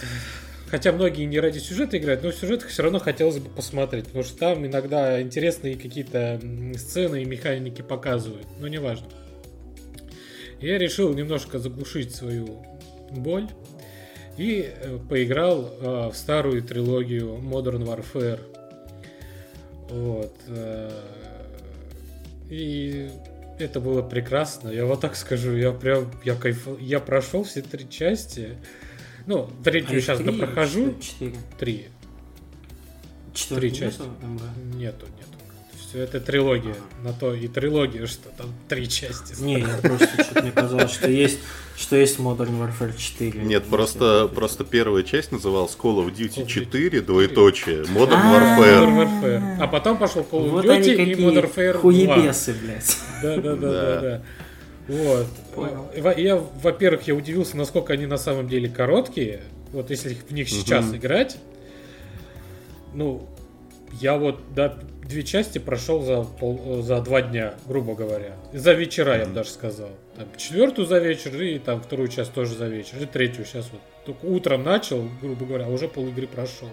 Хотя 0.71 0.93
многие 0.93 1.25
не 1.25 1.37
ради 1.41 1.59
сюжета 1.59 1.97
играют, 1.97 2.23
но 2.23 2.31
в 2.31 2.35
сюжетах 2.35 2.69
все 2.69 2.83
равно 2.83 2.99
хотелось 2.99 3.39
бы 3.39 3.49
посмотреть, 3.49 4.05
потому 4.05 4.23
что 4.23 4.37
там 4.37 4.65
иногда 4.65 5.21
интересные 5.21 5.75
какие-то 5.75 6.39
сцены 6.77 7.23
и 7.23 7.25
механики 7.25 7.81
показывают, 7.81 8.47
но 8.57 8.69
неважно. 8.69 9.07
Я 10.61 10.77
решил 10.77 11.13
немножко 11.13 11.59
заглушить 11.59 12.15
свою 12.15 12.65
боль 13.11 13.49
и 14.37 14.73
э, 14.73 14.97
поиграл 15.09 15.65
э, 15.65 16.09
в 16.09 16.15
старую 16.15 16.63
трилогию 16.63 17.37
Modern 17.41 17.83
Warfare. 17.83 18.39
Вот. 19.89 20.33
э, 20.47 20.89
И 22.49 23.09
это 23.59 23.81
было 23.81 24.01
прекрасно. 24.01 24.69
Я 24.69 24.85
вот 24.85 25.01
так 25.01 25.17
скажу, 25.17 25.53
я 25.53 25.73
прям, 25.73 26.09
я 26.23 26.35
кайф, 26.35 26.65
я 26.79 27.01
прошел 27.01 27.43
все 27.43 27.61
три 27.61 27.89
части. 27.89 28.51
Ну, 29.27 29.49
третью 29.63 29.97
А 29.97 30.01
сейчас 30.01 30.19
их 30.19 30.25
три 30.27 30.37
прохожу. 30.37 30.81
или 30.89 30.99
Четыре. 31.01 31.35
Три. 31.59 31.85
Четвертый 33.33 33.69
Три 33.69 33.79
части. 33.79 34.01
нету? 34.01 34.13
Нету, 34.77 35.05
нету. 35.05 35.27
Все 35.79 35.99
это 36.03 36.19
трилогия. 36.21 36.75
На 37.03 37.11
то 37.13 37.33
и 37.33 37.47
трилогия, 37.49 38.05
что 38.07 38.29
там 38.29 38.47
три 38.69 38.87
части. 38.89 39.41
Не, 39.41 39.59
я 39.59 39.67
просто 39.81 40.07
что-то 40.23 40.41
мне 40.41 40.51
казалось, 40.51 40.91
что 40.91 41.09
есть, 41.09 41.39
что 41.77 41.97
есть 41.97 42.17
Modern 42.17 42.57
Warfare 42.59 42.95
4. 42.97 43.41
Нет, 43.43 43.65
просто, 43.65 44.29
просто 44.33 44.63
первая 44.63 45.03
часть 45.03 45.31
называлась 45.33 45.75
Call 45.77 45.97
of 46.05 46.13
Call 46.13 46.15
Duty 46.15 46.43
of 46.43 46.47
4, 46.47 47.01
двоеточие, 47.01 47.83
Modern 47.83 48.13
А. 48.13 48.57
Warfare. 48.59 48.85
Modern 48.85 49.21
Warfare. 49.21 49.57
А 49.59 49.67
потом 49.67 49.97
пошел 49.97 50.21
Call 50.29 50.45
of 50.45 50.49
Вот 50.49 50.65
Duty 50.65 50.71
они 50.71 50.89
и 51.11 51.15
Modern 51.15 51.53
Warfare 51.53 51.71
2. 51.73 51.81
хуебесы, 51.81 52.53
блядь. 52.53 52.97
Да, 53.21 54.21
Вот. 54.91 55.27
Понял. 55.55 55.89
Я, 56.17 56.35
во-первых, 56.35 57.07
я 57.07 57.15
удивился, 57.15 57.55
насколько 57.55 57.93
они 57.93 58.05
на 58.05 58.17
самом 58.17 58.49
деле 58.49 58.69
короткие. 58.69 59.41
Вот 59.71 59.89
если 59.89 60.13
в 60.15 60.31
них 60.31 60.49
сейчас 60.49 60.85
Мгм. 60.87 60.97
играть, 60.97 61.37
ну, 62.93 63.25
я 64.01 64.17
вот 64.17 64.41
да, 64.53 64.77
две 65.07 65.23
части 65.23 65.59
прошел 65.59 66.01
за, 66.01 66.23
пол, 66.23 66.81
за 66.81 66.99
два 67.01 67.21
дня, 67.21 67.55
грубо 67.67 67.95
говоря. 67.95 68.35
За 68.51 68.73
вечера, 68.73 69.17
я 69.17 69.25
бы 69.25 69.33
даже 69.33 69.51
сказал. 69.51 69.89
Там, 70.17 70.27
четвертую 70.35 70.85
за 70.85 70.99
вечер 70.99 71.41
и 71.41 71.57
там 71.57 71.81
вторую 71.81 72.09
часть 72.09 72.33
тоже 72.33 72.55
за 72.55 72.67
вечер. 72.67 72.97
И 73.01 73.05
третью 73.05 73.45
сейчас 73.45 73.69
вот. 73.71 73.81
Только 74.05 74.25
утром 74.25 74.63
начал, 74.63 75.07
грубо 75.21 75.45
говоря, 75.45 75.65
а 75.65 75.69
уже 75.69 75.87
пол 75.87 76.07
игры 76.07 76.27
прошел. 76.27 76.69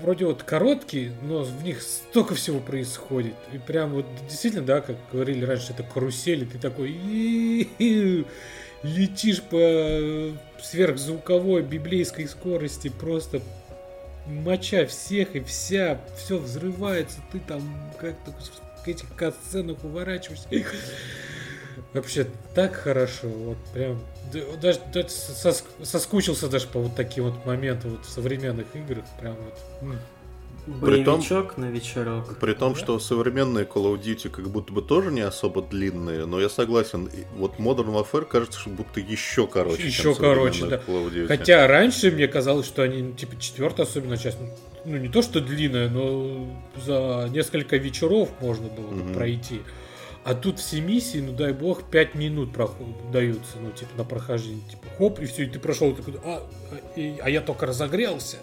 Вроде 0.00 0.26
вот 0.26 0.44
короткие, 0.44 1.12
но 1.22 1.42
в 1.42 1.62
них 1.64 1.82
столько 1.82 2.34
всего 2.34 2.60
происходит. 2.60 3.34
И 3.52 3.58
прям 3.58 3.94
вот 3.94 4.06
действительно, 4.28 4.64
да, 4.64 4.80
как 4.80 4.96
говорили 5.12 5.44
раньше, 5.44 5.72
это 5.72 5.82
карусель, 5.82 6.44
и 6.44 6.46
ты 6.46 6.58
такой 6.58 6.90
летишь 8.84 9.42
по 9.42 10.32
сверхзвуковой 10.62 11.62
библейской 11.62 12.26
скорости, 12.28 12.88
просто 12.88 13.40
моча 14.26 14.86
всех 14.86 15.34
и 15.34 15.40
вся, 15.40 16.00
все 16.16 16.38
взрывается, 16.38 17.18
ты 17.32 17.40
там 17.40 17.92
как-то 17.98 18.32
в 18.84 18.86
этих 18.86 19.12
катсценах 19.16 19.82
уворачиваешься. 19.82 20.48
Вообще 21.92 22.26
так 22.54 22.74
хорошо, 22.74 23.28
вот 23.28 23.58
прям 23.72 24.00
даже, 24.32 24.80
даже 24.92 25.08
сос- 25.08 25.64
соскучился 25.82 26.48
даже 26.48 26.66
по 26.68 26.80
вот 26.80 26.94
таким 26.96 27.24
вот 27.24 27.44
моментам 27.46 27.92
вот 27.92 28.04
в 28.06 28.10
современных 28.10 28.66
играх, 28.74 29.04
прям 29.20 29.36
вот. 29.80 29.94
Притом- 30.82 31.14
Боевичок 31.20 31.56
на 31.56 31.70
вечерок. 31.70 32.38
При 32.40 32.52
том, 32.52 32.74
Да. 32.74 32.78
что 32.78 32.98
современные 32.98 33.64
Call 33.64 33.84
of 33.94 34.02
Duty 34.02 34.28
как 34.28 34.50
будто 34.50 34.70
бы 34.70 34.82
тоже 34.82 35.10
не 35.10 35.22
особо 35.22 35.62
длинные, 35.62 36.26
но 36.26 36.38
я 36.40 36.50
согласен, 36.50 37.08
вот 37.36 37.56
Modern 37.56 37.86
Warfare 37.94 38.26
кажется, 38.26 38.60
что 38.60 38.68
будто 38.68 39.00
еще 39.00 39.46
короче, 39.46 39.82
Еще 39.86 40.02
чем 40.02 40.14
короче, 40.16 40.66
да. 40.66 40.76
Call 40.76 41.06
of 41.06 41.10
Duty. 41.14 41.26
Хотя 41.26 41.66
раньше 41.66 42.10
мне 42.10 42.28
казалось, 42.28 42.66
что 42.66 42.82
они, 42.82 43.00
ну, 43.02 43.12
типа, 43.14 43.40
четвертая 43.40 43.86
особенно 43.86 44.18
часть, 44.18 44.38
ну, 44.40 44.50
ну, 44.84 44.96
не 44.98 45.08
то 45.08 45.22
что 45.22 45.40
длинная, 45.40 45.88
но 45.88 46.46
за 46.84 47.30
несколько 47.32 47.78
вечеров 47.78 48.28
можно 48.42 48.68
было 48.68 48.88
бы 48.88 49.04
Мгм. 49.04 49.14
пройти. 49.14 49.62
А 50.28 50.34
тут 50.34 50.58
все 50.58 50.80
миссии, 50.82 51.18
ну 51.20 51.32
дай 51.32 51.54
бог, 51.54 51.84
5 51.90 52.14
минут 52.14 52.52
проход- 52.54 53.10
даются, 53.10 53.56
ну, 53.62 53.70
типа, 53.70 53.90
на 53.96 54.04
прохождение. 54.04 54.60
Типа, 54.70 54.84
хоп, 54.98 55.20
и 55.20 55.24
все, 55.24 55.44
и 55.44 55.46
ты 55.46 55.58
прошел, 55.58 55.94
такой, 55.94 56.14
а, 56.22 56.46
а, 56.70 57.00
и- 57.00 57.18
а 57.22 57.30
я 57.30 57.40
только 57.40 57.64
разогрелся. 57.64 58.36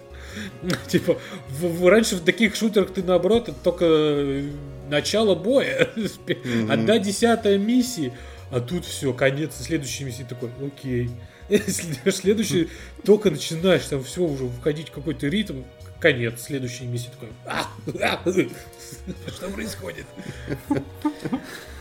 Типа, 0.88 1.20
в- 1.50 1.68
в- 1.82 1.88
раньше 1.88 2.16
в 2.16 2.24
таких 2.24 2.56
шутерах 2.56 2.92
ты 2.92 3.04
наоборот, 3.04 3.50
это 3.50 3.58
только 3.64 3.86
э, 3.88 4.50
начало 4.90 5.36
боя. 5.36 5.88
Мгм. 5.96 6.72
Одна 6.72 6.98
десятая 6.98 7.60
миссии, 7.60 8.12
а 8.50 8.62
тут 8.62 8.84
все, 8.86 9.14
конец 9.14 9.54
следующей 9.56 10.06
миссии 10.06 10.26
такой, 10.28 10.50
окей. 10.66 11.12
След- 11.50 12.16
Следующий 12.16 12.70
только 13.04 13.30
начинаешь, 13.30 13.86
там 13.86 14.04
все 14.04 14.24
уже 14.24 14.48
входить 14.48 14.90
в 14.90 14.92
какой-то 14.92 15.28
ритм, 15.28 15.62
конец 16.00 16.42
следующей 16.42 16.86
миссии 16.86 17.10
такой. 17.12 17.30
«А, 17.46 17.68
а, 18.02 19.30
Что 19.30 19.50
происходит? 19.50 20.06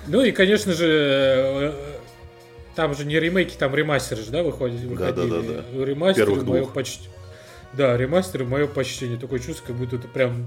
Ну 0.07 0.23
и, 0.23 0.33
конечно 0.33 0.73
же, 0.73 0.87
э, 0.87 1.73
там 2.75 2.95
же 2.95 3.05
не 3.05 3.19
ремейки, 3.19 3.57
там 3.57 3.75
ремастеры 3.75 4.23
же, 4.23 4.31
да, 4.31 4.43
выходят, 4.43 4.81
выходили. 4.81 5.31
Да-да-да-да. 5.31 5.85
Ремастеры 5.85 6.27
Первых 6.27 6.47
мое 6.47 6.65
почти. 6.67 7.09
Да, 7.73 7.97
ремастеры 7.97 8.45
мое 8.45 8.67
почтение. 8.67 9.19
Такое 9.19 9.39
чувство, 9.41 9.67
как 9.67 9.77
будто 9.77 9.97
это 9.97 10.09
прям 10.09 10.47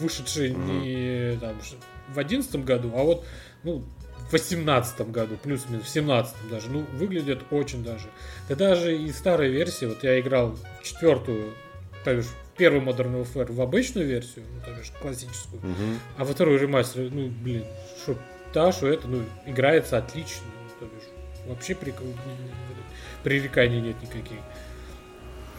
вышедшие 0.00 0.52
Мгм. 0.52 0.82
не 0.82 1.38
там, 1.40 1.56
в 2.08 2.18
одиннадцатом 2.18 2.62
году, 2.62 2.92
а 2.94 3.02
вот 3.02 3.24
ну, 3.64 3.82
в 4.28 4.32
восемнадцатом 4.32 5.12
году, 5.12 5.36
плюс-минус, 5.42 5.86
в 5.86 5.88
семнадцатом 5.88 6.48
даже. 6.50 6.68
Ну, 6.70 6.84
выглядят 6.94 7.40
очень 7.50 7.82
даже. 7.84 8.06
Да 8.48 8.54
даже 8.54 8.96
и 8.96 9.10
старые 9.12 9.50
версии, 9.50 9.86
вот 9.86 10.02
я 10.04 10.20
играл 10.20 10.56
в 10.80 10.84
четвертую, 10.84 11.52
то 12.04 12.14
бишь 12.14 12.26
в 12.26 12.56
первый 12.56 12.80
Modern 12.80 13.22
Warfare 13.22 13.52
в 13.52 13.60
обычную 13.60 14.06
версию, 14.06 14.44
ну, 14.54 14.60
то 14.64 14.78
бишь 14.78 14.92
классическую, 15.00 15.60
Мгм. 15.62 15.98
а 16.16 16.24
во 16.24 16.32
второй 16.34 16.58
ремастер, 16.58 17.08
ну, 17.10 17.28
блин, 17.28 17.64
что 18.02 18.16
та, 18.52 18.72
что 18.72 18.88
это, 18.88 19.06
ну, 19.08 19.22
играется 19.46 19.98
отлично, 19.98 20.44
то 20.78 20.86
бишь, 20.86 21.08
вообще 21.46 21.74
прик- 21.74 22.02
пререканий 23.22 23.80
нет 23.80 23.96
никаких. 24.02 24.38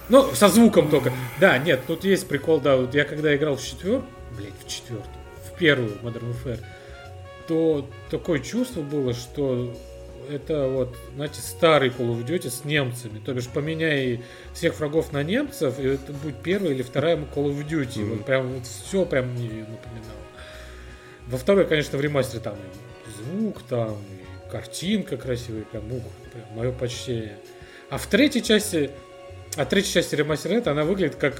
Ну, 0.09 0.33
со 0.33 0.49
звуком 0.49 0.89
только. 0.89 1.13
Да, 1.39 1.57
нет, 1.57 1.81
тут 1.85 2.03
есть 2.03 2.27
прикол, 2.27 2.59
да, 2.59 2.75
вот 2.77 2.95
я 2.95 3.05
когда 3.05 3.35
играл 3.35 3.55
в 3.55 3.63
четвертую, 3.63 4.05
блять, 4.35 4.53
в 4.63 4.67
четвертую, 4.67 5.13
в 5.45 5.57
первую 5.57 5.91
Modern 6.01 6.33
Warfare, 6.33 6.59
то 7.47 7.87
такое 8.09 8.39
чувство 8.39 8.81
было, 8.81 9.13
что 9.13 9.75
это 10.29 10.67
вот, 10.67 10.95
знаете, 11.15 11.41
старый 11.41 11.89
Call 11.89 12.11
of 12.15 12.25
Duty 12.25 12.49
с 12.49 12.63
немцами. 12.65 13.19
То 13.19 13.33
бишь, 13.33 13.47
поменяй 13.47 14.23
всех 14.53 14.79
врагов 14.79 15.11
на 15.11 15.23
немцев, 15.23 15.79
и 15.79 15.83
это 15.83 16.13
будет 16.13 16.37
первая 16.37 16.73
или 16.73 16.83
вторая 16.83 17.17
Call 17.17 17.51
of 17.51 17.67
Duty. 17.67 18.01
Мгм. 18.01 18.09
Вот 18.09 18.25
прям 18.25 18.47
вот 18.47 18.65
все 18.65 19.05
прям 19.05 19.29
мне 19.29 19.49
напоминало. 19.49 20.19
Во 21.29 21.37
второй, 21.37 21.65
конечно, 21.65 21.97
в 21.97 22.01
ремастере 22.01 22.41
там 22.41 22.55
звук, 23.17 23.61
там 23.69 23.91
и 23.93 24.51
картинка 24.51 25.15
красивая, 25.15 25.61
прям, 25.63 25.91
ух, 25.91 26.03
прям 26.33 26.45
мое 26.55 26.71
почтение. 26.71 27.37
А 27.91 27.97
в 27.99 28.07
третьей 28.07 28.41
части, 28.43 28.89
а 29.55 29.65
третья 29.65 29.93
часть 29.93 30.11
ремастера, 30.13 30.55
это 30.55 30.71
она 30.71 30.83
выглядит 30.83 31.15
как 31.15 31.39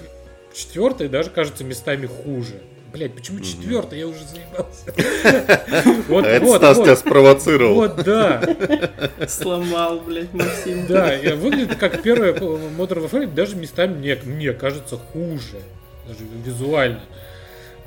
четвертая, 0.53 1.09
даже 1.09 1.31
кажется 1.31 1.63
местами 1.63 2.05
хуже. 2.05 2.61
Блять, 2.93 3.13
почему 3.13 3.39
четвертая? 3.39 3.99
Я 3.99 4.07
уже 4.07 4.19
заебался. 4.25 4.85
Вот, 6.07 6.25
А 6.25 6.39
вот, 6.39 6.57
Стас 6.57 6.77
вот. 6.77 6.83
тебя 6.85 6.95
спровоцировал. 6.95 7.75
Вот, 7.75 8.03
да, 8.03 8.41
Сломал, 9.27 9.99
блядь, 9.99 10.33
Максим. 10.33 10.87
да, 10.87 11.17
выглядит 11.35 11.77
как 11.77 12.01
первая 12.01 12.33
Modern 12.33 13.07
Warfare, 13.07 13.31
даже 13.31 13.55
местами 13.55 13.93
мне, 13.95 14.17
мне 14.23 14.53
кажется 14.53 14.97
хуже, 14.97 15.57
даже 16.07 16.19
визуально. 16.43 17.01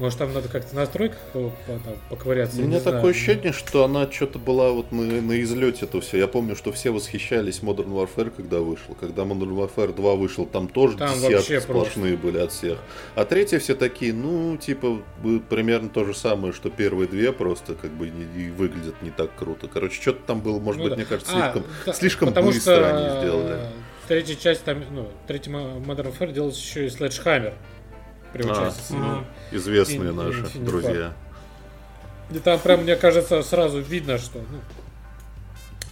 Может, 0.03 0.19
там 0.19 0.33
надо 0.35 0.49
как-то 0.49 0.71
в 0.71 0.73
настройках 0.73 1.19
там 1.33 1.53
поковыряться. 2.11 2.59
У 2.59 2.63
меня 2.65 2.75
не 2.75 2.81
знаю. 2.81 2.97
такое 2.97 3.13
ощущение, 3.13 3.53
что 3.53 3.85
она 3.85 4.11
что-то 4.11 4.41
была 4.41 4.73
вот 4.73 4.91
на, 4.91 5.03
на 5.03 5.41
излете 5.43 5.85
это 5.85 6.01
все. 6.01 6.19
Я 6.19 6.27
помню, 6.27 6.57
что 6.57 6.73
все 6.73 6.91
восхищались 6.91 7.61
Modern 7.61 7.87
Warfare, 7.93 8.33
когда 8.37 8.59
вышел. 8.59 8.97
Когда 8.99 9.23
Modern 9.23 9.55
Warfare 9.55 9.95
2 9.95 10.15
вышел, 10.17 10.45
там 10.45 10.67
тоже 10.67 10.99
Там 10.99 11.15
десятки 11.15 11.61
сплошные 11.61 12.17
были 12.17 12.39
от 12.39 12.51
всех. 12.51 12.79
А 13.15 13.25
третья 13.25 13.61
все 13.61 13.77
такие, 13.77 14.13
ну, 14.13 14.57
типа, 14.57 15.01
примерно 15.49 15.89
то 15.89 16.05
же 16.05 16.15
самое, 16.15 16.53
что 16.53 16.69
первые 16.69 17.07
две, 17.07 17.31
просто 17.33 17.75
как 17.75 17.93
бы 17.93 18.11
не- 18.11 18.47
и 18.47 18.51
выглядят 18.51 19.01
не 19.03 19.11
так 19.11 19.31
круто. 19.37 19.69
Короче, 19.73 20.03
что-то 20.03 20.19
там 20.27 20.41
было, 20.41 20.59
может 20.59 20.79
Ну 20.79 20.85
быть, 20.89 20.91
да. 20.91 20.97
мне 20.97 21.05
кажется, 21.05 21.33
А, 21.33 21.53
слишком, 21.53 21.65
да, 21.87 21.93
слишком 21.93 22.29
быстро 22.35 22.75
что, 22.75 22.97
они 22.97 23.21
сделали. 23.21 23.55
э, 23.57 23.67
Третья 24.09 24.35
часть 24.35 24.65
там, 24.65 24.83
ну, 24.91 25.09
третий 25.29 25.51
Modern 25.51 26.13
Warfare 26.13 26.33
делался 26.33 26.59
еще 26.61 26.87
и 26.87 26.89
Sledgehammer 26.89 27.55
при 28.33 28.43
А. 28.49 28.73
Мгм. 28.91 29.25
Известные 29.51 30.11
Ин- 30.11 30.17
наши 30.17 30.41
Infinite 30.41 30.65
друзья. 30.65 31.13
И 32.31 32.39
там 32.39 32.59
прям, 32.61 32.83
мне 32.83 32.97
кажется, 32.97 33.43
сразу 33.43 33.81
видно, 33.81 34.19
что 34.19 34.39
ну, 34.39 34.59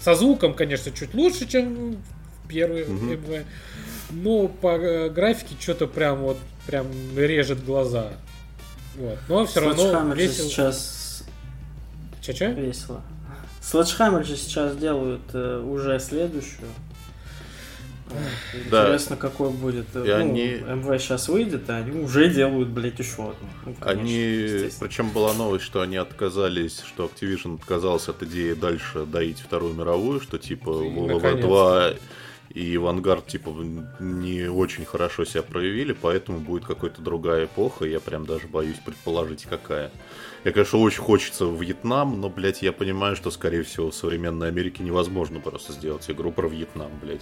со 0.00 0.14
звуком, 0.14 0.54
конечно, 0.54 0.90
чуть 0.92 1.12
лучше, 1.14 1.46
чем 1.46 1.98
первый 2.48 2.86
Мгм. 2.86 3.10
МВ, 3.12 3.44
но 4.10 4.48
по 4.48 4.76
э, 4.76 5.10
графике 5.10 5.54
что-то 5.58 5.86
прям 5.86 6.20
вот 6.20 6.38
прям 6.66 6.86
режет 7.16 7.64
глаза. 7.64 8.08
Вот. 8.96 9.18
Но 9.28 9.46
все 9.46 9.60
равно 9.60 10.14
весело. 10.14 10.48
сейчас 10.48 11.24
Ча-ча? 12.20 12.46
весело. 12.52 13.02
Sledgehammer 13.62 14.24
же 14.24 14.36
сейчас 14.36 14.76
делают 14.76 15.22
э, 15.32 15.58
уже 15.60 16.00
следующую. 16.00 16.68
Да. 18.70 18.84
Интересно, 18.84 19.16
какой 19.16 19.50
будет. 19.50 19.86
И 19.94 19.98
ну, 19.98 20.14
они- 20.16 20.56
МВ 20.66 21.00
сейчас 21.00 21.28
выйдет, 21.28 21.68
а 21.70 21.76
они 21.76 22.00
уже 22.00 22.28
делают, 22.28 22.68
блядь, 22.68 22.98
еще 22.98 23.30
одну. 23.30 23.48
Ну, 23.66 23.74
конечно, 23.80 24.02
Они, 24.02 24.70
причем 24.80 25.10
была 25.10 25.34
новость, 25.34 25.64
что 25.64 25.80
они 25.80 25.96
отказались, 25.96 26.82
что 26.86 27.10
Activision 27.10 27.56
отказался 27.56 28.10
от 28.12 28.22
идеи 28.22 28.52
дальше 28.52 29.06
доить 29.06 29.40
Вторую 29.40 29.74
мировую, 29.74 30.20
что 30.20 30.38
типа 30.38 30.70
И 30.70 30.88
World 30.88 30.96
War 30.96 31.14
наконец-то. 31.14 31.46
2 31.46 31.92
и 32.50 32.76
Вангард, 32.78 33.28
типа, 33.28 33.50
не 34.00 34.48
очень 34.48 34.84
хорошо 34.84 35.24
себя 35.24 35.42
проявили, 35.42 35.92
поэтому 35.92 36.38
будет 36.38 36.64
какая-то 36.64 37.00
другая 37.00 37.44
эпоха, 37.44 37.84
я 37.84 38.00
прям 38.00 38.26
даже 38.26 38.48
боюсь 38.48 38.78
предположить, 38.84 39.46
какая. 39.48 39.92
Я, 40.42 40.52
конечно, 40.52 40.78
очень 40.78 41.02
хочется 41.02 41.44
в 41.44 41.60
Вьетнам, 41.62 42.18
но, 42.18 42.30
блядь, 42.30 42.62
я 42.62 42.72
понимаю, 42.72 43.14
что, 43.14 43.30
скорее 43.30 43.62
всего, 43.62 43.90
в 43.90 43.94
современной 43.94 44.48
Америке 44.48 44.82
невозможно 44.82 45.38
просто 45.38 45.72
сделать 45.74 46.08
игру 46.10 46.32
про 46.32 46.48
Вьетнам, 46.48 46.90
блядь. 47.02 47.20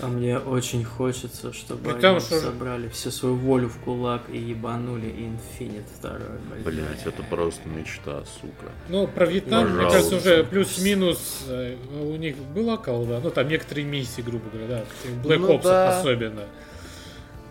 А 0.00 0.08
мне 0.08 0.36
очень 0.38 0.82
хочется, 0.84 1.52
чтобы 1.52 1.92
Потому 1.92 2.16
они 2.16 2.20
что- 2.26 2.40
собрали 2.40 2.88
всю 2.88 3.12
свою 3.12 3.36
волю 3.36 3.68
в 3.68 3.78
кулак 3.78 4.22
и 4.32 4.36
ебанули 4.38 5.06
Infinite 5.08 5.84
2. 6.02 6.18
Блядь, 6.64 7.06
это 7.06 7.22
просто 7.22 7.68
мечта, 7.68 8.24
сука. 8.40 8.72
Ну, 8.88 9.06
про 9.06 9.26
Вьетнам, 9.26 9.70
мне 9.70 9.88
кажется, 9.88 10.16
уже 10.16 10.42
плюс-минус 10.42 11.44
э, 11.48 11.76
у 12.02 12.16
них 12.16 12.36
была 12.36 12.76
колда. 12.78 13.20
Ну, 13.22 13.30
там 13.30 13.46
некоторые 13.48 13.86
миссии, 13.86 14.22
грубо 14.22 14.44
говоря, 14.52 14.66
да. 14.66 14.84
в 15.22 15.24
Black 15.26 15.38
Ну 15.38 15.52
Ops 15.54 15.62
да. 15.62 16.00
особенно. 16.00 16.42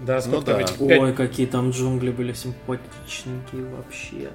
Да, 0.01 0.19
сколько 0.19 0.39
Ну 0.39 0.45
там 0.45 0.55
да. 0.57 0.61
этих 0.63 0.77
пять- 0.77 0.99
Ой, 1.01 1.13
какие 1.13 1.45
там 1.47 1.69
джунгли 1.69 2.11
были 2.11 2.33
симпатичненькие 2.33 3.63
вообще. 3.77 4.29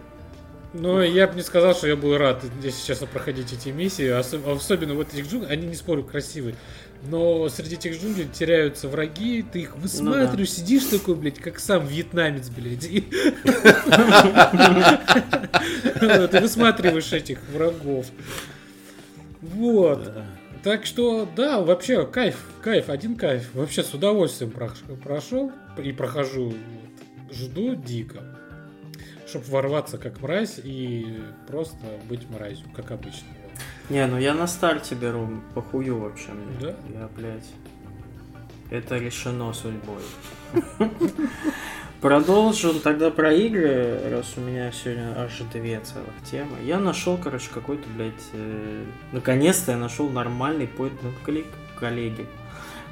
Ну, 0.73 1.01
я 1.03 1.27
бы 1.27 1.35
не 1.35 1.43
сказал, 1.43 1.75
что 1.75 1.89
я 1.89 1.97
был 1.97 2.17
рад, 2.17 2.45
если 2.63 2.87
честно, 2.87 3.09
проходить 3.09 3.53
эти 3.53 3.71
миссии. 3.71 4.05
Осо- 4.07 4.41
Особенно 4.57 4.95
вот 4.95 5.13
этих 5.13 5.29
джунглей, 5.29 5.51
они, 5.53 5.67
не 5.67 5.75
спорю, 5.75 6.05
красивые. 6.05 6.55
Но 7.03 7.49
среди 7.49 7.75
этих 7.75 8.01
джунглей 8.01 8.29
теряются 8.33 8.87
враги, 8.89 9.43
ты 9.43 9.63
их 9.63 9.75
высматриваешь, 9.77 10.53
сидишь 10.53 10.85
такой, 10.85 11.17
блядь, 11.17 11.39
как 11.41 11.59
сам 11.59 11.87
вьетнамец, 11.87 12.51
блядь. 12.51 12.89
Ты 16.31 16.41
высматриваешь 16.41 17.13
этих 17.13 17.41
врагов. 17.53 18.07
Вот. 19.43 20.13
Так 20.63 20.85
что, 20.87 21.27
да, 21.37 21.61
вообще, 21.63 22.07
кайф, 22.07 22.37
кайф, 22.63 22.91
один 22.91 23.17
кайф. 23.17 23.49
Вообще 23.55 23.83
с 23.83 23.95
удовольствием 23.95 24.53
прош- 24.53 24.97
прошел 25.03 25.51
и 25.83 25.91
прохожу. 25.93 26.55
Жду 27.33 27.75
дико. 27.75 28.23
Чтобы 29.31 29.45
ворваться 29.47 29.97
как 29.97 30.21
мразь 30.21 30.59
и 30.63 31.23
просто 31.47 31.77
быть 32.09 32.29
мразью, 32.29 32.67
как 32.75 32.91
обычно. 32.91 33.29
Не, 33.89 34.05
ну 34.07 34.19
я 34.19 34.35
на 34.35 34.49
старте 34.49 34.97
беру 34.97 35.29
похую 35.55 36.01
вообще 36.01 36.33
мне. 36.33 36.57
Да? 36.61 36.75
Я, 36.93 37.09
блядь, 37.17 37.47
это 38.71 38.99
решено 38.99 39.53
судьбой. 39.53 40.03
Продолжим 42.01 42.81
тогда 42.81 43.13
про 43.13 43.33
игры, 43.33 44.01
раз 44.11 44.35
у 44.37 44.41
меня 44.41 44.73
сегодня 44.73 45.15
аж 45.17 45.39
две 45.53 45.79
целых 45.79 46.15
темы. 46.29 46.57
Я 46.65 46.81
нашел, 46.81 47.17
короче, 47.17 47.51
какой-то, 47.55 47.87
блядь, 47.95 48.15
э, 48.33 48.85
наконец-то 49.13 49.73
я 49.73 49.79
нашел 49.79 50.09
нормальный 50.09 50.67
point 50.67 50.99
and 51.03 51.15
click, 51.25 51.47
коллеги, 51.79 52.27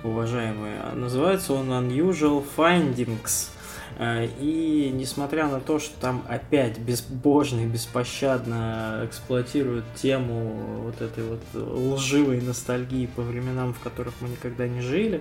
уважаемые. 0.04 0.82
Называется 0.94 1.54
он 1.54 1.72
Unusual 1.72 2.44
Findings. 2.56 3.50
Э, 3.98 4.28
И 4.40 4.90
несмотря 4.94 5.48
на 5.48 5.60
то, 5.60 5.78
что 5.78 5.98
там 6.00 6.24
опять 6.28 6.78
безбожно 6.78 7.60
и 7.62 7.66
беспощадно 7.66 9.02
эксплуатируют 9.04 9.84
тему 9.96 10.82
вот 10.84 11.00
этой 11.02 11.24
вот 11.24 11.40
лживой 11.54 12.40
ностальгии 12.40 13.06
по 13.06 13.22
временам, 13.22 13.74
в 13.74 13.80
которых 13.80 14.14
мы 14.20 14.28
никогда 14.28 14.68
не 14.68 14.80
жили, 14.80 15.20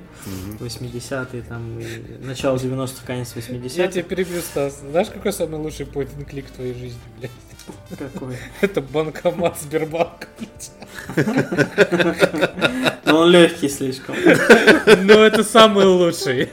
80-е 0.60 1.42
там 1.42 1.80
и 1.80 2.24
начало 2.24 2.58
90-х, 2.58 3.06
конец 3.06 3.34
80-х. 3.36 3.82
Я 3.82 3.88
тебя 3.88 4.04
перебью, 4.04 4.42
Стас. 4.42 4.82
Знаешь, 4.82 5.08
какой 5.08 5.34
самый 5.34 5.60
лучший 5.60 5.88
point 5.88 6.10
and 6.16 6.30
click 6.30 6.46
в 6.48 6.52
твоей 6.52 6.74
жизни, 6.74 7.00
блядь? 7.20 7.32
Какой? 7.98 8.38
Это 8.62 8.82
банкомат 8.82 9.60
Сбербанка, 9.60 10.28
блядь. 10.38 10.72
Но 13.06 13.20
он 13.20 13.30
легкий 13.32 13.70
слишком. 13.70 14.16
Но 15.04 15.14
это 15.26 15.44
самый 15.44 15.86
лучший. 15.86 16.50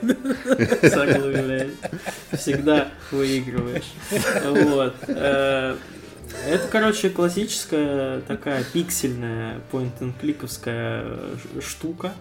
Согласен. 0.83 1.73
Всегда 2.37 2.89
выигрываешь. 3.11 3.93
Вот. 4.45 4.95
Э, 5.09 5.77
Это, 6.49 6.67
короче, 6.69 7.11
классическая 7.11 8.21
такая 8.23 8.65
пиксельная 8.73 9.61
point-and-кликовская 9.71 11.37
ш- 11.37 11.61
штука, 11.61 12.13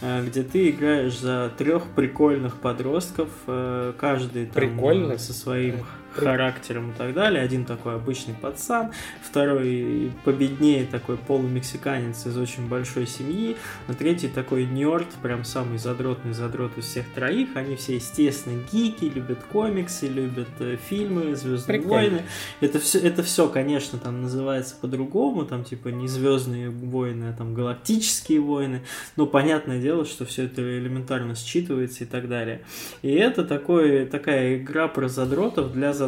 э, 0.00 0.24
где 0.26 0.42
ты 0.42 0.70
играешь 0.70 1.18
за 1.18 1.50
трех 1.56 1.84
прикольных 1.94 2.56
подростков, 2.60 3.28
э, 3.46 3.92
каждый 3.98 4.46
там 4.46 4.54
Прикольных? 4.54 5.20
со 5.20 5.32
своим 5.32 5.84
характером 6.14 6.90
и 6.90 6.94
так 6.94 7.14
далее. 7.14 7.42
Один 7.42 7.64
такой 7.64 7.94
обычный 7.96 8.34
пацан, 8.34 8.92
второй 9.22 10.12
победнее 10.24 10.84
такой 10.86 11.16
полумексиканец 11.16 12.26
из 12.26 12.36
очень 12.36 12.68
большой 12.68 13.06
семьи, 13.06 13.56
а 13.88 13.94
третий 13.94 14.28
такой 14.28 14.66
нерд, 14.66 15.08
прям 15.22 15.44
самый 15.44 15.78
задротный 15.78 16.32
задрот 16.32 16.76
из 16.78 16.84
всех 16.84 17.06
троих. 17.14 17.50
Они 17.54 17.76
все, 17.76 17.96
естественно, 17.96 18.62
гики, 18.72 19.04
любят 19.04 19.38
комиксы, 19.52 20.06
любят 20.06 20.48
э, 20.60 20.76
фильмы, 20.88 21.34
Звездные 21.34 21.80
Прикольно. 21.80 21.94
войны. 21.94 22.22
Это 22.60 22.78
все, 22.78 22.98
это 22.98 23.22
все, 23.22 23.48
конечно, 23.48 23.98
там 23.98 24.22
называется 24.22 24.76
по-другому, 24.80 25.44
там 25.44 25.64
типа 25.64 25.88
не 25.88 26.08
Звездные 26.08 26.70
войны, 26.70 27.30
а 27.30 27.32
там 27.32 27.54
галактические 27.54 28.40
войны. 28.40 28.82
Но 29.16 29.26
понятное 29.26 29.80
дело, 29.80 30.04
что 30.04 30.24
все 30.24 30.44
это 30.44 30.62
элементарно 30.62 31.32
считывается 31.32 32.02
и 32.02 32.06
так 32.06 32.28
далее. 32.28 32.62
И 33.02 33.10
это 33.10 33.44
такой, 33.44 34.06
такая 34.06 34.56
игра 34.56 34.88
про 34.88 35.08
задротов 35.08 35.72
для 35.72 35.92
задротов. 35.92 36.03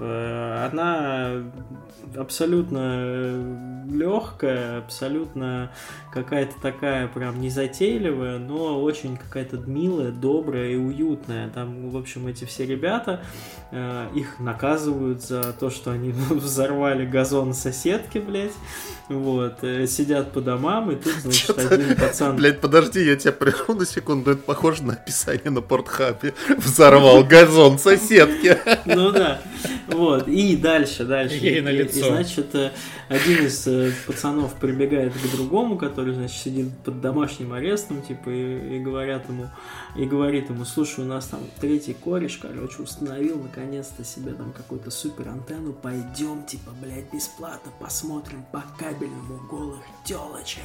Э, 0.00 0.68
Она 0.70 1.42
абсолютно 2.16 3.84
легкая, 3.90 4.78
абсолютно 4.78 5.70
какая-то 6.12 6.54
такая 6.60 7.08
прям 7.08 7.40
незатейливая, 7.40 8.38
но 8.38 8.82
очень 8.82 9.16
какая-то 9.16 9.58
милая, 9.58 10.10
добрая 10.10 10.70
и 10.70 10.76
уютная. 10.76 11.48
Там, 11.50 11.90
в 11.90 11.96
общем, 11.96 12.26
эти 12.26 12.44
все 12.44 12.66
ребята, 12.66 13.22
э, 13.70 14.08
их 14.14 14.40
наказывают 14.40 15.22
за 15.22 15.52
то, 15.52 15.70
что 15.70 15.90
они 15.90 16.10
взорвали 16.30 17.06
газон 17.06 17.54
соседки, 17.54 18.18
блядь. 18.18 18.52
Вот, 19.08 19.62
э, 19.62 19.86
сидят 19.86 20.32
по 20.32 20.40
домам, 20.40 20.90
и 20.90 20.96
тут, 20.96 21.12
значит, 21.14 21.56
один 21.58 21.96
пацан... 21.96 22.36
Блять, 22.36 22.60
подожди, 22.60 23.04
я 23.04 23.14
тебя 23.14 23.32
прерву 23.32 23.74
на 23.74 23.86
секунду. 23.86 24.32
Это 24.32 24.42
похоже 24.42 24.82
на 24.82 24.94
описание 24.94 25.50
на 25.50 25.60
портхабе. 25.60 26.34
Взорвал 26.56 27.22
газон 27.22 27.78
соседки. 27.78 28.58
Ну 28.84 29.12
да. 29.12 29.25
Вот. 29.88 30.28
И 30.28 30.56
дальше, 30.56 31.04
дальше. 31.04 31.36
Ей 31.36 31.58
И- 31.58 31.60
на 31.60 31.68
и, 31.70 31.78
лицо. 31.78 32.06
значит, 32.08 32.54
э, 32.54 32.70
один 33.08 33.46
из 33.46 33.66
э, 33.66 33.92
пацанов 34.06 34.54
прибегает 34.54 35.12
к 35.14 35.30
другому, 35.36 35.76
который, 35.78 36.14
значит, 36.14 36.36
сидит 36.36 36.76
под 36.84 37.00
домашним 37.00 37.52
арестом, 37.52 38.02
типа, 38.02 38.28
и, 38.30 38.76
и 38.76 38.80
говорят 38.80 39.28
ему, 39.28 39.48
и 39.96 40.04
говорит 40.04 40.50
ему, 40.50 40.64
слушай, 40.64 41.04
у 41.04 41.08
нас 41.08 41.26
там 41.26 41.40
третий 41.60 41.94
кореш, 41.94 42.36
короче, 42.38 42.82
установил 42.82 43.38
наконец-то 43.40 44.04
себе 44.04 44.32
там 44.32 44.52
какую-то 44.52 44.90
супер 44.90 45.28
антенну, 45.28 45.72
пойдем, 45.72 46.44
типа, 46.44 46.70
блядь, 46.82 47.12
бесплатно 47.12 47.70
посмотрим 47.80 48.44
по 48.52 48.62
кабельному 48.78 49.40
голых 49.48 49.80
телочек. 50.04 50.62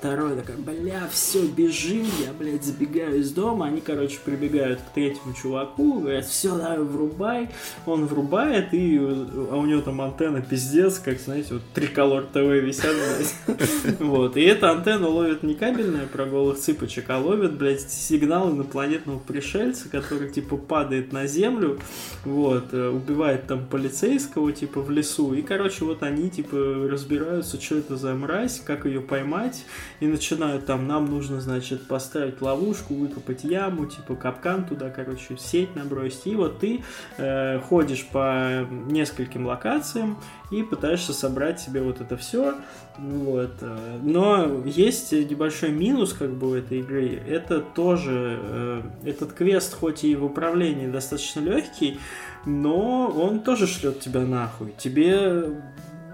Второй 0.00 0.34
такой, 0.34 0.54
бля, 0.54 1.06
все, 1.12 1.44
бежим, 1.44 2.06
я, 2.24 2.32
блядь, 2.32 2.64
забегаю 2.64 3.18
из 3.18 3.32
дома. 3.32 3.66
Они, 3.66 3.82
короче, 3.82 4.18
прибегают 4.24 4.80
к 4.80 4.94
третьему 4.94 5.34
чуваку, 5.34 6.00
говорят, 6.00 6.24
все, 6.24 6.56
давай, 6.56 6.78
врубай. 6.78 7.50
Он 7.84 8.06
врубает, 8.06 8.72
и 8.72 8.96
а 8.96 9.56
у 9.56 9.66
него 9.66 9.82
там 9.82 10.00
антенна 10.00 10.40
пиздец, 10.40 10.98
как, 11.00 11.20
знаете, 11.20 11.52
вот 11.52 11.62
триколор 11.74 12.24
ТВ 12.24 12.36
висят, 12.36 12.96
блядь. 12.96 13.58
Вот, 14.00 14.38
и 14.38 14.40
эта 14.40 14.70
антенна 14.70 15.06
ловит 15.06 15.42
не 15.42 15.54
кабельная 15.54 16.06
про 16.06 16.24
голых 16.24 16.58
цыпочек, 16.58 17.10
а 17.10 17.18
ловит, 17.18 17.58
блядь, 17.58 17.90
сигнал 17.90 18.52
инопланетного 18.52 19.18
пришельца, 19.18 19.90
который, 19.90 20.30
типа, 20.30 20.56
падает 20.56 21.12
на 21.12 21.26
землю, 21.26 21.78
вот, 22.24 22.72
э, 22.72 22.88
убивает 22.88 23.46
там 23.48 23.66
полицейского, 23.66 24.50
типа, 24.50 24.80
в 24.80 24.90
лесу. 24.90 25.34
И, 25.34 25.42
короче, 25.42 25.84
вот 25.84 26.02
они, 26.02 26.30
типа, 26.30 26.56
разбираются, 26.90 27.60
что 27.60 27.76
это 27.76 27.98
за 27.98 28.14
мразь, 28.14 28.62
как 28.64 28.86
ее 28.86 29.02
поймать, 29.02 29.66
и 30.00 30.06
начинают 30.06 30.66
там, 30.66 30.88
нам 30.88 31.06
нужно, 31.06 31.40
значит, 31.40 31.86
поставить 31.86 32.40
ловушку, 32.40 32.94
выкопать 32.94 33.44
яму, 33.44 33.86
типа 33.86 34.16
капкан 34.16 34.64
туда, 34.64 34.90
короче, 34.90 35.36
сеть 35.38 35.76
набросить. 35.76 36.26
И 36.26 36.34
вот 36.34 36.58
ты 36.58 36.82
э, 37.18 37.60
ходишь 37.60 38.06
по 38.06 38.66
нескольким 38.86 39.46
локациям 39.46 40.18
и 40.50 40.62
пытаешься 40.62 41.12
собрать 41.12 41.60
себе 41.60 41.82
вот 41.82 42.00
это 42.00 42.16
все. 42.16 42.54
Вот. 42.98 43.52
э, 43.60 43.98
Но 44.02 44.62
есть 44.64 45.12
небольшой 45.12 45.70
минус 45.70 46.12
как 46.14 46.30
бы 46.30 46.50
у 46.50 46.54
этой 46.54 46.80
игры. 46.80 47.22
Это 47.28 47.60
тоже, 47.60 48.38
э, 48.40 48.82
этот 49.04 49.32
квест 49.32 49.74
хоть 49.74 50.04
и 50.04 50.16
в 50.16 50.24
управлении 50.24 50.86
достаточно 50.86 51.40
легкий, 51.40 52.00
но 52.46 53.08
он 53.08 53.40
тоже 53.40 53.66
шлет 53.66 54.00
тебя 54.00 54.22
нахуй. 54.22 54.74
Тебе 54.78 55.44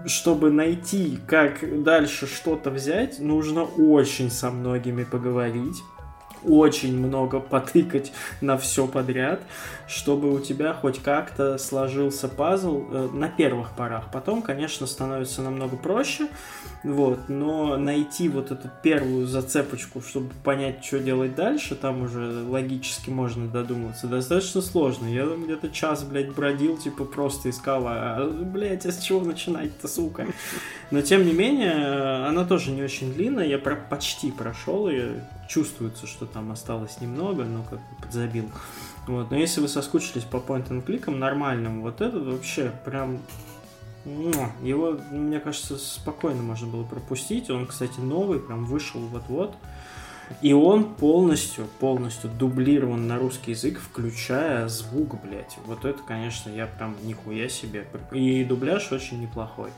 чтобы 0.07 0.49
найти, 0.49 1.19
как 1.27 1.83
дальше 1.83 2.27
что-то 2.27 2.71
взять, 2.71 3.19
нужно 3.19 3.63
очень 3.63 4.31
со 4.31 4.49
многими 4.49 5.03
поговорить. 5.03 5.83
Очень 6.47 6.97
много 6.97 7.39
потыкать 7.39 8.11
на 8.41 8.57
все 8.57 8.87
подряд, 8.87 9.41
чтобы 9.87 10.33
у 10.33 10.39
тебя 10.39 10.73
хоть 10.73 11.01
как-то 11.01 11.57
сложился 11.57 12.27
пазл 12.27 12.83
э, 12.91 13.09
на 13.13 13.29
первых 13.29 13.71
порах. 13.71 14.05
Потом, 14.11 14.41
конечно, 14.41 14.87
становится 14.87 15.41
намного 15.41 15.77
проще, 15.77 16.27
вот, 16.83 17.27
но 17.27 17.77
найти 17.77 18.29
вот 18.29 18.51
эту 18.51 18.69
первую 18.83 19.27
зацепочку, 19.27 20.01
чтобы 20.01 20.29
понять, 20.43 20.83
что 20.83 20.99
делать 20.99 21.35
дальше, 21.35 21.75
там 21.75 22.03
уже 22.03 22.43
логически 22.43 23.09
можно 23.09 23.47
додуматься, 23.47 24.07
достаточно 24.07 24.61
сложно. 24.61 25.07
Я 25.07 25.25
там 25.25 25.43
где-то 25.43 25.69
час, 25.69 26.03
блядь, 26.03 26.33
бродил, 26.33 26.77
типа 26.77 27.05
просто 27.05 27.49
искал, 27.49 27.83
а, 27.87 28.29
блядь, 28.29 28.85
а 28.85 28.91
с 28.91 28.99
чего 28.99 29.21
начинать-то, 29.21 29.87
сука? 29.87 30.27
Но, 30.91 31.01
тем 31.01 31.25
не 31.25 31.33
менее, 31.33 32.25
она 32.27 32.45
тоже 32.45 32.71
не 32.71 32.83
очень 32.83 33.13
длинная, 33.13 33.47
я 33.47 33.57
про 33.57 33.75
почти 33.75 34.31
прошел 34.31 34.87
ее, 34.87 35.23
чувствуется, 35.47 36.07
что 36.07 36.25
там 36.25 36.51
осталось 36.51 37.01
немного, 37.01 37.43
но 37.43 37.63
как 37.63 37.79
бы 37.79 37.95
подзабил. 38.01 38.49
Вот. 39.07 39.31
Но 39.31 39.37
если 39.37 39.61
вы 39.61 39.67
соскучились 39.67 40.23
по 40.23 40.37
point 40.37 40.69
and 40.69 40.81
кликам 40.81 41.19
нормальным, 41.19 41.81
вот 41.81 42.01
этот 42.01 42.25
вообще 42.25 42.71
прям 42.85 43.19
его, 44.61 44.97
мне 45.11 45.39
кажется, 45.39 45.77
спокойно 45.77 46.41
можно 46.41 46.67
было 46.67 46.83
пропустить. 46.83 47.49
Он, 47.49 47.67
кстати, 47.67 47.99
новый, 47.99 48.39
прям 48.39 48.65
вышел 48.65 48.99
вот-вот. 49.01 49.55
И 50.41 50.51
он 50.51 50.95
полностью, 50.95 51.67
полностью 51.79 52.29
дублирован 52.29 53.07
на 53.07 53.17
русский 53.17 53.51
язык, 53.51 53.79
включая 53.79 54.67
звук, 54.67 55.21
блядь. 55.23 55.57
Вот 55.65 55.85
это, 55.85 55.99
конечно, 56.05 56.49
я 56.49 56.67
прям 56.67 56.95
нихуя 57.03 57.47
себе. 57.47 57.87
И 58.11 58.43
дубляж 58.43 58.91
очень 58.91 59.21
неплохой 59.21 59.71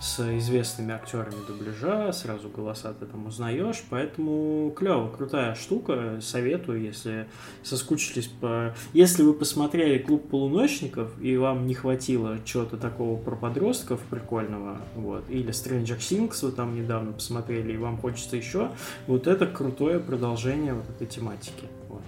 с 0.00 0.20
известными 0.38 0.92
актерами 0.92 1.36
дубляжа, 1.46 2.12
сразу 2.12 2.48
голоса 2.48 2.92
ты 2.92 3.06
там 3.06 3.26
узнаешь, 3.26 3.82
поэтому 3.88 4.72
клево, 4.76 5.08
крутая 5.08 5.54
штука, 5.54 6.18
советую, 6.20 6.82
если 6.82 7.26
соскучились 7.62 8.26
по... 8.26 8.74
Если 8.92 9.22
вы 9.22 9.34
посмотрели 9.34 9.98
«Клуб 9.98 10.28
полуночников» 10.28 11.10
и 11.20 11.36
вам 11.36 11.66
не 11.66 11.74
хватило 11.74 12.38
чего-то 12.44 12.76
такого 12.76 13.18
про 13.18 13.36
подростков 13.36 14.00
прикольного, 14.10 14.78
вот, 14.96 15.24
или 15.28 15.50
«Stranger 15.50 15.98
Things» 15.98 16.44
вы 16.44 16.52
там 16.52 16.74
недавно 16.74 17.12
посмотрели 17.12 17.72
и 17.72 17.76
вам 17.76 17.98
хочется 17.98 18.36
еще, 18.36 18.70
вот 19.06 19.26
это 19.26 19.46
крутое 19.46 20.00
продолжение 20.00 20.74
вот 20.74 20.88
этой 20.90 21.06
тематики, 21.06 21.68
вот. 21.88 22.02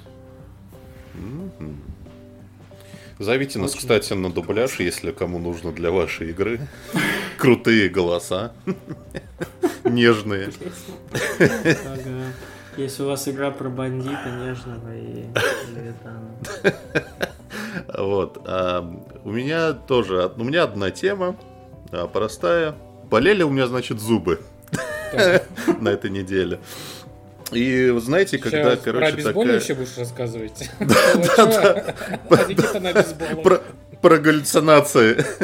Mm-hmm. 1.14 1.95
Зовите 3.18 3.58
нас, 3.58 3.74
кстати, 3.74 4.12
на 4.12 4.30
дубляж, 4.30 4.78
если 4.78 5.10
кому 5.10 5.38
нужно 5.38 5.72
для 5.72 5.90
вашей 5.90 6.30
игры. 6.30 6.60
Крутые 7.38 7.88
голоса. 7.88 8.52
Нежные. 9.84 10.50
Если 12.76 13.02
у 13.02 13.06
вас 13.06 13.26
игра 13.26 13.50
про 13.50 13.70
бандита 13.70 14.30
нежного 14.38 14.94
и 14.94 15.24
Вот. 17.96 18.42
А, 18.46 18.82
у 19.24 19.30
меня 19.30 19.72
тоже, 19.72 20.30
у 20.36 20.44
меня 20.44 20.64
одна 20.64 20.90
тема, 20.90 21.36
а, 21.92 22.06
простая. 22.06 22.74
Болели 23.10 23.42
у 23.42 23.50
меня, 23.50 23.66
значит, 23.66 23.98
зубы 23.98 24.40
на 25.80 25.88
этой 25.88 26.10
неделе. 26.10 26.60
И 27.52 27.94
знаете, 27.98 28.38
когда, 28.38 28.74
Сейчас 28.74 28.84
короче, 28.84 29.06
про 29.06 29.16
бейсбол 29.16 29.42
такая... 29.44 29.60
еще 29.60 29.74
будешь 29.74 29.96
рассказывать? 29.98 30.70
Да, 30.80 31.94
да. 32.28 33.62
Про 34.02 34.18
галлюцинации. 34.18 35.24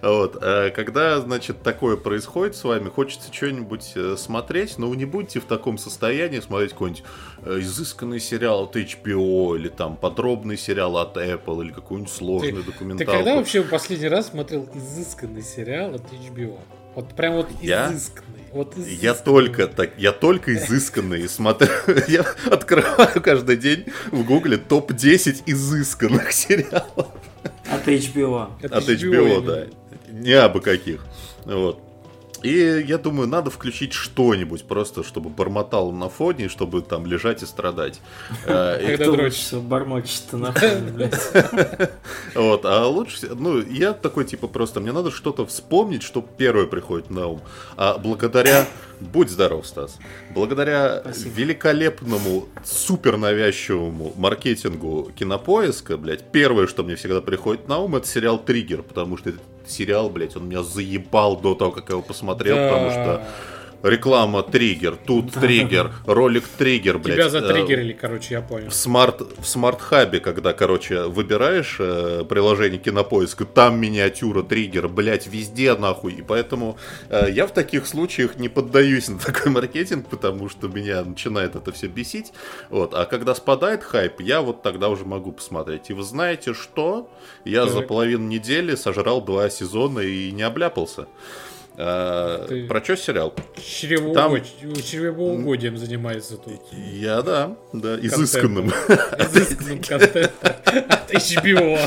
Вот. 0.00 0.38
А 0.40 0.70
когда, 0.70 1.20
значит, 1.20 1.62
такое 1.62 1.96
происходит 1.96 2.54
с 2.54 2.62
вами, 2.62 2.88
хочется 2.88 3.32
что-нибудь 3.34 3.92
э, 3.96 4.14
смотреть, 4.16 4.78
но 4.78 4.88
вы 4.88 4.96
не 4.96 5.06
будете 5.06 5.40
в 5.40 5.44
таком 5.44 5.76
состоянии 5.76 6.38
смотреть 6.38 6.70
какой-нибудь 6.70 7.02
э, 7.44 7.58
изысканный 7.60 8.20
сериал 8.20 8.62
от 8.64 8.76
HBO, 8.76 9.56
или 9.56 9.68
там 9.68 9.96
подробный 9.96 10.56
сериал 10.56 10.98
от 10.98 11.16
Apple, 11.16 11.64
или 11.64 11.72
какую-нибудь 11.72 12.12
сложную 12.12 12.62
документалку. 12.62 13.10
Ты 13.10 13.18
когда 13.18 13.34
вообще 13.34 13.62
последний 13.62 14.08
раз 14.08 14.28
смотрел 14.28 14.68
изысканный 14.72 15.42
сериал 15.42 15.94
от 15.96 16.04
HBO? 16.12 16.58
Вот 16.98 17.14
прям 17.14 17.34
вот 17.34 17.48
изысканный. 17.62 18.40
Вот 18.50 18.76
я 18.76 19.14
только 19.14 19.68
так, 19.68 19.90
я 19.98 20.10
только 20.10 20.52
изысканный 20.56 21.28
смотрю. 21.28 21.68
Я 22.08 22.22
открываю 22.50 23.22
каждый 23.22 23.56
день 23.56 23.84
в 24.10 24.24
гугле 24.24 24.56
топ-10 24.56 25.44
изысканных 25.46 26.32
сериалов. 26.32 27.06
От 27.70 27.86
HBO. 27.86 28.50
От, 28.60 28.72
От 28.72 28.88
HBO, 28.88 29.12
HBO 29.12 29.46
да. 29.46 29.66
Не 30.08 30.32
абы 30.32 30.60
каких. 30.60 31.06
Вот. 31.44 31.80
И 32.42 32.84
я 32.86 32.98
думаю, 32.98 33.28
надо 33.28 33.50
включить 33.50 33.92
что-нибудь 33.92 34.64
просто, 34.64 35.02
чтобы 35.02 35.30
бормотал 35.30 35.92
на 35.92 36.08
фоне, 36.08 36.48
чтобы 36.48 36.82
там 36.82 37.06
лежать 37.06 37.42
и 37.42 37.46
страдать. 37.46 38.00
Э, 38.46 38.96
Когда 38.96 39.12
дрочишься, 39.12 39.58
бормочет 39.58 40.32
на 40.32 40.52
фоне. 40.52 41.10
Вот, 42.34 42.64
а 42.64 42.86
лучше, 42.86 43.28
ну, 43.34 43.60
я 43.60 43.92
такой, 43.92 44.24
типа, 44.24 44.48
просто, 44.48 44.80
мне 44.80 44.92
надо 44.92 45.10
что-то 45.10 45.44
вспомнить, 45.46 46.02
что 46.02 46.22
первое 46.22 46.66
приходит 46.66 47.10
на 47.10 47.26
ум. 47.26 47.40
А 47.76 47.98
благодаря, 47.98 48.66
будь 49.00 49.30
здоров, 49.30 49.66
Стас, 49.66 49.98
благодаря 50.34 51.02
великолепному, 51.04 52.48
супер 52.64 53.16
навязчивому 53.16 54.12
маркетингу 54.16 55.10
кинопоиска, 55.16 55.96
блядь, 55.96 56.30
первое, 56.30 56.66
что 56.66 56.82
мне 56.84 56.96
всегда 56.96 57.20
приходит 57.20 57.68
на 57.68 57.78
ум, 57.78 57.96
это 57.96 58.06
сериал 58.06 58.38
«Триггер», 58.38 58.82
потому 58.82 59.16
что 59.16 59.30
это 59.30 59.38
сериал, 59.70 60.10
блядь, 60.10 60.36
он 60.36 60.48
меня 60.48 60.62
заебал 60.62 61.36
до 61.36 61.54
того, 61.54 61.70
как 61.70 61.88
я 61.88 61.94
его 61.94 62.02
посмотрел, 62.02 62.56
да. 62.56 62.68
потому 62.72 62.90
что 62.90 63.22
реклама 63.82 64.42
триггер, 64.42 64.96
тут 64.96 65.32
триггер, 65.32 65.92
ролик 66.06 66.44
триггер, 66.46 66.98
блядь. 66.98 67.16
Тебя 67.16 67.28
затриггерили, 67.28 67.92
короче, 67.92 68.34
я 68.34 68.40
понял. 68.40 68.70
В 68.70 68.74
смарт, 68.74 69.22
в 69.38 69.46
смарт-хабе, 69.46 70.20
когда, 70.20 70.52
короче, 70.52 71.04
выбираешь 71.04 71.76
э, 71.78 72.24
приложение 72.28 72.78
кинопоиска, 72.78 73.44
там 73.44 73.80
миниатюра, 73.80 74.42
триггер, 74.42 74.88
блядь, 74.88 75.26
везде 75.26 75.74
нахуй. 75.74 76.14
И 76.14 76.22
поэтому 76.22 76.76
э, 77.08 77.28
я 77.30 77.46
в 77.46 77.52
таких 77.52 77.86
случаях 77.86 78.36
не 78.36 78.48
поддаюсь 78.48 79.08
на 79.08 79.18
такой 79.18 79.52
маркетинг, 79.52 80.08
потому 80.08 80.48
что 80.48 80.68
меня 80.68 81.04
начинает 81.04 81.56
это 81.56 81.72
все 81.72 81.86
бесить. 81.86 82.32
Вот. 82.70 82.94
А 82.94 83.04
когда 83.06 83.34
спадает 83.34 83.82
хайп, 83.82 84.20
я 84.20 84.42
вот 84.42 84.62
тогда 84.62 84.88
уже 84.88 85.04
могу 85.04 85.32
посмотреть. 85.32 85.90
И 85.90 85.92
вы 85.92 86.02
знаете 86.02 86.54
что? 86.54 87.10
Я 87.44 87.64
так. 87.64 87.72
за 87.72 87.80
половину 87.82 88.26
недели 88.26 88.74
сожрал 88.74 89.20
два 89.20 89.48
сезона 89.50 90.00
и 90.00 90.30
не 90.32 90.42
обляпался. 90.42 91.06
А, 91.80 92.44
Ты... 92.48 92.66
Про 92.66 92.82
что 92.82 92.96
сериал? 92.96 93.32
Чрево... 93.64 94.12
Там... 94.12 94.34
Чревоугодием 94.82 95.76
занимается 95.76 96.36
тут. 96.36 96.60
Я, 96.72 97.22
да, 97.22 97.56
да, 97.72 97.94
изысканным. 98.00 98.68
Изысканным 99.18 99.80
контентом 99.80 100.32
от 100.88 101.12
HBO. 101.12 101.78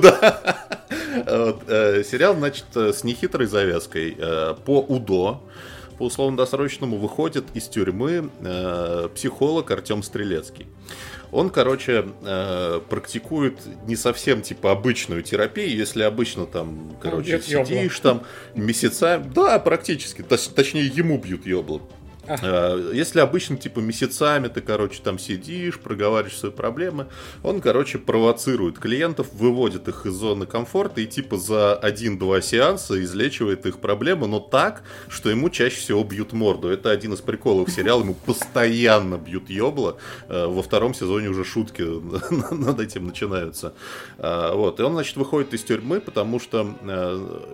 Да. 0.02 0.66
Э, 1.66 2.02
сериал, 2.04 2.34
значит, 2.34 2.64
с 2.74 3.04
нехитрой 3.04 3.46
завязкой. 3.46 4.16
Э, 4.18 4.54
по 4.64 4.80
УДО, 4.80 5.42
по 5.98 6.06
условно-досрочному, 6.06 6.96
выходит 6.96 7.44
из 7.54 7.68
тюрьмы 7.68 8.30
э, 8.40 9.08
психолог 9.14 9.70
Артем 9.70 10.02
Стрелецкий 10.02 10.66
он, 11.32 11.50
короче, 11.50 12.06
э, 12.22 12.80
практикует 12.88 13.60
не 13.86 13.96
совсем 13.96 14.42
типа 14.42 14.72
обычную 14.72 15.22
терапию, 15.22 15.74
если 15.74 16.02
обычно 16.02 16.46
там, 16.46 16.96
короче, 17.00 17.36
ну, 17.36 17.64
сидишь 17.64 18.00
там 18.00 18.22
месяцами, 18.54 19.30
да, 19.32 19.58
практически, 19.58 20.22
точнее 20.22 20.86
ему 20.86 21.18
бьют 21.18 21.46
ебло. 21.46 21.82
А, 22.42 22.92
если 22.92 23.20
обычно, 23.20 23.56
типа, 23.56 23.80
месяцами 23.80 24.48
ты, 24.48 24.60
короче, 24.60 25.00
там 25.02 25.18
сидишь, 25.18 25.78
проговариваешь 25.80 26.38
свои 26.38 26.52
проблемы, 26.52 27.06
он, 27.42 27.60
короче, 27.60 27.98
провоцирует 27.98 28.78
клиентов, 28.78 29.32
выводит 29.32 29.88
их 29.88 30.06
из 30.06 30.12
зоны 30.12 30.46
комфорта 30.46 31.00
и, 31.00 31.06
типа, 31.06 31.36
за 31.36 31.74
один-два 31.74 32.40
сеанса 32.40 33.02
излечивает 33.02 33.66
их 33.66 33.78
проблемы, 33.78 34.26
но 34.26 34.38
так, 34.38 34.82
что 35.08 35.30
ему 35.30 35.50
чаще 35.50 35.76
всего 35.76 36.04
бьют 36.04 36.32
морду. 36.32 36.68
Это 36.68 36.90
один 36.90 37.14
из 37.14 37.20
приколов 37.20 37.70
сериала, 37.70 38.00
ему 38.02 38.14
постоянно 38.14 39.16
бьют 39.16 39.50
ебло. 39.50 39.98
А, 40.28 40.46
во 40.46 40.62
втором 40.62 40.94
сезоне 40.94 41.28
уже 41.28 41.44
шутки 41.44 41.82
над 42.54 42.80
этим 42.80 43.06
начинаются. 43.06 43.74
А, 44.18 44.54
вот. 44.54 44.78
И 44.78 44.82
он, 44.82 44.92
значит, 44.92 45.16
выходит 45.16 45.52
из 45.54 45.64
тюрьмы, 45.64 46.00
потому 46.00 46.38
что 46.38 46.60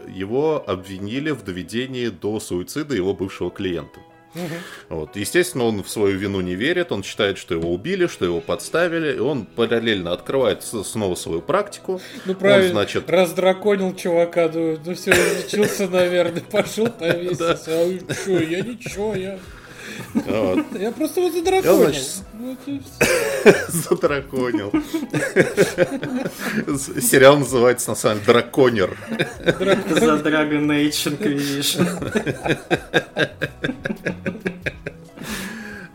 его 0.08 0.62
обвинили 0.66 1.30
в 1.30 1.42
доведении 1.42 2.08
до 2.08 2.40
суицида 2.40 2.94
его 2.94 3.14
бывшего 3.14 3.50
клиента. 3.50 4.00
Угу. 4.36 4.96
Вот. 4.96 5.16
Естественно, 5.16 5.64
он 5.64 5.82
в 5.82 5.88
свою 5.88 6.18
вину 6.18 6.40
не 6.40 6.54
верит, 6.54 6.92
он 6.92 7.02
считает, 7.02 7.38
что 7.38 7.54
его 7.54 7.72
убили, 7.72 8.06
что 8.06 8.24
его 8.24 8.40
подставили, 8.40 9.16
и 9.16 9.18
он 9.18 9.46
параллельно 9.46 10.12
открывает 10.12 10.62
снова 10.62 11.14
свою 11.14 11.40
практику. 11.40 12.00
Ну, 12.24 12.34
правильно, 12.34 12.66
он, 12.66 12.72
значит... 12.72 13.10
раздраконил 13.10 13.94
чувака, 13.94 14.50
ну, 14.52 14.78
ну 14.84 14.94
все, 14.94 15.10
изучился, 15.12 15.88
наверное, 15.88 16.42
пошел 16.50 16.88
повесился. 16.88 17.82
А 18.08 18.14
что, 18.14 18.38
я 18.38 18.60
ничего, 18.60 19.14
я... 19.14 19.38
Вот. 20.14 20.66
Я 20.78 20.92
просто 20.92 21.20
его 21.20 21.30
задраконил. 21.30 21.82
Я, 21.82 21.92
значит, 21.92 22.22
задраконил. 23.68 24.72
Сериал 27.00 27.38
называется 27.38 27.90
на 27.90 27.96
самом 27.96 28.20
деле 28.20 28.32
Драконер. 28.32 28.96
За 29.38 30.16
Dragon 30.16 30.66
Age 30.66 31.18
Inquisition. 31.18 31.86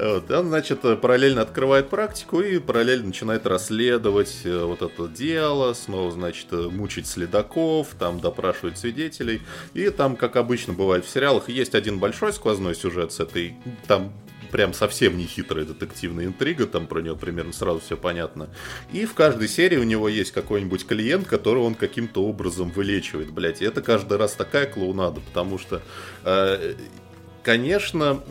Вот. 0.02 0.32
Он, 0.32 0.48
значит, 0.48 0.82
параллельно 1.00 1.44
открывает 1.44 1.90
практику 1.90 2.42
и 2.42 2.58
параллельно 2.58 3.08
начинает 3.08 3.46
расследовать 3.46 4.42
э, 4.46 4.64
вот 4.64 4.82
это 4.82 5.08
дело, 5.08 5.74
снова, 5.74 6.12
значит, 6.12 6.48
э, 6.52 6.70
мучить 6.70 7.06
следаков, 7.06 7.90
там 8.00 8.20
допрашивать 8.20 8.80
свидетелей. 8.80 9.44
И 9.76 9.92
там, 9.92 10.16
как 10.16 10.38
обычно 10.38 10.74
бывает 10.74 11.06
в 11.06 11.10
сериалах, 11.10 11.50
есть 11.50 11.76
один 11.76 12.00
большой 12.00 12.34
сквозной 12.34 12.74
сюжет 12.74 13.12
с 13.12 13.20
этой, 13.20 13.54
там 13.86 14.12
прям 14.52 14.74
совсем 14.74 15.18
не 15.18 15.26
хитрая 15.26 15.66
детективная 15.66 16.26
интрига, 16.26 16.66
там 16.66 16.88
про 16.88 17.02
него 17.02 17.16
примерно 17.16 17.54
сразу 17.54 17.80
все 17.80 17.96
понятно. 17.96 18.50
И 18.92 19.06
в 19.06 19.14
каждой 19.14 19.48
серии 19.48 19.78
у 19.78 19.84
него 19.84 20.10
есть 20.10 20.32
какой-нибудь 20.32 20.88
клиент, 20.88 21.28
которого 21.28 21.64
он 21.64 21.76
каким-то 21.76 22.24
образом 22.24 22.72
вылечивает, 22.72 23.32
блядь. 23.32 23.62
И 23.62 23.66
это 23.66 23.84
каждый 23.84 24.18
раз 24.18 24.34
такая 24.34 24.66
клоунада, 24.66 25.22
потому 25.22 25.60
что 25.60 25.82
э, 26.24 26.74
Конечно, 27.44 28.22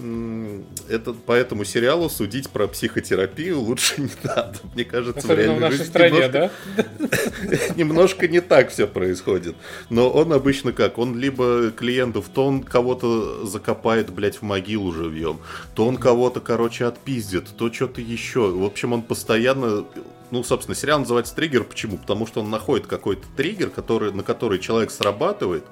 это 0.88 1.12
по 1.12 1.32
этому 1.32 1.64
сериалу 1.64 2.08
судить 2.08 2.48
про 2.48 2.68
психотерапию 2.68 3.58
лучше 3.58 3.94
не 4.00 4.10
надо. 4.22 4.54
Мне 4.74 4.84
кажется, 4.84 5.18
Особенно 5.18 5.54
в 5.54 5.56
в 5.56 5.60
нашей 5.60 5.78
жизни 5.78 5.90
стране, 5.90 6.16
немножко, 6.16 6.50
да? 6.76 7.74
немножко 7.76 8.28
не 8.28 8.40
так 8.40 8.70
все 8.70 8.86
происходит. 8.86 9.56
Но 9.88 10.08
он 10.10 10.32
обычно 10.32 10.72
как? 10.72 10.98
Он 10.98 11.18
либо 11.18 11.72
клиентов, 11.72 12.26
то 12.32 12.46
он 12.46 12.62
кого-то 12.62 13.46
закопает, 13.46 14.10
блядь, 14.10 14.36
в 14.36 14.42
могилу 14.42 14.92
живьем, 14.92 15.40
то 15.74 15.86
он 15.86 15.96
кого-то, 15.96 16.40
короче, 16.40 16.84
отпиздит, 16.84 17.48
то 17.56 17.72
что-то 17.72 18.00
еще. 18.00 18.50
В 18.50 18.64
общем, 18.64 18.92
он 18.92 19.02
постоянно 19.02 19.84
ну, 20.30 20.42
собственно, 20.44 20.74
сериал 20.74 21.00
называется 21.00 21.34
«Триггер». 21.34 21.64
Почему? 21.64 21.98
Потому 21.98 22.26
что 22.26 22.40
он 22.40 22.50
находит 22.50 22.86
какой-то 22.86 23.26
триггер, 23.36 23.70
который, 23.70 24.12
на 24.12 24.22
который 24.22 24.58
человек 24.58 24.90
срабатывает, 24.90 25.64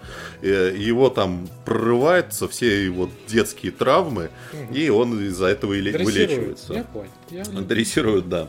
э, 0.42 0.74
его 0.76 1.10
там 1.10 1.48
прорываются 1.64 2.48
все 2.48 2.84
его 2.84 3.08
детские 3.26 3.72
травмы, 3.72 4.30
угу. 4.52 4.74
и 4.74 4.88
он 4.88 5.18
из-за 5.26 5.46
этого 5.46 5.74
и 5.74 5.80
вылечивается. 5.80 6.74
Я 6.74 6.84
понял. 6.84 7.10
Я... 7.30 7.44
Дрессируют, 7.44 8.28
да. 8.28 8.48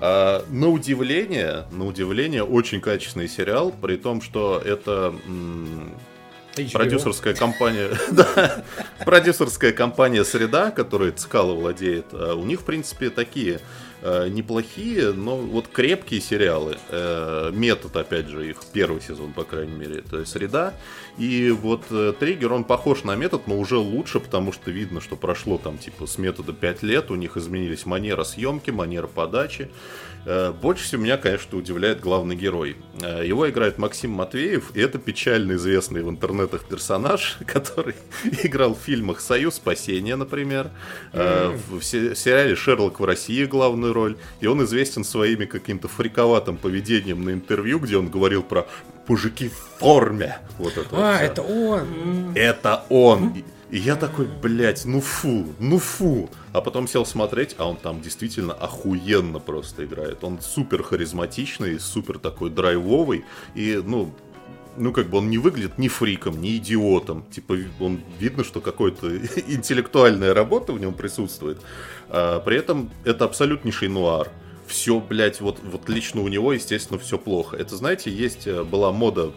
А, 0.00 0.44
на 0.48 0.70
удивление, 0.70 1.64
на 1.70 1.86
удивление, 1.86 2.42
очень 2.42 2.80
качественный 2.80 3.28
сериал, 3.28 3.72
при 3.72 3.96
том, 3.96 4.22
что 4.22 4.60
это... 4.64 5.14
М- 5.26 5.94
Продюсерская 6.72 7.32
компания, 7.32 7.90
да, 8.10 8.64
продюсерская 9.04 9.72
компания 9.72 10.24
Среда, 10.24 10.72
которая 10.72 11.12
Цкало 11.12 11.54
владеет, 11.54 12.06
а 12.12 12.34
у 12.34 12.44
них, 12.44 12.62
в 12.62 12.64
принципе, 12.64 13.08
такие 13.08 13.60
Э, 14.02 14.28
неплохие, 14.28 15.12
но 15.12 15.36
вот 15.36 15.68
крепкие 15.68 16.22
сериалы. 16.22 16.78
Э, 16.88 17.50
метод, 17.52 17.94
опять 17.96 18.28
же, 18.28 18.48
их 18.48 18.62
первый 18.72 19.02
сезон, 19.02 19.34
по 19.34 19.44
крайней 19.44 19.74
мере, 19.74 19.98
это 19.98 20.24
среда. 20.24 20.72
И 21.18 21.50
вот 21.50 21.82
э, 21.90 22.14
триггер, 22.18 22.50
он 22.50 22.64
похож 22.64 23.04
на 23.04 23.14
метод, 23.14 23.46
но 23.46 23.58
уже 23.58 23.76
лучше, 23.76 24.18
потому 24.18 24.52
что 24.52 24.70
видно, 24.70 25.02
что 25.02 25.16
прошло 25.16 25.58
там 25.58 25.76
типа 25.76 26.06
с 26.06 26.16
метода 26.16 26.54
5 26.54 26.82
лет, 26.82 27.10
у 27.10 27.14
них 27.14 27.36
изменились 27.36 27.84
манера 27.84 28.24
съемки, 28.24 28.70
манера 28.70 29.06
подачи. 29.06 29.68
Э, 30.26 30.52
больше 30.52 30.84
всего 30.84 31.02
меня, 31.02 31.16
конечно, 31.16 31.56
удивляет 31.56 32.00
главный 32.00 32.36
герой. 32.36 32.76
Э, 33.02 33.26
его 33.26 33.48
играет 33.48 33.78
Максим 33.78 34.10
Матвеев, 34.10 34.74
и 34.74 34.80
это 34.80 34.98
печально 34.98 35.52
известный 35.52 36.02
в 36.02 36.10
интернетах 36.10 36.64
персонаж, 36.64 37.38
который 37.46 37.94
играл 38.42 38.74
в 38.74 38.78
фильмах 38.78 39.20
«Союз 39.20 39.54
спасения», 39.54 40.16
например, 40.16 40.70
mm. 41.12 41.60
в 41.70 41.82
сериале 41.82 42.54
«Шерлок 42.54 43.00
в 43.00 43.04
России» 43.04 43.44
главную 43.44 43.89
роль, 43.92 44.16
и 44.40 44.46
он 44.46 44.62
известен 44.64 45.04
своими 45.04 45.44
каким-то 45.44 45.88
фриковатым 45.88 46.56
поведением 46.56 47.24
на 47.24 47.30
интервью, 47.30 47.78
где 47.78 47.96
он 47.96 48.08
говорил 48.08 48.42
про 48.42 48.66
мужики 49.06 49.48
в 49.48 49.78
форме. 49.78 50.38
Вот 50.58 50.76
это 50.76 50.88
а, 50.92 51.12
вот 51.12 51.22
это 51.22 51.42
он! 51.42 52.32
Это 52.34 52.84
он! 52.88 53.42
И 53.70 53.78
я 53.78 53.94
такой, 53.94 54.26
блядь, 54.26 54.84
ну 54.84 55.00
фу, 55.00 55.46
ну 55.60 55.78
фу. 55.78 56.28
А 56.52 56.60
потом 56.60 56.88
сел 56.88 57.06
смотреть, 57.06 57.54
а 57.58 57.68
он 57.68 57.76
там 57.76 58.00
действительно 58.00 58.52
охуенно 58.52 59.38
просто 59.38 59.84
играет. 59.84 60.24
Он 60.24 60.40
супер 60.40 60.82
харизматичный, 60.82 61.78
супер 61.78 62.18
такой 62.18 62.50
драйвовый. 62.50 63.24
И, 63.54 63.80
ну, 63.84 64.12
ну, 64.76 64.92
как 64.92 65.08
бы 65.08 65.18
он 65.18 65.30
не 65.30 65.38
выглядит 65.38 65.78
ни 65.78 65.86
фриком, 65.86 66.40
ни 66.40 66.56
идиотом. 66.56 67.24
Типа, 67.30 67.56
он 67.78 68.00
видно, 68.18 68.42
что 68.42 68.60
какая-то 68.60 69.16
интеллектуальная 69.46 70.34
работа 70.34 70.72
в 70.72 70.80
нем 70.80 70.94
присутствует. 70.94 71.60
А, 72.10 72.40
при 72.40 72.56
этом 72.56 72.90
это 73.04 73.24
абсолютнейший 73.24 73.88
нуар. 73.88 74.28
Все, 74.66 75.00
блядь, 75.00 75.40
вот, 75.40 75.58
вот 75.62 75.88
лично 75.88 76.20
у 76.20 76.28
него, 76.28 76.52
естественно, 76.52 76.98
все 76.98 77.18
плохо. 77.18 77.56
Это, 77.56 77.76
знаете, 77.76 78.10
есть, 78.10 78.46
э, 78.46 78.62
была 78.62 78.92
мода 78.92 79.32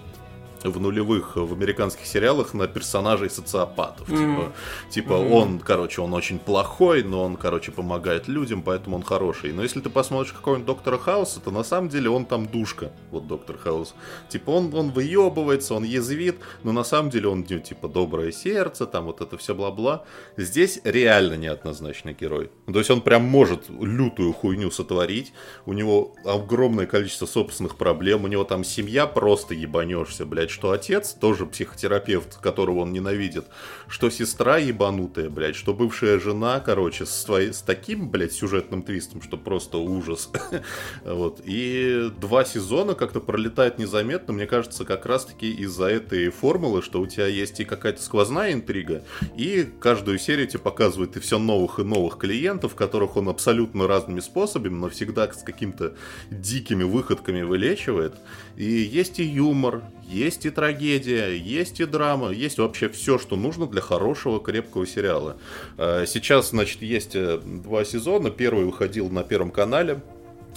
в 0.64 0.80
нулевых 0.80 1.36
в 1.36 1.54
американских 1.54 2.06
сериалах 2.06 2.54
на 2.54 2.68
персонажей 2.68 3.30
социопатов. 3.30 4.10
Mm. 4.10 4.18
Типа, 4.18 4.54
типа 4.90 5.14
mm. 5.14 5.32
он, 5.32 5.60
короче, 5.60 6.02
он 6.02 6.14
очень 6.14 6.40
плохой, 6.40 7.04
но 7.04 7.24
он, 7.24 7.36
короче, 7.36 7.72
помогает 7.72 8.28
людям, 8.28 8.62
поэтому 8.62 8.96
он 8.96 9.04
хороший. 9.04 9.54
Но 9.54 9.64
если 9.64 9.82
ты 9.82 9.90
посмотришь 9.90 10.34
какого-нибудь 10.34 10.66
доктора 10.66 10.98
Хауса, 10.98 11.40
то 11.40 11.52
на 11.52 11.64
самом 11.64 11.90
деле 11.90 12.10
он 12.10 12.26
там 12.26 12.48
душка. 12.48 12.92
Вот 13.12 13.28
доктор 13.28 13.58
Хаус. 13.58 13.94
Типа 14.30 14.52
он, 14.52 14.74
он 14.74 14.92
выебывается, 14.92 15.74
он 15.74 15.84
язвит, 15.84 16.38
но 16.64 16.72
на 16.72 16.84
самом 16.84 17.10
деле 17.10 17.28
он, 17.28 17.46
ну, 17.50 17.60
типа, 17.60 17.88
доброе 17.88 18.32
сердце, 18.32 18.86
там 18.86 19.06
вот 19.06 19.22
это 19.22 19.38
все 19.38 19.54
бла-бла. 19.54 20.04
Здесь 20.38 20.80
реально 20.84 21.36
неоднозначный 21.36 22.14
герой. 22.14 22.50
То 22.66 22.80
есть 22.80 22.90
он 22.90 23.02
прям 23.02 23.24
может 23.24 23.70
лютую 23.70 24.34
хуйню 24.34 24.72
сотворить. 24.72 25.34
У 25.66 25.74
него 25.74 26.16
огромное 26.26 26.86
количество 26.86 27.26
собственных 27.26 27.76
проблем. 27.76 28.24
У 28.24 28.28
него 28.28 28.44
там 28.44 28.64
семья 28.64 29.08
просто 29.08 29.54
ебанешься, 29.54 30.26
блядь 30.26 30.53
что 30.54 30.72
отец 30.72 31.14
тоже 31.14 31.46
психотерапевт, 31.46 32.38
которого 32.38 32.80
он 32.80 32.94
ненавидит, 32.94 33.46
что 33.88 34.10
сестра 34.10 34.58
ебанутая, 34.58 35.30
блядь, 35.30 35.56
что 35.56 35.74
бывшая 35.74 36.20
жена, 36.20 36.60
короче, 36.60 37.06
с, 37.06 37.24
твоей, 37.26 37.52
с 37.52 37.62
таким, 37.62 38.10
блядь, 38.10 38.32
сюжетным 38.32 38.84
твистом, 38.84 39.22
что 39.22 39.38
просто 39.38 39.78
ужас. 39.78 40.30
вот. 41.04 41.42
И 41.44 42.12
два 42.22 42.46
сезона 42.46 42.94
как-то 42.94 43.20
пролетает 43.20 43.80
незаметно, 43.80 44.34
мне 44.34 44.46
кажется, 44.46 44.86
как 44.86 45.06
раз-таки 45.06 45.52
из-за 45.52 45.86
этой 45.86 46.30
формулы, 46.30 46.82
что 46.82 47.02
у 47.02 47.08
тебя 47.08 47.28
есть 47.28 47.60
и 47.60 47.66
какая-то 47.66 48.02
сквозная 48.02 48.54
интрига, 48.54 49.04
и 49.36 49.68
каждую 49.80 50.20
серию 50.20 50.48
тебе 50.48 50.60
показывает 50.60 51.18
и 51.18 51.20
все 51.20 51.40
новых 51.40 51.80
и 51.80 51.84
новых 51.84 52.18
клиентов, 52.18 52.76
которых 52.76 53.18
он 53.18 53.28
абсолютно 53.30 53.88
разными 53.88 54.20
способами, 54.20 54.74
но 54.74 54.90
всегда 54.90 55.32
с 55.32 55.44
какими-то 55.44 55.96
дикими 56.30 56.84
выходками 56.84 57.42
вылечивает. 57.42 58.14
И 58.56 58.66
есть 58.66 59.20
и 59.20 59.24
юмор, 59.24 59.84
есть 60.08 60.46
и 60.46 60.50
трагедия, 60.50 61.36
есть 61.36 61.80
и 61.80 61.86
драма, 61.86 62.30
есть 62.30 62.60
вообще 62.60 62.90
все, 62.90 63.18
что 63.18 63.36
нужно 63.36 63.68
для 63.68 63.82
хорошего, 63.82 64.40
крепкого 64.40 64.86
сериала. 64.86 65.38
А, 65.78 66.06
сейчас, 66.06 66.52
значит, 66.52 66.82
есть 66.82 67.16
э, 67.16 67.40
два 67.44 67.84
сезона. 67.84 68.30
Первый 68.30 68.66
выходил 68.66 69.10
на 69.10 69.24
Первом 69.24 69.52
канале, 69.52 70.02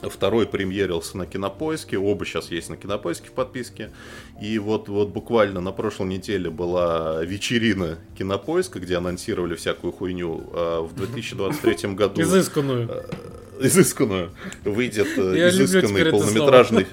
Второй 0.03 0.47
премьерился 0.47 1.17
на 1.17 1.27
Кинопоиске, 1.27 1.97
оба 1.97 2.27
сейчас 2.27 2.51
есть 2.51 2.69
на 2.69 2.77
Кинопоиске 2.77 3.29
в 3.29 3.33
подписке. 3.33 3.91
И 4.43 4.59
вот, 4.59 4.89
вот 4.89 5.09
буквально 5.09 5.61
на 5.61 5.73
прошлой 5.73 6.09
неделе 6.09 6.51
была 6.51 7.25
вечерина 7.25 7.99
Кинопоиска, 8.19 8.79
где 8.79 8.97
анонсировали 8.97 9.55
всякую 9.55 9.93
хуйню. 9.93 10.51
А 10.53 10.83
в 10.83 10.95
2023 10.95 11.91
году... 11.95 12.21
Изысканную. 12.21 12.89
Э, 12.91 13.67
изысканную. 13.67 14.33
Выйдет 14.65 15.09
э, 15.17 15.49
изысканный 15.49 16.11
полнометражный 16.11 16.87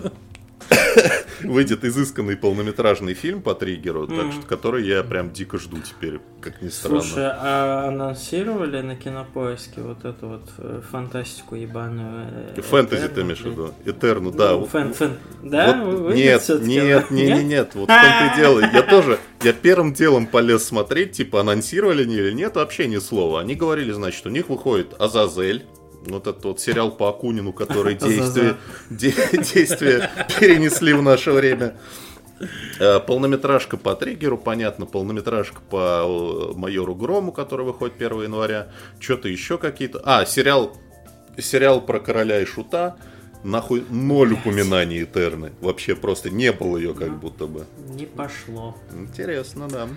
выйдет 1.44 1.84
изысканный 1.84 2.38
полнометражный 2.38 3.14
фильм 3.14 3.42
по 3.42 3.54
триггеру, 3.54 4.06
mm. 4.06 4.16
так 4.16 4.34
что, 4.34 4.42
который 4.48 4.86
я 4.86 5.04
прям 5.04 5.32
дико 5.32 5.58
жду 5.58 5.78
теперь, 5.80 6.20
как 6.42 6.62
ни 6.62 6.70
странно. 6.70 7.02
Слушай, 7.02 7.26
а 7.28 7.88
анонсировали 7.88 8.82
на 8.82 8.96
кинопоиске 8.96 9.82
вот 9.82 10.06
эту 10.06 10.28
вот 10.28 10.50
э, 10.58 10.82
фантастику 10.90 11.56
ебаную? 11.56 12.28
Э, 12.56 12.62
Фэнтези 12.62 13.08
ты 13.10 13.22
имеешь 13.22 13.42
в 13.42 13.46
виду? 13.46 13.74
Этерну, 13.86 14.32
да. 14.32 14.52
Ну, 14.52 14.66
фэн, 14.66 14.94
фэн, 14.94 15.18
да? 15.44 15.76
Нет, 15.76 16.48
нет, 16.50 16.62
нет, 16.62 17.12
нет, 17.12 17.44
нет, 17.44 17.76
вот 17.76 17.86
в 17.86 17.88
том-то 17.88 18.34
и 18.34 18.38
дело. 18.40 18.60
Я 18.60 18.82
тоже, 18.84 19.20
я 19.42 19.54
первым 19.54 19.94
делом 19.94 20.28
полез 20.28 20.64
смотреть, 20.64 21.14
типа, 21.14 21.42
анонсировали 21.42 22.04
они 22.04 22.16
или 22.16 22.32
нет, 22.32 22.56
вообще 22.56 22.88
ни 22.88 22.98
слова. 22.98 23.42
Они 23.42 23.56
говорили, 23.56 23.92
значит, 23.92 24.26
у 24.26 24.30
них 24.30 24.50
выходит 24.50 24.94
Азазель, 25.00 25.66
вот 26.06 26.28
этот 26.28 26.44
вот 26.44 26.60
сериал 26.60 26.92
по 26.92 27.10
Акунину, 27.10 27.54
который 27.54 27.96
действие, 27.96 28.58
действие 28.90 30.10
перенесли 30.40 30.94
в 30.94 31.02
наше 31.02 31.32
время. 31.32 31.76
Э, 32.80 33.00
полнометражка 33.00 33.78
по 33.78 33.96
триггеру, 33.96 34.38
понятно, 34.38 34.86
полнометражка 34.86 35.62
по 35.70 36.52
э, 36.54 36.58
майору 36.58 36.96
Грому, 36.96 37.32
который 37.32 37.66
выходит 37.66 37.96
1 37.96 38.24
января. 38.24 38.70
Что-то 39.00 39.30
еще 39.30 39.58
какие-то. 39.58 40.02
А, 40.04 40.26
сериал, 40.26 40.76
сериал 41.38 41.82
про 41.82 42.00
короля 42.00 42.42
и 42.42 42.46
шута. 42.46 42.98
Нахуй 43.44 43.84
ноль 43.90 44.34
упоминаний 44.34 45.04
Этерны. 45.04 45.52
Вообще 45.60 45.96
просто 45.96 46.30
не 46.30 46.54
было 46.54 46.78
ее 46.78 46.94
как 46.94 47.20
будто 47.20 47.46
бы. 47.46 47.66
Не 47.90 48.06
пошло. 48.06 48.78
Интересно, 48.94 49.68
да. 49.68 49.90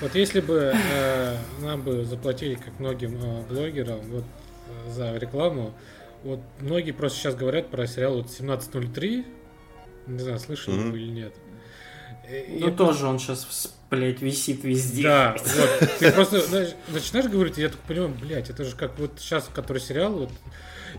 Вот 0.00 0.14
если 0.14 0.40
бы 0.40 0.72
э, 0.74 1.36
нам 1.62 1.82
бы 1.82 2.04
заплатили, 2.04 2.54
как 2.54 2.78
многим 2.78 3.18
э, 3.20 3.42
блогерам, 3.48 4.00
вот 4.10 4.24
за 4.88 5.16
рекламу. 5.16 5.74
Вот 6.22 6.40
многие 6.60 6.92
просто 6.92 7.18
сейчас 7.18 7.34
говорят 7.34 7.68
про 7.70 7.86
сериал 7.86 8.16
вот 8.16 8.26
1703. 8.26 9.26
Не 10.06 10.18
знаю, 10.18 10.38
слышали 10.38 10.76
mm-hmm. 10.76 10.90
вы 10.90 10.98
или 10.98 11.10
нет. 11.10 11.34
Ну, 12.48 12.74
тоже 12.74 13.06
он 13.06 13.18
сейчас, 13.18 13.72
блядь, 13.90 14.20
висит 14.20 14.64
везде. 14.64 15.02
Да, 15.02 15.36
вот. 15.80 15.90
Ты 15.98 16.12
просто 16.12 16.40
знаешь, 16.40 16.70
начинаешь 16.88 17.26
говорить, 17.30 17.58
и 17.58 17.62
я 17.62 17.68
так 17.68 17.78
понимаю, 17.80 18.14
блядь, 18.20 18.50
это 18.50 18.64
же 18.64 18.74
как 18.74 18.98
вот 18.98 19.12
сейчас, 19.18 19.48
который 19.52 19.78
сериал, 19.78 20.12
вот. 20.12 20.30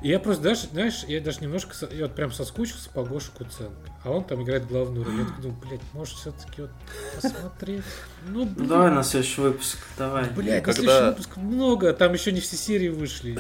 И 0.04 0.10
я 0.10 0.20
просто 0.20 0.44
даже, 0.44 0.68
знаешь, 0.68 1.04
я 1.08 1.20
даже 1.22 1.40
немножко, 1.42 1.74
со- 1.76 1.90
я 1.94 2.04
вот 2.04 2.16
прям 2.16 2.32
соскучился 2.32 2.90
по 2.90 3.04
Гоше 3.04 3.32
Куценко. 3.38 3.74
А 4.04 4.12
он 4.12 4.24
там 4.24 4.44
играет 4.44 4.68
главную 4.68 5.04
роль. 5.06 5.20
Я 5.20 5.26
такой 5.26 5.42
думаю, 5.44 5.60
блядь, 5.68 5.82
может 5.94 6.16
все-таки 6.18 6.62
вот 6.62 6.72
посмотреть. 7.16 7.84
Ну, 8.28 8.40
Ну, 8.40 8.46
блин, 8.46 8.68
Давай 8.68 8.92
на 8.92 9.04
следующий 9.04 9.42
выпуск, 9.42 9.78
давай. 9.98 10.30
блядь, 10.30 10.66
на 10.66 10.74
Когда- 10.74 10.82
следующий 10.82 11.10
выпуск 11.10 11.38
много, 11.38 11.94
там 11.94 12.14
еще 12.14 12.32
не 12.32 12.40
все 12.42 12.56
серии 12.56 12.90
вышли. 12.90 13.40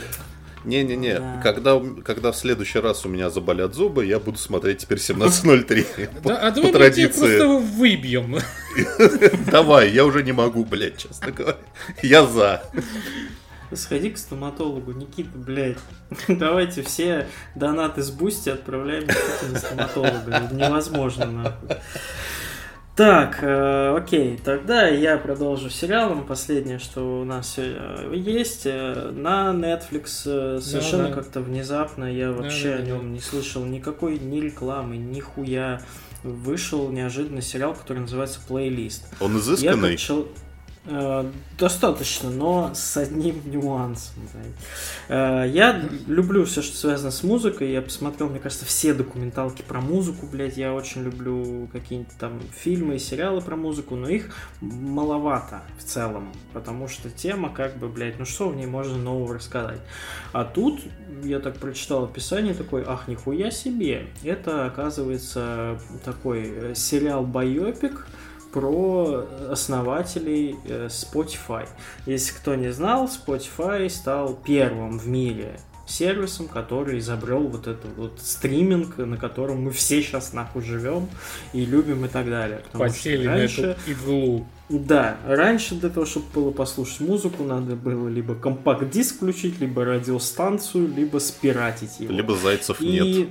Не-не-не, 0.66 1.20
Да. 1.20 1.40
когда, 1.44 1.80
когда 2.04 2.32
в 2.34 2.36
следующий 2.36 2.80
раз 2.80 3.06
у 3.06 3.10
меня 3.10 3.30
заболят 3.30 3.74
зубы, 3.74 4.06
я 4.06 4.20
буду 4.20 4.38
смотреть 4.38 4.80
теперь 4.80 4.98
17.03. 4.98 6.10
По- 6.24 6.30
Да, 6.30 6.48
а 6.48 6.52
По 6.52 6.72
давай 6.72 6.90
мы 6.90 6.96
тебя 6.96 7.10
просто 7.10 7.48
выбьем. 7.60 8.38
Давай, 9.52 9.92
я 9.92 10.04
уже 10.04 10.24
не 10.24 10.34
могу, 10.34 10.66
блядь, 10.66 10.98
честно 10.98 11.32
говоря. 11.32 11.58
Я 12.02 12.26
за. 12.26 12.64
Сходи 13.74 14.12
к 14.12 14.18
стоматологу, 14.18 14.94
Никита, 14.94 15.30
блядь. 15.38 15.78
Давайте 16.28 16.82
все 16.84 17.28
донаты 17.56 18.02
с 18.02 18.12
Бусти 18.12 18.50
отправляем 18.50 19.04
Никите 19.04 19.52
на 19.52 19.60
стоматолога. 19.60 20.32
Это 20.32 20.54
невозможно, 20.54 21.26
нахуй. 21.26 21.70
Так, 22.98 23.44
э, 23.44 23.96
окей, 23.96 24.40
тогда 24.44 24.88
я 24.88 25.20
продолжу 25.20 25.70
сериалом. 25.70 26.26
Последнее, 26.26 26.80
что 26.80 27.22
у 27.22 27.26
нас 27.26 27.54
э, 27.58 28.12
есть. 28.16 28.64
Э, 28.66 29.12
на 29.12 29.52
Netflix 29.54 30.24
э, 30.26 30.60
совершенно 30.60 31.10
да. 31.10 31.14
как-то 31.14 31.42
внезапно, 31.42 32.06
я 32.12 32.32
вообще 32.32 32.70
да, 32.70 32.76
о 32.76 32.78
да. 32.80 32.86
нем 32.86 33.14
не 33.14 33.20
слышал 33.20 33.64
никакой 33.66 34.18
ни 34.18 34.40
рекламы, 34.40 34.98
ни 34.98 35.20
хуя. 35.20 35.80
Вышел 36.24 36.90
неожиданно 36.90 37.44
сериал, 37.44 37.76
который 37.76 38.00
называется 38.00 38.40
«Плейлист». 38.48 39.06
Он 39.20 39.34
Я 39.34 39.40
изысканный. 39.42 39.92
как 39.92 40.00
э, 40.10 40.24
достаточно, 41.58 42.30
но 42.30 42.72
с 42.74 42.98
одним 42.98 43.42
нюансом. 43.46 44.28
знаете. 44.32 44.56
Э, 45.10 45.50
я 45.50 45.84
люблю 46.08 46.46
все, 46.46 46.62
что 46.62 46.78
связано 46.78 47.12
с 47.12 47.24
музыкой. 47.24 47.72
Я 47.72 47.82
посмотрел, 47.82 48.30
мне 48.30 48.40
кажется, 48.40 48.66
все 48.66 48.94
документалки 48.94 49.64
про 49.64 49.82
музыку, 49.82 50.28
блядь. 50.28 50.58
Я 50.58 50.74
очень 50.74 51.04
люблю 51.04 51.68
какие-нибудь 51.72 52.14
там 52.18 52.40
фильмы 52.56 52.96
и 52.96 53.00
сериалы 53.00 53.42
про 53.42 53.56
музыку, 53.56 53.96
но 53.96 54.08
их 54.08 54.34
маловато 54.62 55.62
в 55.78 55.84
целом. 55.84 56.32
Потому 56.54 56.88
что 56.88 57.10
тема, 57.10 57.50
как 57.50 57.78
бы, 57.78 57.88
блядь, 57.90 58.20
ну 58.20 58.26
что 58.26 58.50
в 58.50 58.56
ней 58.56 58.68
можно 58.68 58.98
нового 58.98 59.36
рассказать? 59.36 59.82
А 60.32 60.46
тут 60.46 60.82
я 61.24 61.40
так 61.40 61.58
прочитал 61.58 62.06
описание, 62.06 62.54
такой, 62.54 62.84
ах, 62.86 63.08
нихуя 63.08 63.52
себе. 63.52 64.08
Это, 64.24 64.66
оказывается, 64.66 65.80
такой 66.06 66.44
э, 66.46 66.76
сериал 66.76 67.26
байопик 67.26 68.08
про 68.52 69.26
основателей 69.50 70.56
э, 70.66 70.88
Spotify. 70.88 71.68
Если 72.06 72.34
кто 72.34 72.56
не 72.56 72.72
знал, 72.72 73.06
Spotify 73.08 73.90
стал 73.90 74.36
первым 74.46 75.00
в 75.00 75.08
мире 75.08 75.60
сервисом, 75.86 76.50
который 76.50 77.00
изобрел 77.00 77.48
вот 77.48 77.66
этот 77.68 77.96
вот 77.96 78.20
стриминг, 78.22 78.98
на 78.98 79.16
котором 79.16 79.62
мы 79.62 79.72
все 79.72 80.02
сейчас 80.02 80.34
нахуй 80.34 80.62
живем 80.62 81.08
и 81.54 81.64
любим 81.66 82.04
и 82.04 82.10
так 82.10 82.30
далее. 82.30 82.62
Потому 82.66 82.90
что 82.90 82.94
Посели 82.98 83.26
на 83.26 83.34
раньше- 83.36 83.62
эту 83.62 83.92
иглу. 83.92 84.46
да, 84.68 85.16
раньше 85.26 85.76
для 85.76 85.90
того, 85.90 86.06
чтобы 86.06 86.26
было 86.36 86.52
послушать 86.52 87.00
музыку, 87.00 87.44
надо 87.46 87.78
было 87.78 88.10
либо 88.10 88.36
компакт-диск 88.36 89.16
включить, 89.16 89.62
либо 89.62 89.86
радиостанцию, 89.86 90.90
либо 90.94 91.20
спиратить 91.20 92.02
его. 92.02 92.14
Либо 92.14 92.36
зайцев 92.36 92.82
И 92.82 92.86
нет. 92.90 93.30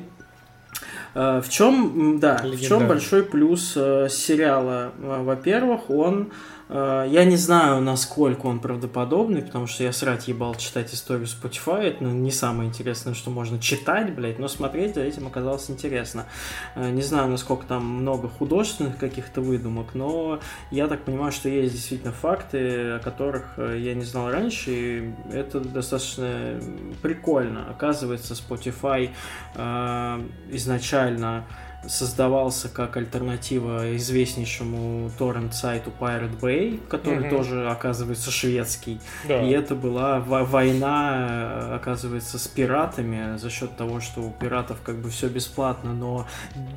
Э, 1.17 1.41
в 1.41 1.49
чем, 1.49 2.19
да, 2.21 2.41
в 2.43 2.61
чем 2.61 2.87
большой 2.87 3.25
плюс 3.25 3.73
э, 3.77 4.09
сериала? 4.11 4.93
Во-первых, 4.99 5.91
он 5.91 6.31
я 6.69 7.25
не 7.25 7.37
знаю, 7.37 7.81
насколько 7.81 8.47
он 8.47 8.59
правдоподобный, 8.59 9.43
потому 9.43 9.67
что 9.67 9.85
я 9.85 9.93
срать 9.93 10.29
ебал 10.29 10.55
читать 10.57 10.93
историю 10.93 11.27
Spotify. 11.27 11.83
Это 11.83 12.05
ну, 12.05 12.11
не 12.11 12.33
самое 12.33 12.69
интересное, 12.69 13.15
что 13.15 13.31
можно 13.31 13.61
читать, 13.61 14.15
блядь, 14.15 14.39
но 14.39 14.49
смотреть 14.49 14.95
за 14.95 15.03
этим 15.03 15.27
оказалось 15.27 15.71
интересно. 15.71 16.27
Э, 16.75 16.91
Не 16.91 17.03
знаю, 17.03 17.29
насколько 17.29 17.67
там 17.67 17.85
много 17.85 18.29
художественных 18.29 18.99
каких-то 18.99 19.41
выдумок, 19.41 19.95
но 19.95 20.41
я 20.71 20.89
так 20.89 21.05
понимаю, 21.05 21.33
что 21.33 21.49
есть 21.49 21.75
действительно 21.75 22.13
факты, 22.13 22.93
о 22.93 22.99
которых 22.99 23.55
э, 23.59 23.79
я 23.81 23.95
не 23.95 24.05
знал 24.05 24.31
раньше, 24.31 24.71
и 24.71 25.15
это 25.33 25.61
достаточно 25.61 26.61
прикольно. 27.03 27.71
Оказывается, 27.71 28.35
Spotify 28.35 29.11
э, 29.55 30.21
изначально 30.51 31.45
создавался 31.87 32.69
как 32.69 32.97
альтернатива 32.97 33.95
известнейшему 33.97 35.11
торрент-сайту 35.19 35.93
Pirate 36.01 36.39
Bay, 36.41 36.81
который 36.89 37.21
Мгм. 37.21 37.31
тоже, 37.31 37.71
оказывается, 37.71 38.31
шведский. 38.31 39.01
Да. 39.29 39.43
И 39.43 39.51
это 39.51 39.75
была 39.75 40.21
во- 40.21 40.45
война, 40.45 41.69
э, 41.71 41.75
оказывается, 41.77 42.39
с 42.39 42.47
пиратами 42.49 43.37
за 43.37 43.51
счет 43.51 43.77
того, 43.77 44.01
что 44.01 44.21
у 44.23 44.31
пиратов 44.31 44.79
как 44.83 44.97
бы 44.97 45.11
все 45.11 45.29
бесплатно, 45.29 45.93
но 45.95 46.27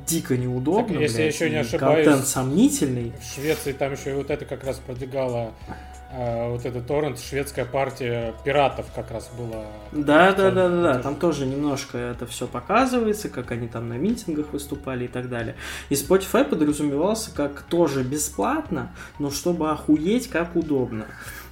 дико 0.06 0.36
неудобно. 0.36 0.92
Так, 0.94 1.00
если 1.02 1.16
блядь, 1.16 1.18
я 1.18 1.26
еще 1.44 1.50
не 1.50 1.56
ошибаюсь- 1.56 2.04
Контент 2.06 2.26
сомнительный. 2.28 3.12
В 3.20 3.34
Швеции 3.34 3.72
там 3.72 3.92
еще 3.92 4.10
и 4.10 4.14
вот 4.14 4.30
это 4.30 4.44
как 4.44 4.64
раз 4.64 4.78
продвигала 4.78 5.52
а, 5.68 5.76
вот 6.12 6.64
этот 6.64 6.86
торрент, 6.86 7.20
шведская 7.20 7.64
партия 7.64 8.34
пиратов 8.44 8.86
как 8.94 9.10
раз 9.10 9.30
была. 9.38 9.64
Да, 9.92 10.32
да, 10.32 10.50
да, 10.50 10.68
да, 10.68 10.82
да. 10.94 10.98
Там 10.98 11.16
тоже 11.16 11.46
немножко 11.46 11.98
это 11.98 12.26
все 12.26 12.46
показывается, 12.46 13.28
как 13.28 13.52
они 13.52 13.68
там 13.68 13.88
на 13.88 13.94
митингах 13.94 14.52
выступали 14.52 15.04
и 15.04 15.08
так 15.08 15.28
далее. 15.28 15.54
И 15.88 15.94
Spotify 15.94 16.44
подразумевался 16.44 17.34
как 17.34 17.62
тоже 17.62 18.02
бесплатно, 18.02 18.92
но 19.18 19.30
чтобы 19.30 19.70
охуеть, 19.70 20.28
как 20.28 20.56
удобно. 20.56 21.06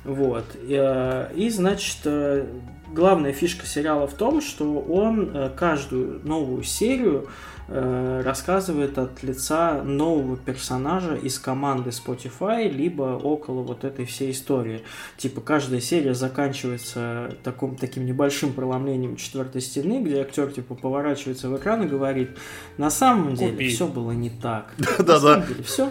Вот. 0.05 0.45
И, 0.55 0.75
э, 0.75 1.51
значит, 1.51 1.99
э, 2.05 2.47
главная 2.93 3.33
фишка 3.33 3.67
сериала 3.67 4.07
в 4.07 4.15
том, 4.15 4.41
что 4.41 4.81
он 4.81 5.31
э, 5.35 5.51
каждую 5.57 6.21
новую 6.27 6.63
серию 6.63 7.27
э, 7.27 7.58
рассказывает 7.69 8.97
от 8.99 9.23
лица 9.23 9.83
нового 9.83 10.37
персонажа 10.37 11.15
из 11.15 11.39
команды 11.39 11.91
Spotify, 11.91 12.69
либо 12.69 13.19
около 13.23 13.63
вот 13.63 13.85
этой 13.85 14.07
всей 14.07 14.33
истории. 14.33 14.83
Типа 15.17 15.41
каждая 15.41 15.81
серия 15.81 16.15
заканчивается 16.15 17.37
таком, 17.45 17.77
таким 17.77 18.07
небольшим 18.07 18.53
преломлением 18.55 19.17
четвертой 19.17 19.61
стены, 19.61 20.03
где 20.03 20.23
актер 20.23 20.51
типа 20.51 20.75
поворачивается 20.75 21.49
в 21.51 21.57
экран 21.57 21.83
и 21.83 21.87
говорит, 21.87 22.31
на 22.79 22.91
самом 22.91 23.35
деле 23.35 23.53
Купи». 23.53 23.69
все 23.69 23.87
было 23.87 24.13
не 24.13 24.31
так. 24.31 24.75
Да-да. 24.99 25.45
Все 25.65 25.91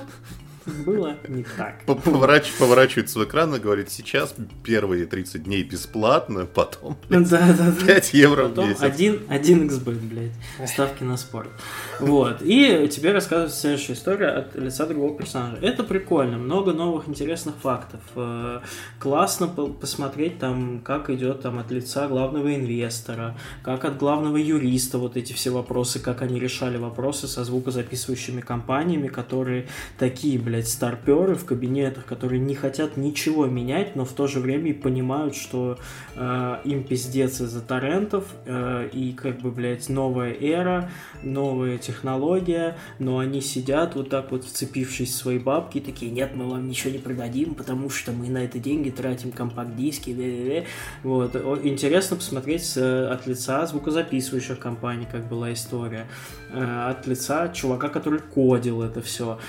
было 0.86 1.16
не 1.28 1.44
так. 1.44 1.82
Поворач- 1.86 2.58
Поворачивается 2.60 3.20
в 3.20 3.24
экран 3.26 3.54
и 3.56 3.60
говорит, 3.60 3.90
сейчас 3.90 4.36
первые 4.64 5.06
30 5.06 5.44
дней 5.44 5.64
бесплатно, 5.64 6.46
потом 6.46 6.98
Да, 7.10 7.20
да, 7.20 7.54
да. 7.80 7.86
5 7.86 8.14
евро 8.14 8.46
в 8.46 8.50
Потом 8.50 8.70
месяц. 8.70 8.82
один, 8.82 9.22
один 9.30 9.68
xbet, 9.70 10.00
блядь, 10.00 10.70
ставки 10.70 11.04
на 11.04 11.18
спорт. 11.18 11.50
Вот. 12.00 12.42
И 12.42 12.88
тебе 12.90 13.12
рассказывает 13.14 13.54
следующая 13.54 13.94
история 13.94 14.28
от 14.30 14.56
лица 14.56 14.86
другого 14.86 15.18
персонажа. 15.18 15.58
Это 15.62 15.84
прикольно, 15.84 16.38
много 16.38 16.74
новых 16.74 17.08
интересных 17.08 17.56
фактов. 17.56 18.02
Э, 18.16 18.60
Классно 19.00 19.48
по- 19.48 19.68
посмотреть 19.68 20.40
там, 20.40 20.82
как 20.84 21.10
идет 21.10 21.42
там 21.42 21.60
от 21.60 21.72
лица 21.72 22.08
главного 22.08 22.54
инвестора, 22.56 23.38
как 23.64 23.86
от 23.86 23.98
главного 23.98 24.38
юриста 24.38 24.98
вот 24.98 25.18
эти 25.18 25.34
все 25.34 25.50
вопросы, 25.52 26.00
как 26.00 26.22
они 26.22 26.40
решали 26.40 26.78
вопросы 26.78 27.28
со 27.28 27.44
звукозаписывающими 27.44 28.42
компаниями, 28.42 29.08
которые 29.08 29.68
такие, 30.00 30.40
блядь, 30.40 30.57
старперы 30.66 31.36
в 31.36 31.46
кабинетах, 31.46 32.06
которые 32.06 32.40
не 32.40 32.56
хотят 32.56 32.98
ничего 32.98 33.46
менять, 33.46 33.96
но 33.96 34.06
в 34.06 34.14
то 34.14 34.28
же 34.28 34.40
время 34.40 34.70
и 34.70 34.74
понимают, 34.74 35.36
что 35.36 35.78
э, 36.16 36.58
им 36.64 36.84
пиздец 36.84 37.42
из-за 37.42 37.62
торрентов, 37.62 38.26
э, 38.46 38.90
и 38.92 39.14
как 39.14 39.40
бы, 39.42 39.52
блядь, 39.52 39.90
новая 39.90 40.34
эра, 40.34 40.90
новая 41.24 41.78
технология, 41.78 42.78
но 43.00 43.20
они 43.20 43.42
сидят 43.42 43.96
вот 43.96 44.10
так 44.10 44.32
вот 44.32 44.46
вцепившись 44.46 45.12
в 45.12 45.16
свои 45.16 45.38
бабки, 45.38 45.80
такие, 45.80 46.12
нет, 46.12 46.32
мы 46.36 46.50
вам 46.50 46.68
ничего 46.68 46.94
не 46.94 47.00
продадим, 47.00 47.54
потому 47.54 47.90
что 47.90 48.12
мы 48.12 48.30
на 48.30 48.40
это 48.40 48.60
деньги 48.60 48.90
тратим 48.90 49.32
компакт-диски, 49.32 50.14
д-д-д». 50.14 50.66
вот. 51.04 51.36
Интересно 51.64 52.18
посмотреть 52.18 52.74
э, 52.78 53.08
от 53.08 53.28
лица 53.28 53.66
звукозаписывающих 53.66 54.60
компаний, 54.60 55.08
как 55.12 55.28
была 55.28 55.54
история, 55.54 56.08
э, 56.52 56.90
от 56.90 57.06
лица 57.08 57.50
чувака, 57.50 57.90
который 57.90 58.20
кодил 58.20 58.82
это 58.82 59.02
все. 59.02 59.40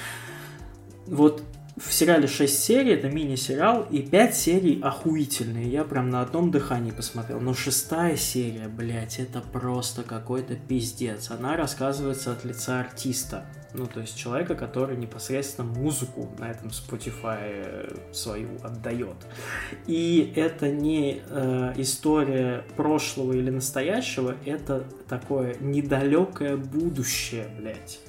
Вот 1.11 1.43
в 1.79 1.93
сериале 1.93 2.27
6 2.27 2.63
серий, 2.63 2.93
это 2.95 3.09
мини-сериал, 3.09 3.87
и 3.91 4.03
5 4.03 4.35
серий 4.35 4.81
охуительные. 4.83 5.69
Я 5.69 5.85
прям 5.85 6.11
на 6.11 6.23
одном 6.23 6.51
дыхании 6.51 6.91
посмотрел. 6.91 7.41
Но 7.41 7.55
шестая 7.55 8.17
серия, 8.17 8.69
блядь, 8.69 9.19
это 9.19 9.41
просто 9.41 10.03
какой-то 10.03 10.57
пиздец. 10.57 11.31
Она 11.31 11.57
рассказывается 11.57 12.33
от 12.33 12.45
лица 12.45 12.81
артиста. 12.81 13.47
Ну, 13.75 13.87
то 13.87 14.01
есть 14.01 14.17
человека, 14.17 14.55
который 14.55 14.97
непосредственно 14.97 15.69
музыку 15.69 16.29
на 16.39 16.51
этом 16.51 16.69
Spotify 16.69 17.39
э, 17.41 18.13
свою 18.13 18.49
отдает. 18.63 19.17
И 19.87 20.33
это 20.37 20.71
не 20.71 21.23
э, 21.29 21.75
история 21.77 22.65
прошлого 22.77 23.35
или 23.35 23.51
настоящего, 23.51 24.35
это 24.47 24.85
такое 25.09 25.57
недалекое 25.61 26.57
будущее, 26.57 27.47
блядь. 27.59 28.01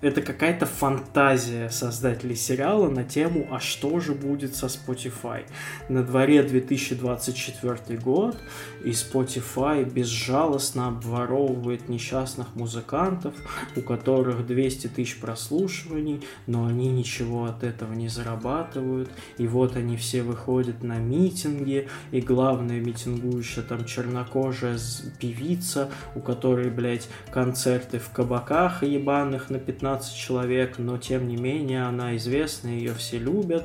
Это 0.00 0.22
какая-то 0.22 0.66
фантазия 0.66 1.68
создателей 1.68 2.36
сериала 2.36 2.88
на 2.88 3.04
тему, 3.04 3.46
а 3.50 3.60
что 3.60 4.00
же 4.00 4.14
будет 4.14 4.54
со 4.54 4.66
Spotify. 4.66 5.44
На 5.88 6.02
дворе 6.02 6.42
2024 6.42 7.98
год, 7.98 8.36
и 8.84 8.90
Spotify 8.90 9.84
безжалостно 9.84 10.88
обворовывает 10.88 11.88
несчастных 11.88 12.54
музыкантов, 12.54 13.34
у 13.76 13.80
которых 13.80 14.46
200 14.46 14.88
тысяч 14.88 15.18
прослушиваний, 15.20 16.22
но 16.46 16.66
они 16.66 16.88
ничего 16.88 17.44
от 17.44 17.64
этого 17.64 17.92
не 17.92 18.08
зарабатывают. 18.08 19.10
И 19.36 19.46
вот 19.46 19.76
они 19.76 19.96
все 19.96 20.22
выходят 20.22 20.82
на 20.82 20.98
митинги, 20.98 21.88
и 22.10 22.20
главная 22.20 22.80
митингующая 22.80 23.62
там 23.62 23.84
чернокожая 23.84 24.78
певица, 25.18 25.90
у 26.14 26.20
которой, 26.20 26.70
блядь, 26.70 27.08
концерты 27.30 27.98
в 27.98 28.10
кабаках 28.10 28.82
ебаных 28.82 29.50
на 29.50 29.58
15 29.58 30.16
человек, 30.16 30.78
но 30.78 30.98
тем 30.98 31.28
не 31.28 31.36
менее 31.36 31.84
она 31.84 32.16
известна, 32.16 32.68
ее 32.68 32.94
все 32.94 33.18
любят 33.18 33.64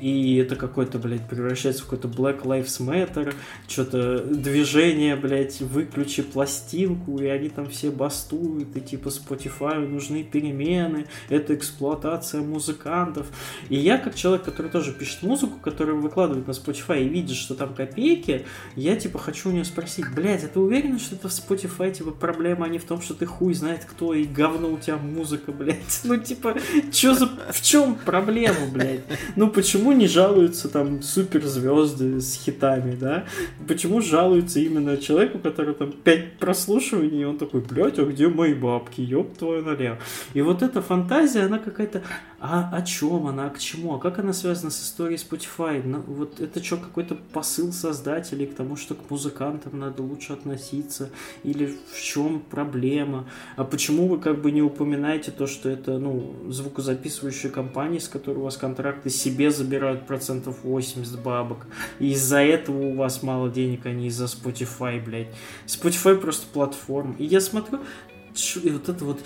и 0.00 0.36
это 0.36 0.56
какой-то, 0.56 0.98
блядь, 0.98 1.28
превращается 1.28 1.82
в 1.82 1.86
какой-то 1.86 2.08
Black 2.08 2.42
Lives 2.42 2.80
Matter, 2.80 3.34
что-то 3.66 4.18
движение, 4.24 5.16
блядь, 5.16 5.60
выключи 5.60 6.22
пластинку, 6.22 7.18
и 7.18 7.26
они 7.26 7.48
там 7.48 7.68
все 7.68 7.90
бастуют, 7.90 8.76
и 8.76 8.80
типа 8.80 9.08
Spotify 9.08 9.86
нужны 9.86 10.24
перемены, 10.24 11.06
это 11.28 11.54
эксплуатация 11.54 12.42
музыкантов. 12.42 13.26
И 13.68 13.76
я, 13.76 13.98
как 13.98 14.14
человек, 14.14 14.44
который 14.44 14.70
тоже 14.70 14.92
пишет 14.92 15.22
музыку, 15.22 15.58
который 15.62 15.94
выкладывает 15.94 16.46
на 16.46 16.52
Spotify 16.52 17.02
и 17.02 17.08
видит, 17.08 17.36
что 17.36 17.54
там 17.54 17.74
копейки, 17.74 18.46
я 18.76 18.96
типа 18.96 19.18
хочу 19.18 19.50
у 19.50 19.52
нее 19.52 19.64
спросить, 19.64 20.06
блядь, 20.14 20.44
а 20.44 20.48
ты 20.48 20.60
уверен, 20.60 20.98
что 20.98 21.16
это 21.16 21.28
в 21.28 21.32
Spotify, 21.32 21.92
типа, 21.92 22.10
проблема, 22.12 22.66
а 22.66 22.68
не 22.68 22.78
в 22.78 22.84
том, 22.84 23.00
что 23.00 23.14
ты 23.14 23.26
хуй 23.26 23.54
знает 23.54 23.84
кто, 23.84 24.14
и 24.14 24.24
говно 24.24 24.70
у 24.70 24.78
тебя 24.78 24.96
музыка, 24.96 25.52
блядь. 25.52 25.78
Ну, 26.04 26.16
типа, 26.16 26.56
чё 26.90 27.14
за... 27.14 27.28
В 27.50 27.60
чем 27.60 27.96
проблема, 27.96 28.66
блядь? 28.72 29.02
Ну, 29.36 29.50
почему 29.50 29.87
почему 29.88 30.00
не 30.00 30.06
жалуются 30.06 30.68
там 30.68 31.02
суперзвезды 31.02 32.20
с 32.20 32.34
хитами, 32.34 32.94
да? 32.94 33.24
Почему 33.66 34.02
жалуются 34.02 34.60
именно 34.60 34.98
человеку, 34.98 35.38
который 35.38 35.74
там 35.74 35.92
5 35.92 36.38
прослушиваний, 36.38 37.22
и 37.22 37.24
он 37.24 37.38
такой, 37.38 37.62
блядь, 37.62 37.98
а 37.98 38.04
где 38.04 38.28
мои 38.28 38.52
бабки, 38.52 39.00
ёб 39.00 39.38
твою 39.38 39.64
налево. 39.64 39.96
И 40.34 40.42
вот 40.42 40.62
эта 40.62 40.82
фантазия, 40.82 41.46
она 41.46 41.58
какая-то, 41.58 42.02
а 42.40 42.70
о 42.72 42.82
чем 42.82 43.26
она, 43.26 43.48
к 43.50 43.58
чему, 43.58 43.94
а 43.94 43.98
как 43.98 44.20
она 44.20 44.32
связана 44.32 44.70
с 44.70 44.80
историей 44.80 45.18
Spotify? 45.18 45.82
Ну, 45.84 46.00
вот 46.06 46.40
это 46.40 46.62
что, 46.62 46.76
какой-то 46.76 47.16
посыл 47.16 47.72
создателей 47.72 48.46
к 48.46 48.54
тому, 48.54 48.76
что 48.76 48.94
к 48.94 49.10
музыкантам 49.10 49.78
надо 49.78 50.02
лучше 50.02 50.34
относиться, 50.34 51.10
или 51.42 51.76
в 51.92 52.00
чем 52.00 52.40
проблема? 52.40 53.28
А 53.56 53.64
почему 53.64 54.06
вы 54.06 54.18
как 54.18 54.40
бы 54.40 54.52
не 54.52 54.62
упоминаете 54.62 55.32
то, 55.32 55.48
что 55.48 55.68
это, 55.68 55.98
ну, 55.98 56.36
звукозаписывающая 56.48 57.50
компания, 57.50 58.00
с 58.00 58.08
которой 58.08 58.38
у 58.38 58.42
вас 58.42 58.56
контракты 58.56 59.10
себе 59.10 59.50
забирают 59.50 60.06
процентов 60.06 60.62
80 60.62 61.20
бабок. 61.20 61.66
И 61.98 62.12
из-за 62.12 62.38
этого 62.38 62.86
у 62.86 62.94
вас 62.94 63.24
мало 63.24 63.50
денег, 63.50 63.84
а 63.86 63.90
не 63.90 64.06
из-за 64.06 64.26
Spotify, 64.26 65.04
блядь. 65.04 65.34
Spotify 65.66 66.16
просто 66.16 66.46
платформа. 66.52 67.16
И 67.18 67.24
я 67.24 67.40
смотрю, 67.40 67.80
и 68.62 68.70
вот 68.70 68.88
это 68.88 69.04
вот 69.04 69.20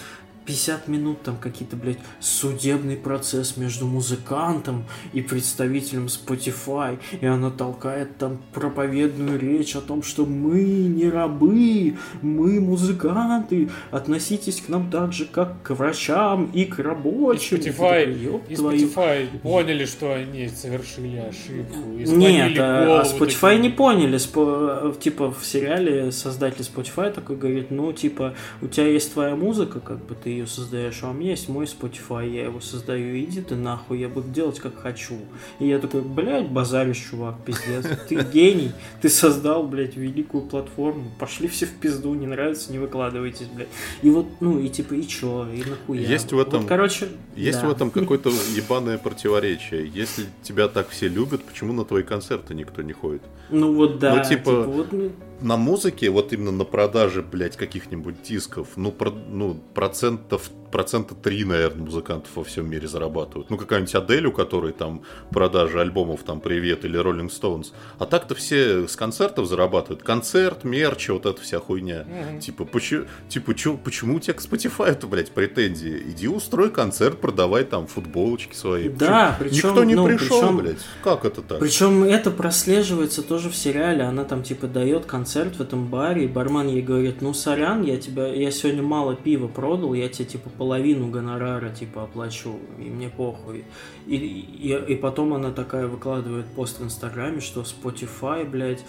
50 0.45 0.89
минут 0.89 1.23
там 1.23 1.37
какие-то, 1.37 1.77
блядь, 1.77 1.99
судебный 2.21 2.97
процесс 2.97 3.57
между 3.57 3.87
музыкантом 3.87 4.85
и 5.13 5.23
представителем 5.23 6.07
Spotify, 6.07 6.99
и 7.21 7.27
она 7.27 7.51
толкает 7.51 8.17
там 8.19 8.43
проповедную 8.53 9.39
речь 9.39 9.77
о 9.77 9.81
том, 9.81 10.03
что 10.03 10.27
мы 10.27 10.63
не 10.63 11.09
рабы, 11.09 11.97
мы 12.23 12.61
музыканты, 12.61 13.69
относитесь 13.91 14.61
к 14.61 14.69
нам 14.69 14.91
так 14.91 15.13
же, 15.13 15.27
как 15.27 15.63
к 15.63 15.71
врачам 15.71 16.51
и 16.53 16.65
к 16.65 16.79
рабочим. 16.79 17.59
И 17.59 17.61
Spotify, 17.61 18.43
и 18.49 18.55
Spotify 18.55 19.39
поняли, 19.41 19.85
что 19.85 20.13
они 20.13 20.49
совершили 20.49 21.19
ошибку. 21.19 21.93
И 21.99 22.05
Нет, 22.05 22.59
а, 22.59 23.03
Spotify 23.05 23.41
такие. 23.41 23.59
не 23.61 23.71
поняли. 23.71 24.19
Спо, 24.19 24.95
типа 25.01 25.33
в 25.33 25.45
сериале 25.45 26.13
создатель 26.13 26.63
Spotify 26.63 27.13
такой 27.13 27.37
говорит, 27.37 27.71
ну, 27.71 27.93
типа, 27.93 28.35
у 28.61 28.67
тебя 28.67 28.87
есть 28.87 29.13
твоя 29.13 29.37
музыка, 29.37 29.81
как 29.81 30.05
бы 30.05 30.15
ты 30.15 30.32
ее 30.33 30.47
создаешь, 30.47 31.01
а 31.03 31.11
у 31.11 31.13
меня 31.13 31.31
есть 31.31 31.49
мой 31.49 31.67
Spotify, 31.67 32.29
я 32.29 32.45
его 32.45 32.61
создаю, 32.61 33.19
иди 33.19 33.41
ты 33.41 33.55
нахуй, 33.55 33.99
я 33.99 34.09
буду 34.09 34.29
делать 34.29 34.59
как 34.59 34.79
хочу. 34.79 35.19
И 35.59 35.67
я 35.67 35.79
такой, 35.79 36.03
блядь, 36.03 36.49
базаришь, 36.49 37.09
чувак, 37.11 37.37
пиздец, 37.45 37.87
ты 38.09 38.23
гений, 38.33 38.73
ты 39.01 39.09
создал, 39.09 39.63
блядь, 39.67 39.97
великую 39.97 40.45
платформу, 40.45 41.11
пошли 41.19 41.49
все 41.49 41.67
в 41.67 41.75
пизду, 41.75 42.15
не 42.15 42.27
нравится, 42.27 42.73
не 42.73 42.79
выкладывайтесь, 42.79 43.47
блядь. 43.47 43.69
И 44.03 44.11
вот, 44.11 44.27
ну, 44.41 44.59
и 44.59 44.69
типа, 44.69 44.95
и 44.95 45.07
чё, 45.07 45.47
и 45.53 45.63
нахуя. 45.69 46.01
Есть 46.01 46.33
в 46.33 46.39
этом, 46.39 46.61
вот, 46.61 46.69
короче, 46.69 47.09
есть 47.37 47.61
да. 47.61 47.69
в 47.69 47.71
этом 47.71 47.91
какое-то 47.93 48.31
ебаное 48.55 48.99
противоречие. 48.99 49.91
Если 49.93 50.27
тебя 50.43 50.69
так 50.69 50.89
все 50.89 51.09
любят, 51.09 51.45
почему 51.45 51.73
на 51.73 51.85
твои 51.85 52.03
концерты 52.03 52.55
никто 52.55 52.83
не 52.83 52.93
ходит? 52.93 53.23
Ну 53.51 53.75
вот 53.75 53.99
да, 53.99 54.17
ну, 54.17 54.23
типа, 54.23 54.51
типа 54.51 54.63
вот, 54.63 54.93
ну, 54.93 55.13
на 55.43 55.57
музыке, 55.57 56.11
вот 56.11 56.33
именно 56.33 56.53
на 56.53 56.65
продаже, 56.65 57.23
блядь, 57.23 57.57
каких-нибудь 57.57 58.23
дисков, 58.23 58.69
ну, 58.77 58.93
про, 58.93 59.11
ну 59.11 59.55
процентов 59.75 60.51
процента 60.73 61.15
3, 61.15 61.45
наверное, 61.45 61.85
музыкантов 61.85 62.31
во 62.35 62.43
всем 62.43 62.69
мире 62.69 62.89
зарабатывают. 62.89 63.51
Ну, 63.51 63.57
какая-нибудь 63.57 63.95
Адель, 63.95 64.27
у 64.27 64.33
которой 64.33 64.73
там 64.73 65.03
продажи 65.31 65.81
альбомов, 65.81 66.23
там, 66.25 66.41
«Привет» 66.41 66.85
или 66.85 66.99
Rolling 66.99 67.31
Stones. 67.31 67.73
А 67.99 68.07
так-то 68.07 68.35
все 68.35 68.89
с 68.89 68.97
концертов 68.97 69.47
зарабатывают. 69.47 70.03
Концерт, 70.03 70.65
мерч, 70.65 71.11
вот 71.11 71.27
эта 71.27 71.41
вся 71.41 71.61
хуйня. 71.61 72.03
Mm-hmm. 72.03 72.41
Типа, 72.41 72.65
почему, 72.65 73.05
типа 73.29 73.55
чё, 73.55 73.77
почему 73.77 74.17
у 74.17 74.21
тебя 74.21 74.35
к 74.35 74.41
Spotify-то, 74.41 75.07
блядь, 75.07 75.31
претензии? 75.31 76.03
Иди 76.09 76.27
устрой 76.27 76.71
концерт, 76.71 77.21
продавай 77.21 77.65
там 77.65 77.87
футболочки 77.87 78.55
свои. 78.55 78.89
Да, 78.89 79.37
причем... 79.39 79.69
Никто 79.69 79.85
не 79.85 79.95
ну, 79.95 80.07
пришел, 80.07 80.41
причем, 80.41 80.57
блядь. 80.57 80.85
Как 81.05 81.25
это 81.27 81.43
так? 81.43 81.61
Причем 81.61 82.03
это 82.05 82.31
прослеживается 82.31 83.23
тоже 83.23 83.51
в 83.51 83.57
сериале. 83.57 84.05
Она 84.05 84.25
там, 84.25 84.43
типа, 84.43 84.67
дает 84.67 85.05
концерт 85.05 85.57
в 85.57 85.61
этом 85.61 85.89
баре, 85.89 86.25
и 86.25 86.29
бармен 86.29 86.69
ей 86.69 86.83
говорит, 86.83 87.21
ну, 87.21 87.35
сорян, 87.35 87.83
я 87.83 87.99
тебя, 87.99 88.27
я 88.29 88.51
сегодня 88.51 88.83
мало 88.83 89.15
пива 89.15 89.49
продал, 89.49 89.93
я 89.93 90.09
тебе, 90.09 90.25
типа, 90.25 90.51
половину 90.63 91.09
гонорара 91.09 91.71
типа 91.71 92.05
оплачу, 92.05 92.61
и 92.79 92.83
мне 92.83 93.09
похуй. 93.09 93.65
И, 94.07 94.15
и, 94.15 94.93
и 94.93 94.95
потом 94.95 95.35
она 95.35 95.51
такая 95.51 95.89
выкладывает 95.89 96.47
пост 96.55 96.79
в 96.79 96.85
Инстаграме, 96.85 97.41
что 97.41 97.63
Spotify, 97.63 98.49
блядь, 98.49 98.85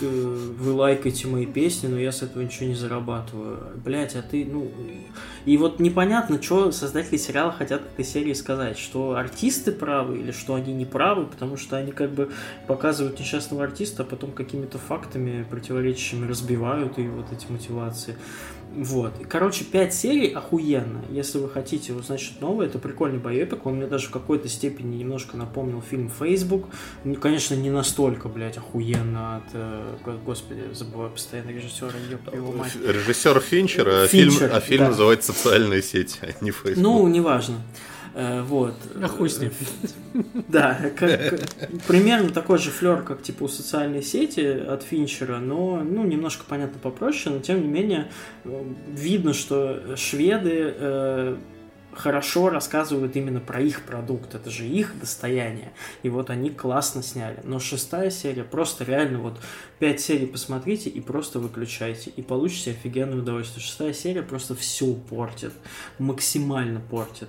вы 0.00 0.72
лайкаете 0.72 1.26
мои 1.26 1.44
песни, 1.44 1.88
но 1.88 1.98
я 1.98 2.12
с 2.12 2.22
этого 2.22 2.44
ничего 2.44 2.66
не 2.66 2.76
зарабатываю. 2.76 3.58
Блять, 3.84 4.14
а 4.14 4.22
ты, 4.22 4.44
ну... 4.44 4.70
И 5.44 5.56
вот 5.56 5.80
непонятно, 5.80 6.40
что 6.40 6.70
создатели 6.70 7.16
сериала 7.16 7.50
хотят 7.50 7.82
этой 7.82 8.04
серии 8.04 8.34
сказать, 8.34 8.78
что 8.78 9.16
артисты 9.16 9.72
правы 9.72 10.18
или 10.18 10.30
что 10.30 10.54
они 10.54 10.72
не 10.72 10.84
правы, 10.84 11.26
потому 11.26 11.56
что 11.56 11.76
они 11.76 11.90
как 11.90 12.12
бы 12.12 12.30
показывают 12.68 13.18
несчастного 13.18 13.64
артиста, 13.64 14.04
а 14.04 14.06
потом 14.06 14.30
какими-то 14.30 14.78
фактами 14.78 15.44
противоречащими 15.50 16.28
разбивают 16.28 16.96
и 16.98 17.08
вот 17.08 17.26
эти 17.32 17.50
мотивации. 17.50 18.14
Вот. 18.74 19.12
Короче, 19.28 19.64
5 19.64 19.94
серий 19.94 20.32
охуенно. 20.32 21.02
Если 21.10 21.38
вы 21.38 21.48
хотите 21.48 21.92
узнать 21.92 22.20
что-то 22.20 22.42
новое, 22.42 22.66
это 22.66 22.78
прикольный 22.78 23.18
боепик. 23.18 23.66
Он 23.66 23.76
мне 23.76 23.86
даже 23.86 24.08
в 24.08 24.10
какой-то 24.10 24.48
степени 24.48 24.96
немножко 24.96 25.36
напомнил 25.36 25.82
фильм 25.82 26.10
«Фейсбук». 26.10 26.68
Ну, 27.04 27.14
конечно, 27.16 27.54
не 27.54 27.70
настолько, 27.70 28.28
блядь, 28.28 28.56
охуенно 28.58 29.38
от... 29.38 29.44
Э, 29.54 29.96
господи, 30.24 30.62
забываю 30.72 31.10
постоянно 31.10 31.50
режиссера, 31.50 31.92
ёб 32.10 32.34
его 32.34 32.52
мать. 32.52 32.76
Режиссер 32.76 33.40
Финчера, 33.40 34.02
а 34.02 34.06
фильм, 34.06 34.34
а 34.52 34.60
фильм 34.60 34.84
да. 34.84 34.90
называется 34.90 35.32
«Социальные 35.32 35.82
сети», 35.82 36.18
а 36.22 36.44
не 36.44 36.50
«Фейсбук». 36.50 36.82
Ну, 36.82 37.08
неважно. 37.08 37.56
Э, 38.18 38.42
вот. 38.42 38.74
А 39.00 39.06
хуй 39.06 39.30
с 39.30 39.38
ним. 39.38 39.52
Да, 40.48 40.76
как, 40.96 41.38
примерно 41.86 42.30
такой 42.30 42.58
же 42.58 42.70
флер, 42.70 43.02
как 43.02 43.22
типа 43.22 43.44
у 43.44 43.48
социальной 43.48 44.02
сети 44.02 44.40
от 44.40 44.82
Финчера, 44.82 45.38
но 45.38 45.76
ну, 45.84 46.04
немножко 46.04 46.44
понятно 46.48 46.80
попроще, 46.80 47.36
но 47.36 47.40
тем 47.40 47.62
не 47.62 47.68
менее 47.68 48.10
э, 48.44 48.64
видно, 48.88 49.32
что 49.32 49.94
шведы 49.96 50.74
э, 50.76 51.36
хорошо 51.92 52.48
рассказывают 52.50 53.14
именно 53.14 53.38
про 53.38 53.60
их 53.60 53.82
продукт, 53.82 54.34
это 54.34 54.50
же 54.50 54.66
их 54.66 54.98
достояние. 54.98 55.72
И 56.02 56.08
вот 56.08 56.30
они 56.30 56.50
классно 56.50 57.04
сняли. 57.04 57.38
Но 57.44 57.60
шестая 57.60 58.10
серия 58.10 58.42
просто 58.42 58.82
реально 58.82 59.18
вот 59.18 59.38
пять 59.78 60.00
серий 60.00 60.26
посмотрите 60.26 60.90
и 60.90 61.00
просто 61.00 61.38
выключайте. 61.38 62.10
И 62.10 62.22
получите 62.22 62.72
офигенное 62.72 63.18
удовольствие. 63.18 63.64
Шестая 63.64 63.92
серия 63.92 64.22
просто 64.22 64.56
все 64.56 64.92
портит. 64.94 65.52
Максимально 65.98 66.80
портит. 66.80 67.28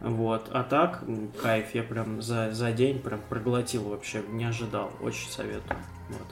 Вот. 0.00 0.48
А 0.52 0.62
так, 0.62 1.02
кайф, 1.42 1.74
я 1.74 1.82
прям 1.82 2.22
за, 2.22 2.52
за 2.52 2.72
день 2.72 3.00
прям 3.00 3.20
проглотил 3.28 3.84
вообще, 3.84 4.22
не 4.28 4.44
ожидал. 4.44 4.92
Очень 5.00 5.30
советую. 5.30 5.78
Вот. 6.10 6.26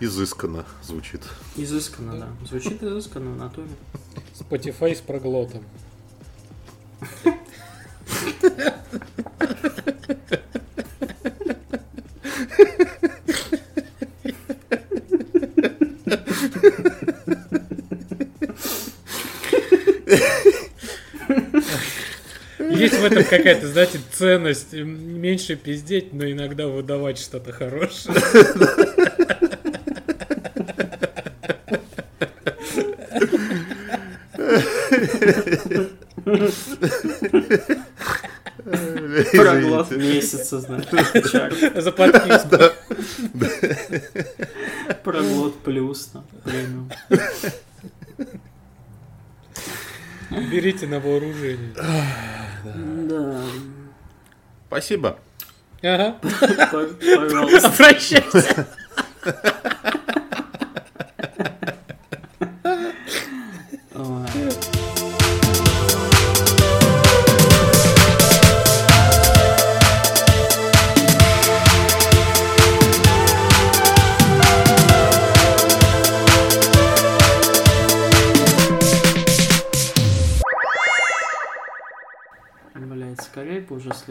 Изысканно 0.00 0.64
звучит. 0.82 1.22
Изысканно, 1.56 2.18
да. 2.18 2.46
Звучит 2.46 2.82
изысканно 2.82 3.32
в 3.32 3.36
натуре. 3.36 3.68
Spotify 4.34 4.94
с 4.94 5.00
проглотом. 5.00 5.62
есть 16.52 17.02
в 23.02 23.04
этом 23.04 23.24
какая-то, 23.24 23.66
знаете, 23.68 24.00
ценность. 24.12 24.72
Меньше 24.72 25.56
пиздеть, 25.56 26.12
но 26.12 26.30
иногда 26.30 26.68
выдавать 26.68 27.18
что-то 27.18 27.52
хорошее. 27.52 28.14
Проглот 39.32 39.90
месяца, 39.90 40.60
знаешь. 40.60 41.82
За 41.82 41.92
подписку. 41.92 42.56
Проглот 45.02 45.58
плюс. 45.60 46.06
там, 46.06 46.24
премиум. 46.44 46.90
Берите 50.50 50.86
на 50.86 51.00
вооружение. 51.00 51.74
Спасибо. 54.72 55.18
Ага. 55.82 56.16
П- 56.22 56.28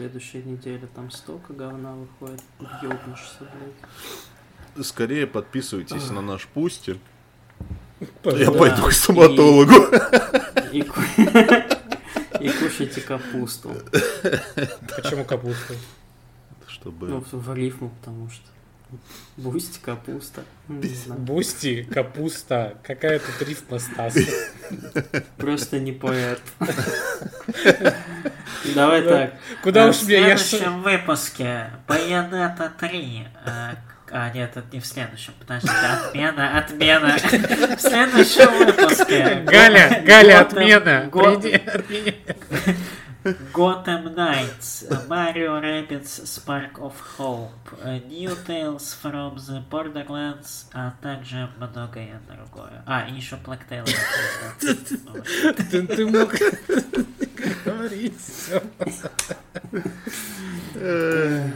следующая 0.02 0.42
неделя, 0.42 0.88
там 0.96 1.10
столько 1.12 1.52
говна 1.52 1.94
выходит, 1.94 2.42
ёбнешься, 2.82 3.38
блядь. 3.40 4.86
Скорее 4.86 5.28
подписывайтесь 5.28 6.10
на 6.10 6.20
наш 6.20 6.48
Бусти. 6.48 6.98
Я 8.24 8.50
пойду 8.50 8.82
к 8.82 8.92
стоматологу. 8.92 9.72
И, 10.72 10.82
ку- 10.82 11.00
и 12.40 12.50
кушайте 12.50 13.00
капусту. 13.00 13.70
Почему 14.96 15.24
капуста? 15.24 15.74
Чтобы... 16.66 17.06
Ну, 17.08 17.20
в 17.20 17.32
в 17.32 17.54
рифму, 17.54 17.90
потому 18.00 18.28
что. 18.28 18.46
Бусти, 19.36 19.78
капуста. 19.80 20.42
Знаю. 20.68 21.20
Бусти, 21.20 21.82
капуста. 21.92 22.74
Какая 22.82 23.18
тут 23.18 23.48
рифма, 23.48 23.78
Стас? 23.78 24.14
Просто 25.38 25.78
не 25.80 25.92
поэт. 25.92 26.40
Давай 28.74 29.02
Да. 29.02 29.10
так. 29.10 29.34
Куда 29.62 29.86
Э, 29.86 29.90
уж 29.90 30.02
мне, 30.02 30.14
я 30.20 30.36
В 30.36 30.40
следующем 30.40 30.82
выпуске 30.82 31.70
Байонета 31.88 32.72
3. 32.78 33.26
э, 33.46 33.74
А, 34.14 34.30
нет, 34.30 34.50
это 34.54 34.66
не 34.70 34.78
в 34.80 34.84
следующем. 34.86 35.32
Подождите, 35.40 35.72
отмена, 35.74 36.58
отмена. 36.58 37.16
В 37.18 37.80
следующем 37.80 38.66
выпуске. 38.66 39.42
Галя, 39.46 40.02
Галя, 40.06 40.40
отмена. 40.42 41.08
Приди, 41.10 41.54
отмени. 41.54 42.14
Gotham 43.53 44.15
Knights, 44.15 44.85
Mario 45.07 45.59
Rabbids 45.59 46.25
Spark 46.25 46.79
of 46.79 46.95
Hope, 47.17 47.51
э, 47.83 47.99
New 48.07 48.35
Tales 48.45 48.95
from 49.01 49.35
the 49.35 49.61
Borderlands, 49.69 50.65
а 50.73 50.93
также 51.01 51.49
многое 51.57 52.21
другое. 52.27 52.83
А, 52.85 53.07
и 53.07 53.15
еще 53.15 53.35
Black 53.35 53.61
Tail. 53.69 53.85
Ты, 54.59 55.87
ты 55.87 56.05
мог 56.05 56.33
говорить 57.65 58.19
всё. 58.19 58.61
Э, 60.75 61.49